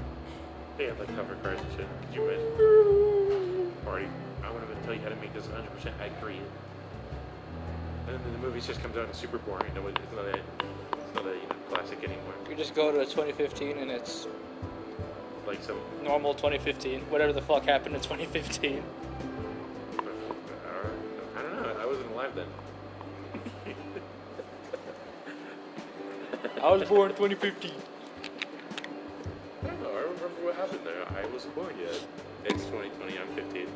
They 0.76 0.84
had 0.84 0.98
like 1.00 1.08
cover 1.16 1.36
cars 1.36 1.58
and 1.58 1.70
shit. 1.72 1.86
Could 2.02 2.14
you 2.14 2.28
imagine? 2.28 3.72
Marty, 3.82 4.08
I 4.42 4.50
want 4.50 4.68
to 4.68 4.84
tell 4.84 4.92
you 4.92 5.00
how 5.00 5.08
to 5.08 5.16
make 5.16 5.32
this 5.32 5.46
100% 5.46 5.64
accurate. 6.02 6.36
And 8.08 8.20
then 8.20 8.32
the 8.34 8.38
movie 8.40 8.60
just 8.60 8.82
comes 8.82 8.98
out 8.98 9.06
and 9.06 9.14
super 9.14 9.38
boring. 9.38 9.72
No, 9.74 9.86
it's 9.86 9.98
not 10.14 10.26
a 10.26 10.36
it's 10.36 11.14
not 11.14 11.24
a 11.24 11.32
you 11.32 11.48
know, 11.48 11.53
classic 11.70 11.98
anymore. 12.04 12.34
We 12.48 12.54
just 12.54 12.74
go 12.74 12.92
to 12.92 12.98
2015 13.04 13.78
and 13.78 13.90
it's 13.90 14.26
Like 15.46 15.62
some 15.62 15.78
normal 16.02 16.34
2015. 16.34 17.00
Whatever 17.10 17.32
the 17.32 17.42
fuck 17.42 17.64
happened 17.64 17.94
in 17.94 18.00
2015. 18.00 18.82
uh, 18.82 18.82
I 21.36 21.42
don't 21.42 21.62
know. 21.62 21.76
I 21.80 21.86
wasn't 21.86 22.10
alive 22.12 22.34
then. 22.34 22.46
I 26.62 26.70
was 26.72 26.88
born 26.88 27.10
in 27.10 27.16
2015. 27.16 27.70
I 29.62 29.66
don't 29.66 29.82
know. 29.82 29.90
I 29.90 30.00
remember 30.00 30.26
what 30.42 30.54
happened 30.54 30.80
there. 30.84 31.04
I 31.06 31.26
wasn't 31.32 31.54
born 31.54 31.74
yet. 31.78 32.00
It's 32.46 32.64
2020. 32.64 33.18
I'm 33.18 33.28
15. 33.34 33.66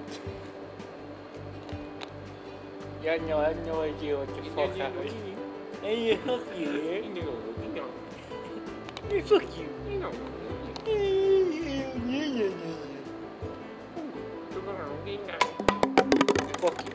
Yeah, 3.02 3.16
no, 3.28 3.38
I 3.38 3.48
have 3.48 3.66
no 3.66 3.80
idea 3.82 4.16
what 4.18 4.28
the 4.34 4.42
fuck 4.50 4.74
happened. 4.76 5.12
Hey, 5.82 6.16
fuck 6.16 6.42
you, 6.58 6.66
man. 7.14 7.67
Hey, 9.08 9.22
fuck 9.22 9.42
you. 9.56 9.66
You 9.90 10.00
know. 10.00 10.12
Fuck 16.58 16.84
you. 16.84 16.92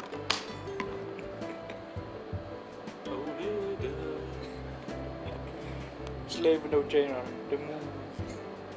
Slave 6.27 6.71
no 6.71 6.83
chain 6.83 7.11
on. 7.13 7.25
The 7.49 7.57
moon. 7.57 7.79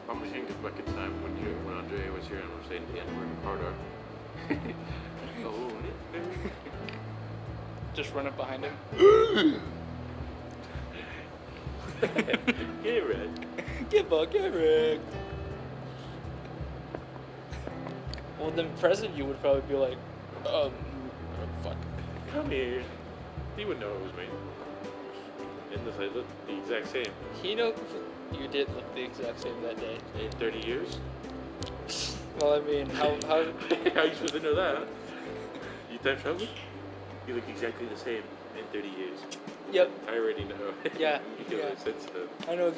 I'm 0.08 0.20
just 0.20 0.32
thinking 0.32 0.56
back 0.62 0.78
in 0.78 0.84
time 0.94 1.22
when 1.22 1.36
you 1.36 1.52
when 1.66 1.76
Andre 1.76 2.08
was 2.08 2.26
here 2.26 2.38
and 2.38 2.48
was 2.58 2.66
saying 2.70 2.86
the 2.94 3.00
N 3.00 3.06
word 3.18 3.28
harder. 3.44 3.74
oh. 5.44 5.72
Just 7.92 8.14
run 8.14 8.26
up 8.28 8.36
behind 8.38 8.64
him. 8.64 9.60
Get 12.82 13.08
red. 13.08 13.46
Get 13.90 14.08
buck, 14.08 14.30
get 14.30 14.54
wrecked. 14.54 15.00
Well, 18.38 18.50
then 18.50 18.68
present 18.78 19.16
you 19.16 19.24
would 19.24 19.40
probably 19.40 19.62
be 19.62 19.74
like, 19.74 19.98
um, 20.44 20.72
oh, 20.72 20.72
fuck. 21.62 21.76
Come 22.32 22.50
here. 22.50 22.82
He 23.56 23.64
would 23.64 23.80
know 23.80 23.90
it 23.92 24.02
was 24.02 24.12
me. 24.12 24.24
And 25.72 25.86
this 25.86 25.96
I 25.98 26.14
look 26.14 26.26
the 26.46 26.56
exact 26.58 26.88
same. 26.88 27.12
He 27.42 27.54
know 27.54 27.74
you 28.32 28.48
did 28.48 28.68
look 28.74 28.94
the 28.94 29.02
exact 29.02 29.40
same 29.40 29.60
that 29.62 29.78
day. 29.78 29.98
In 30.22 30.30
30 30.32 30.58
years? 30.66 30.98
Well, 32.40 32.54
I 32.54 32.60
mean, 32.60 32.90
how 32.90 33.16
how 33.26 33.44
How 33.94 34.02
you 34.02 34.14
supposed 34.14 34.34
to 34.34 34.40
know 34.40 34.54
that? 34.54 34.86
You 35.90 35.98
time 35.98 36.18
travel? 36.18 36.46
You 37.26 37.34
look 37.34 37.48
exactly 37.48 37.86
the 37.86 37.96
same 37.96 38.22
in 38.58 38.64
30 38.72 38.88
years. 38.88 39.18
Yep, 39.72 39.90
I 40.08 40.16
already 40.16 40.44
know. 40.44 40.54
Yeah, 40.98 41.18
you 41.50 41.58
yeah. 41.58 41.66
I 41.72 41.74
said 41.76 41.94
so. 42.00 42.50
I 42.50 42.54
know 42.54 42.72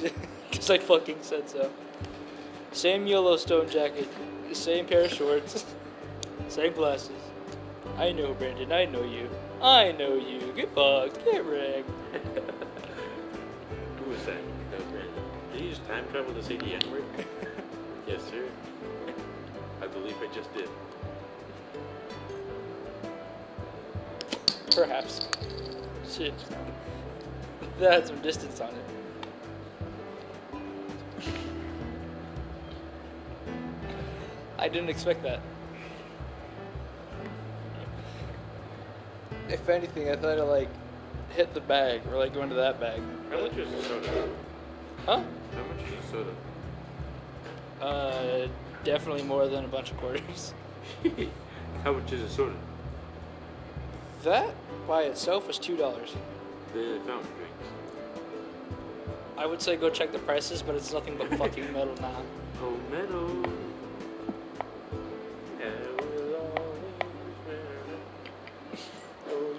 because 0.50 0.70
I 0.70 0.78
fucking 0.78 1.18
said 1.22 1.48
so. 1.48 1.70
Same 2.72 3.06
Yellowstone 3.06 3.68
jacket, 3.68 4.08
same 4.52 4.86
pair 4.86 5.04
of 5.04 5.12
shorts, 5.12 5.64
same 6.48 6.72
glasses. 6.72 7.12
I 7.98 8.12
know 8.12 8.34
Brandon. 8.34 8.72
I 8.72 8.84
know 8.86 9.02
you. 9.02 9.28
I 9.62 9.92
know 9.92 10.14
you. 10.14 10.52
Get 10.54 10.74
fucked. 10.74 11.24
Get 11.24 11.44
wrecked. 11.44 11.90
Who 13.98 14.10
was 14.10 14.24
that? 14.24 14.36
That 14.70 14.80
was 14.80 14.88
Brandon. 14.90 15.24
Did 15.52 15.62
you 15.62 15.70
just 15.70 15.86
time 15.86 16.04
travel 16.10 16.32
to 16.32 16.42
say 16.42 16.56
the 16.56 16.74
N 16.74 16.90
word? 16.90 17.04
yes, 18.06 18.22
sir. 18.30 18.44
I 19.82 19.86
believe 19.86 20.16
I 20.22 20.34
just 20.34 20.52
did. 20.54 20.68
Perhaps. 24.74 25.26
Shit. 26.08 26.34
That 27.80 27.92
had 27.92 28.06
some 28.08 28.20
distance 28.22 28.60
on 28.60 28.70
it. 28.70 28.84
I 34.58 34.66
didn't 34.66 34.88
expect 34.88 35.22
that. 35.22 35.40
If 39.48 39.68
anything, 39.68 40.10
I 40.10 40.16
thought 40.16 40.38
it 40.38 40.42
like 40.42 40.68
hit 41.30 41.54
the 41.54 41.60
bag 41.60 42.00
or 42.10 42.18
like 42.18 42.34
go 42.34 42.42
into 42.42 42.56
that 42.56 42.80
bag. 42.80 43.00
How 43.30 43.40
much 43.42 43.56
is 43.56 43.72
a 43.72 43.82
soda? 43.84 44.28
Huh? 45.06 45.22
How 45.54 45.62
much 45.62 45.86
is 45.86 46.04
a 46.04 46.08
soda? 46.10 46.34
Uh, 47.80 48.48
definitely 48.82 49.22
more 49.22 49.46
than 49.46 49.64
a 49.64 49.68
bunch 49.68 49.92
of 49.92 49.98
quarters. 49.98 50.52
How 51.84 51.92
much 51.92 52.12
is 52.12 52.22
a 52.22 52.28
soda? 52.28 52.56
That 54.24 54.54
by 54.86 55.02
itself 55.02 55.46
was 55.46 55.58
two 55.58 55.76
dollars. 55.76 56.14
The 56.74 57.00
fountain 57.06 57.30
drinks. 57.36 57.54
I 59.36 59.46
would 59.46 59.62
say 59.62 59.76
go 59.76 59.88
check 59.90 60.10
the 60.12 60.18
prices, 60.18 60.62
but 60.62 60.74
it's 60.74 60.92
nothing 60.92 61.16
but 61.16 61.32
fucking 61.36 61.72
metal 61.72 61.94
now. 62.00 62.22
Oh, 62.60 62.76
meadow. 62.90 63.28
I 65.60 65.70
will 66.00 66.34
always 66.34 66.96
wear 67.46 67.56
it. 68.74 68.80
Oh, 69.30 69.54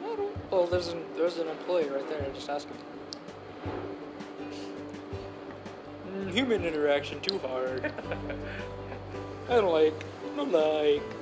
Metal. 0.00 0.30
Well, 0.50 0.66
there's 0.66 0.88
an 0.88 1.02
there's 1.16 1.36
an 1.36 1.48
employee 1.48 1.88
right 1.90 2.08
there. 2.08 2.26
Just 2.34 2.48
ask 2.48 2.66
him. 2.66 2.76
Mm, 6.08 6.32
human 6.32 6.64
interaction 6.64 7.20
too 7.20 7.38
hard. 7.40 7.92
I 9.50 9.54
don't 9.56 9.72
like. 9.72 9.94
Don't 10.40 10.52
like. 10.52 11.19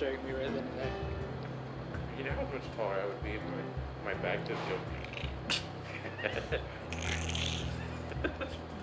Head 0.00 0.24
me 0.24 0.32
right 0.32 0.42
then 0.42 0.56
and 0.56 0.78
there. 0.78 0.90
you 2.18 2.24
know 2.24 2.32
how 2.32 2.42
much 2.42 2.62
taller 2.76 2.96
I 3.00 3.06
would 3.06 3.22
be 3.22 3.30
if 3.30 3.42
my, 4.04 4.12
my 4.12 4.14
back 4.20 4.44
didn't 4.46 4.60
go. 4.68 4.76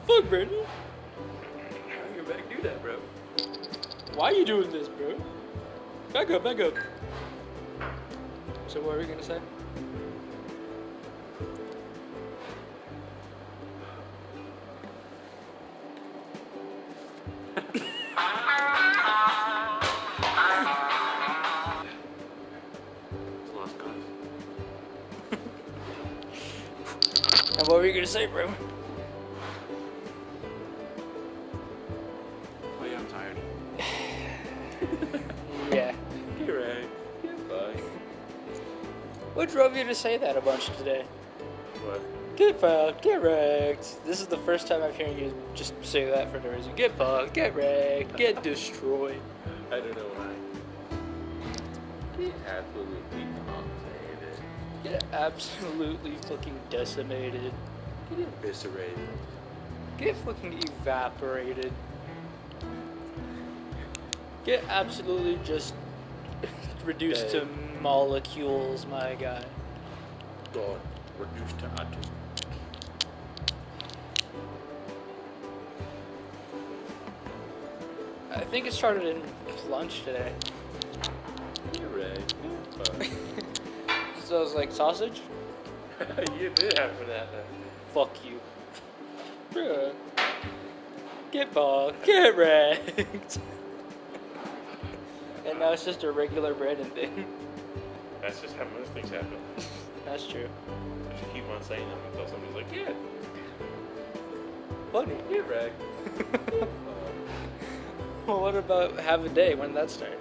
Fuck, 0.22 0.30
Brandon. 0.30 0.66
How 0.66 2.08
did 2.08 2.16
your 2.16 2.26
back 2.26 2.50
do 2.50 2.62
that, 2.64 2.82
bro? 2.82 2.98
Why 4.16 4.32
are 4.32 4.34
you 4.34 4.46
doing 4.46 4.72
this, 4.72 4.88
bro? 4.88 5.16
Back 6.14 6.32
up, 6.32 6.44
back 6.44 6.60
up. 6.60 6.74
So 8.68 8.82
what 8.82 8.96
are 8.96 9.00
we 9.00 9.06
gonna 9.06 9.24
say? 9.24 9.40
And 27.60 27.68
what 27.68 27.80
were 27.80 27.86
you 27.86 27.94
gonna 27.94 28.08
say, 28.08 28.26
bro? 28.26 28.50
Oh 32.64 32.86
yeah, 32.86 32.98
I'm 32.98 33.08
tired. 33.08 33.38
Yeah. 35.70 35.94
You're 36.40 36.62
right. 36.62 36.90
Goodbye. 37.22 37.82
What 39.34 39.50
drove 39.50 39.76
you 39.76 39.84
to 39.84 39.94
say 39.94 40.18
that 40.18 40.38
a 40.38 40.42
bunch 40.42 40.68
today? 40.78 41.04
What? 41.84 42.02
Get 42.38 42.62
fucked, 42.62 43.02
get 43.02 43.22
wrecked. 43.22 44.06
This 44.06 44.22
is 44.22 44.28
the 44.28 44.38
first 44.38 44.66
time 44.66 44.82
I've 44.82 44.96
hearing 44.96 45.20
you 45.20 45.36
just 45.54 45.74
say 45.84 46.06
that 46.06 46.32
for 46.32 46.40
no 46.40 46.56
reason. 46.56 46.74
Get 46.78 46.94
fucked, 46.98 47.34
get 47.34 47.54
wrecked, 47.56 48.16
get 48.16 48.42
destroyed. 48.42 49.20
I 49.70 49.82
don't 49.82 49.98
know 49.98 50.10
why. 50.16 50.98
Get 52.18 52.34
absolutely 52.48 53.28
compensated. 53.46 53.79
Get 54.90 55.04
absolutely 55.14 56.16
fucking 56.28 56.60
decimated. 56.72 57.54
Get 58.10 58.28
eviscerated. 58.28 59.08
Get 60.00 60.16
fucking 60.18 60.64
evaporated. 60.64 61.72
Get 64.46 64.64
absolutely 64.68 65.38
just 65.44 65.76
reduced 66.86 67.30
to 67.30 67.48
molecules, 67.82 68.88
my 68.88 69.14
guy. 69.14 69.46
God, 70.54 70.80
reduced 71.20 71.60
to 71.60 71.66
atoms. 71.66 72.08
I 78.32 78.40
think 78.40 78.66
it 78.66 78.74
started 78.74 79.04
in 79.06 79.22
lunch 79.70 80.04
today. 80.04 80.34
So 84.30 84.38
I 84.38 84.42
was 84.42 84.54
like, 84.54 84.72
sausage? 84.72 85.22
you 86.40 86.52
did 86.52 86.78
have 86.78 86.92
for 86.92 87.06
that. 87.06 87.30
Fuck 87.96 88.16
you. 88.24 88.40
Bruh. 89.52 89.92
Get 91.32 91.52
fucked. 91.52 92.06
Get 92.06 92.38
wrecked. 92.38 93.40
and 95.48 95.58
now 95.58 95.72
it's 95.72 95.84
just 95.84 96.04
a 96.04 96.12
regular 96.12 96.54
bread 96.54 96.78
and 96.78 96.94
thing. 96.94 97.26
That's 98.22 98.40
just 98.40 98.56
how 98.56 98.66
most 98.66 98.92
things 98.92 99.10
happen. 99.10 99.40
That's 100.06 100.28
true. 100.28 100.48
Keep 101.34 101.50
on 101.50 101.64
saying 101.64 101.90
them 101.90 101.98
until 102.12 102.28
somebody's 102.28 102.56
like, 102.56 102.72
yeah, 102.72 102.94
Funny. 104.92 105.16
you're 105.32 105.44
right. 105.46 105.74
Well, 108.28 108.42
what 108.42 108.54
about 108.54 109.00
have 109.00 109.26
a 109.26 109.30
day? 109.30 109.56
When 109.56 109.70
did 109.70 109.78
that 109.78 109.90
start? 109.90 110.19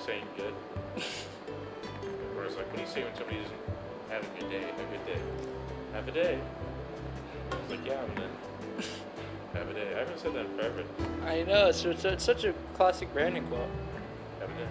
Like 0.00 0.06
saying 0.06 0.24
good. 0.36 0.54
Whereas 2.34 2.56
like 2.56 2.66
what 2.66 2.76
do 2.76 2.82
you 2.82 2.88
say 2.88 3.04
when 3.04 3.14
somebody 3.14 3.38
doesn't 3.40 3.56
have 4.10 4.22
a 4.22 4.40
good 4.40 4.50
day, 4.50 4.60
Have 4.60 4.78
a 4.78 4.92
good 4.92 5.06
day, 5.06 5.20
have 5.92 6.08
a 6.08 6.12
day. 6.12 6.40
It's 7.52 7.70
like 7.70 7.86
yeah, 7.86 8.02
and 8.04 8.16
then 8.16 8.30
have 9.54 9.68
a 9.68 9.74
day. 9.74 9.94
I 9.94 9.98
haven't 10.00 10.18
said 10.18 10.34
that 10.34 10.46
in 10.46 10.56
forever. 10.56 10.84
I 11.26 11.42
know 11.42 11.68
it's, 11.68 11.84
it's, 11.84 12.04
it's 12.04 12.24
such 12.24 12.44
a 12.44 12.54
classic 12.74 13.12
Brandon 13.12 13.46
quote. 13.46 13.68
Have 14.40 14.50
a 14.50 14.54
day. 14.54 14.68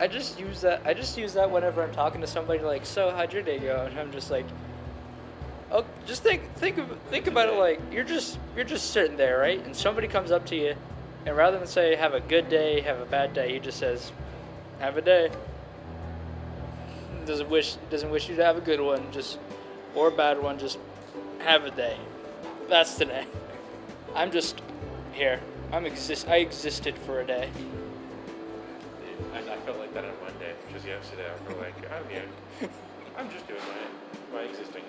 I 0.00 0.08
just 0.08 0.38
use 0.38 0.60
that. 0.60 0.82
I 0.84 0.94
just 0.94 1.16
use 1.16 1.32
that 1.34 1.50
whenever 1.50 1.82
I'm 1.82 1.92
talking 1.92 2.20
to 2.20 2.26
somebody. 2.26 2.60
Like, 2.60 2.84
so 2.84 3.10
how'd 3.10 3.32
your 3.32 3.42
day 3.42 3.58
go? 3.58 3.86
And 3.88 3.98
I'm 3.98 4.12
just 4.12 4.30
like, 4.30 4.44
oh, 5.70 5.84
just 6.04 6.22
think, 6.22 6.52
think, 6.56 6.78
of, 6.78 6.98
think 7.10 7.26
about 7.26 7.48
it. 7.48 7.56
Like, 7.56 7.80
you're 7.92 8.04
just, 8.04 8.38
you're 8.56 8.64
just 8.64 8.90
sitting 8.90 9.16
there, 9.16 9.38
right? 9.38 9.64
And 9.64 9.74
somebody 9.74 10.08
comes 10.08 10.32
up 10.32 10.44
to 10.46 10.56
you, 10.56 10.74
and 11.26 11.36
rather 11.36 11.58
than 11.58 11.68
say, 11.68 11.94
have 11.94 12.12
a 12.12 12.20
good 12.20 12.48
day, 12.48 12.80
have 12.80 13.00
a 13.00 13.06
bad 13.06 13.34
day, 13.34 13.52
he 13.52 13.60
just 13.60 13.78
says, 13.78 14.10
have 14.80 14.96
a 14.96 15.02
day. 15.02 15.30
Doesn't 17.26 17.48
wish, 17.48 17.76
doesn't 17.90 18.10
wish 18.10 18.28
you 18.28 18.36
to 18.36 18.44
have 18.44 18.56
a 18.56 18.60
good 18.60 18.80
one, 18.80 19.10
just 19.10 19.38
or 19.94 20.08
a 20.08 20.10
bad 20.10 20.42
one. 20.42 20.58
Just 20.58 20.78
have 21.38 21.64
a 21.64 21.70
day. 21.70 21.96
That's 22.68 22.96
today. 22.96 23.26
I'm 24.14 24.30
just 24.30 24.60
here. 25.12 25.40
I'm 25.72 25.86
exist. 25.86 26.28
I 26.28 26.36
existed 26.36 26.96
for 26.98 27.20
a 27.20 27.26
day. 27.26 27.50
And 29.34 29.48
I 29.48 29.56
felt 29.58 29.78
like 29.78 29.92
that 29.94 30.04
on 30.04 30.12
Monday, 30.22 30.52
was 30.72 30.84
yesterday. 30.84 31.24
I 31.26 31.44
felt 31.46 31.58
like 31.58 31.74
I'm 31.90 32.08
here. 32.08 32.70
I'm 33.16 33.30
just 33.30 33.46
doing 33.48 33.60
my 34.32 34.38
my 34.38 34.44
existing. 34.44 34.82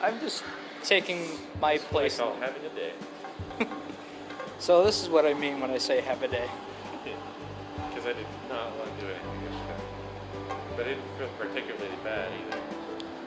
I'm 0.00 0.20
just 0.20 0.44
taking 0.84 1.26
my 1.60 1.72
I 1.72 1.78
place. 1.78 2.18
call 2.18 2.36
having 2.36 2.64
a 2.64 2.74
day. 2.74 2.92
So 4.60 4.84
this 4.84 5.00
is 5.00 5.08
what 5.08 5.24
I 5.24 5.34
mean 5.34 5.60
when 5.60 5.70
I 5.70 5.78
say 5.78 6.00
have 6.00 6.22
a 6.24 6.28
day. 6.28 6.50
Because 8.08 8.24
I 8.24 8.48
did 8.48 8.48
not 8.48 8.78
want 8.78 8.98
to 8.98 9.04
do 9.04 9.10
anything 9.10 9.42
yesterday. 9.42 9.82
But 10.76 10.86
it 10.86 10.94
didn't 10.94 11.18
feel 11.18 11.28
particularly 11.38 11.96
bad 12.04 12.30
either. 12.32 12.60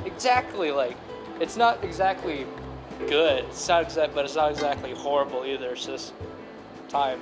Exactly 0.06 0.72
like 0.72 0.98
it's 1.40 1.56
not 1.56 1.84
exactly 1.84 2.46
good. 3.08 3.46
It's 3.46 3.68
not 3.68 3.84
exact, 3.84 4.16
but 4.16 4.26
it's 4.26 4.36
not 4.36 4.52
exactly 4.52 4.94
horrible 4.94 5.46
either. 5.46 5.72
It's 5.72 5.86
just 5.86 6.14
time. 6.90 7.22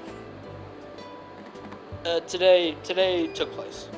Uh, 2.05 2.21
today, 2.21 2.75
today 2.83 3.27
took 3.27 3.51
place. 3.51 3.89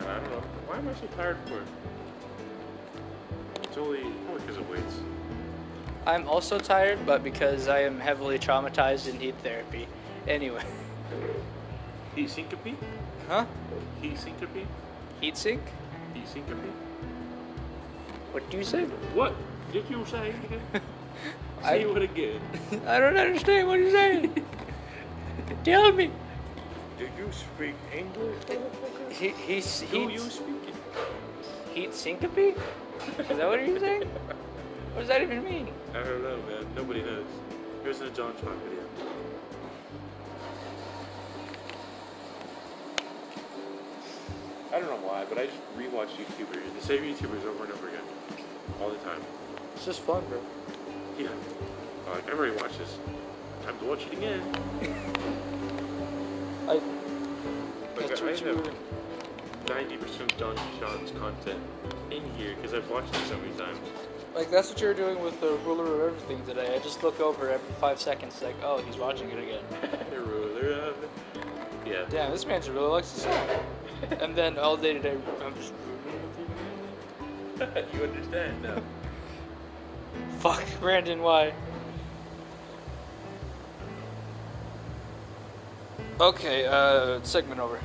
I 0.00 0.04
don't 0.04 0.30
know. 0.30 0.42
Why 0.66 0.78
am 0.78 0.88
I 0.88 0.94
so 0.94 1.06
tired 1.16 1.38
for? 1.46 1.58
it? 1.58 1.66
It's 3.62 3.78
only 3.78 4.02
only 4.02 4.40
because 4.40 4.58
of 4.58 4.68
weights. 4.68 5.00
I'm 6.06 6.28
also 6.28 6.58
tired, 6.58 6.98
but 7.06 7.22
because 7.22 7.68
I 7.68 7.80
am 7.80 8.00
heavily 8.00 8.38
traumatized 8.38 9.08
in 9.08 9.18
heat 9.18 9.34
therapy. 9.42 9.86
Anyway, 10.28 10.62
Heat 12.14 12.30
syncope? 12.30 12.74
huh? 13.28 13.44
Heat 14.02 14.18
syncope? 14.18 14.66
Heat 15.20 15.36
sink? 15.36 15.60
Heat 16.14 16.28
syncope? 16.28 16.56
What 18.32 18.48
do 18.50 18.58
you 18.58 18.64
say? 18.64 18.84
What 19.14 19.34
did 19.72 19.88
you 19.90 20.04
say? 20.06 20.34
I- 21.62 21.78
Say 21.78 21.82
it 21.82 22.02
again. 22.02 22.40
I 22.86 22.98
don't 23.00 23.16
understand 23.16 23.68
what 23.68 23.78
you're 23.80 23.90
saying. 23.90 24.32
Tell 25.64 25.92
me. 25.92 26.10
Do 26.98 27.04
you 27.04 27.28
speak 27.32 27.74
English? 27.94 28.36
He, 29.10 29.28
he's 29.30 29.80
Do 29.90 30.00
you 30.10 30.18
speak 30.18 30.62
it? 30.68 30.74
heat 31.74 31.94
syncope? 31.94 32.38
Is 33.18 33.28
that 33.28 33.46
what 33.48 33.66
you're 33.66 33.78
saying? 33.80 34.02
What 34.04 35.00
does 35.00 35.08
that 35.08 35.22
even 35.22 35.44
mean? 35.44 35.68
I 35.94 36.02
don't 36.02 36.22
know, 36.22 36.36
man. 36.48 36.66
Nobody 36.76 37.02
knows. 37.02 37.26
Here's 37.82 38.00
a 38.00 38.10
John 38.10 38.32
Chalk 38.42 38.54
video. 38.64 38.79
I 44.72 44.78
don't 44.78 44.88
know 44.88 45.08
why, 45.08 45.24
but 45.28 45.36
I 45.36 45.46
just 45.46 45.58
rewatch 45.76 46.10
YouTubers, 46.14 46.62
the 46.78 46.86
same 46.86 47.02
YouTubers 47.02 47.44
over 47.44 47.64
and 47.64 47.72
over 47.72 47.88
again, 47.88 48.02
all 48.80 48.88
the 48.88 48.96
time. 48.98 49.20
It's 49.74 49.84
just 49.84 50.00
fun, 50.00 50.24
bro. 50.28 50.40
Yeah. 51.18 51.28
Like, 52.08 52.28
I 52.28 52.32
already 52.32 52.56
watched 52.56 52.78
this. 52.78 52.96
Time 53.64 53.78
to 53.78 53.84
watch 53.84 54.06
it 54.06 54.12
again. 54.12 54.40
I. 56.68 56.74
Like, 56.74 58.08
That's 58.08 58.22
I 58.22 58.24
what 58.24 58.40
you 58.40 58.46
were. 58.46 58.72
90% 59.66 60.20
of 60.20 60.38
John 60.38 60.56
Sean's 60.78 61.10
content 61.12 61.60
in 62.10 62.22
here 62.34 62.54
because 62.56 62.74
I've 62.74 62.88
watched 62.90 63.14
it 63.14 63.22
so 63.28 63.36
many 63.38 63.52
times. 63.54 63.78
Like 64.34 64.50
that's 64.50 64.68
what 64.68 64.80
you're 64.80 64.94
doing 64.94 65.22
with 65.22 65.40
the 65.40 65.52
ruler 65.64 66.06
of 66.06 66.14
everything 66.14 66.44
today. 66.46 66.74
I 66.74 66.78
just 66.78 67.02
look 67.02 67.20
over 67.20 67.50
every 67.50 67.72
five 67.74 68.00
seconds, 68.00 68.40
like, 68.42 68.56
oh, 68.62 68.80
he's 68.82 68.96
watching 68.96 69.30
it 69.30 69.38
again. 69.38 69.62
the 70.10 70.20
ruler 70.20 70.72
of. 70.72 70.96
Yeah. 71.84 72.04
Damn, 72.08 72.30
this 72.30 72.46
man 72.46 72.62
really 72.72 72.88
likes 72.88 73.12
the 73.12 73.20
song. 73.20 73.48
and 74.20 74.34
then 74.34 74.58
all 74.58 74.76
day 74.76 74.94
today, 74.94 75.16
I'm 75.44 75.54
just. 75.54 75.72
you 77.94 78.02
understand 78.02 78.62
now. 78.62 78.82
Fuck, 80.38 80.64
Brandon, 80.80 81.20
why? 81.20 81.52
Okay, 86.18 86.66
uh, 86.66 87.20
segment 87.22 87.60
over. 87.60 87.78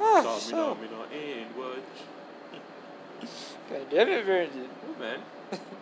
Ah, 0.00 0.38
so, 0.38 0.56
not 0.56 0.80
me, 0.80 0.88
not 0.90 1.12
and 1.12 1.56
what? 1.56 1.84
God 3.70 3.90
damn 3.90 4.08
it, 4.08 4.24
Brandon. 4.26 4.68
Oh, 4.86 5.00
man. 5.00 5.20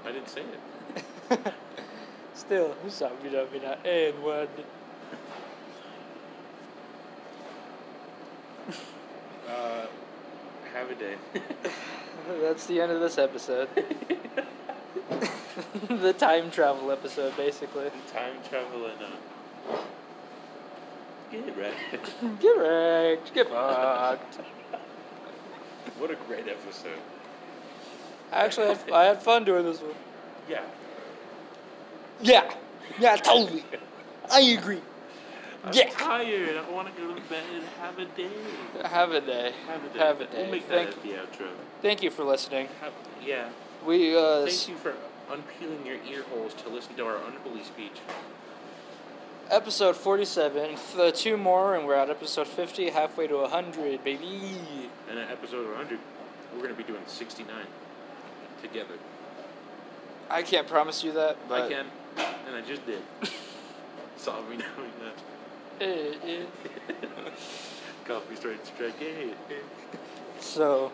I 0.05 0.12
didn't 0.12 0.28
say 0.28 0.42
it. 0.42 1.55
Still, 2.47 2.74
sabi 2.86 3.26
namin 3.26 3.59
na 3.59 3.74
N1. 3.82 4.47
Uh, 9.51 9.86
have 10.72 10.90
a 10.90 10.94
day. 10.94 11.16
That's 12.40 12.66
the 12.66 12.80
end 12.80 12.92
of 12.92 13.01
this 13.01 13.18
episode. 13.18 13.68
the 15.88 16.12
time 16.12 16.53
travel 16.53 16.92
episode, 16.92 17.36
basically. 17.36 17.90
Time 18.14 18.36
travel 18.49 18.86
and 18.86 19.03
uh, 19.03 19.78
Get 21.32 21.59
right. 21.59 21.74
Get 22.40 22.57
wrecked. 22.59 23.34
Get 23.34 23.49
fucked. 23.49 24.38
what 25.99 26.12
a 26.12 26.16
great 26.28 26.47
episode. 26.47 27.01
Actually, 28.30 28.76
I 28.92 29.07
had 29.07 29.20
fun 29.20 29.42
doing 29.42 29.64
this 29.64 29.80
one. 29.80 29.94
Yeah. 30.49 30.62
Yeah. 32.20 32.52
Yeah, 32.98 33.16
totally. 33.16 33.64
I 34.30 34.40
agree. 34.40 34.76
Yeah 34.76 34.82
I'm 35.64 35.72
Yeah. 35.72 35.90
tired. 35.90 36.56
I 36.56 36.70
want 36.70 36.94
to 36.94 37.00
go 37.00 37.12
to 37.14 37.20
bed. 37.22 37.42
Have 37.80 37.98
a 37.98 38.04
day. 38.04 38.28
Have 38.84 39.12
a 39.12 39.20
day. 39.20 39.52
Have 39.66 39.84
a 39.84 39.88
day. 39.88 39.98
Have 39.98 40.20
a 40.20 40.24
day. 40.26 40.42
We'll 40.42 40.50
make 40.52 40.64
Thank, 40.68 40.90
that 40.90 40.96
as 40.98 41.02
the 41.02 41.44
outro. 41.44 41.48
thank 41.82 42.02
you 42.02 42.10
for 42.10 42.24
listening. 42.24 42.68
Have, 42.80 42.92
yeah. 43.24 43.48
We 43.84 44.16
uh, 44.16 44.46
Thank 44.46 44.68
you 44.68 44.76
for 44.76 44.94
unpeeling 45.30 45.84
your 45.84 45.96
ear 46.08 46.22
holes 46.30 46.54
to 46.54 46.68
listen 46.68 46.94
to 46.96 47.04
our 47.04 47.16
unholy 47.16 47.64
speech. 47.64 47.98
episode 49.50 49.96
47 49.96 50.76
th- 50.96 51.14
two 51.20 51.36
more 51.36 51.74
and 51.76 51.86
we're 51.86 51.94
at 51.94 52.10
episode 52.10 52.46
50 52.48 52.90
halfway 52.90 53.26
to 53.28 53.36
100 53.36 54.02
baby 54.02 54.58
And 55.08 55.18
at 55.18 55.30
episode 55.30 55.66
100, 55.68 55.98
we're 56.54 56.62
going 56.62 56.74
to 56.74 56.76
be 56.76 56.82
doing 56.84 57.02
69 57.06 57.54
together. 58.62 58.94
i 60.30 60.42
can't 60.42 60.66
promise 60.66 61.04
you 61.04 61.12
that 61.12 61.36
but 61.48 61.62
I 61.62 61.68
can, 61.68 61.86
and 62.16 62.56
I 62.56 62.60
just 62.66 62.84
did. 62.86 63.02
Saw 64.16 64.40
me 64.42 64.56
doing 64.56 64.92
that. 65.02 65.84
Eh, 65.86 66.14
eh. 66.24 66.44
Coffee 68.04 68.36
straight 68.36 68.64
strike 68.66 68.94
eight. 69.02 69.34
so 70.40 70.90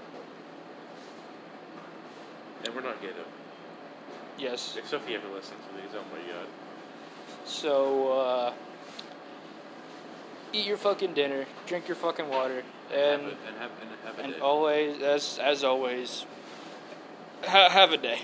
And 2.65 2.75
we're 2.75 2.81
not 2.81 3.01
though. 3.03 3.09
yes 4.39 4.77
If 4.79 4.89
Sophie 4.89 5.15
ever 5.15 5.29
listens 5.29 5.61
to 5.69 5.75
these, 5.77 5.95
oh 5.95 6.03
my 6.13 6.33
god. 6.33 6.47
so 7.45 8.13
uh 8.13 8.53
eat 10.53 10.67
your 10.67 10.77
fucking 10.77 11.15
dinner 11.15 11.47
drink 11.67 11.87
your 11.89 11.97
fucking 11.97 12.29
water 12.29 12.63
and 12.93 13.23
have 13.23 13.23
a, 13.23 13.25
and 13.25 13.57
have 13.59 13.71
and 13.81 13.91
have 14.05 14.15
a 14.15 14.17
day. 14.19 14.25
and 14.25 14.35
day. 14.35 14.41
always 14.41 15.03
as 15.03 15.39
as 15.43 15.65
always 15.65 16.27
ha- 17.47 17.71
have 17.71 17.93
a 17.93 17.97
day 17.97 18.19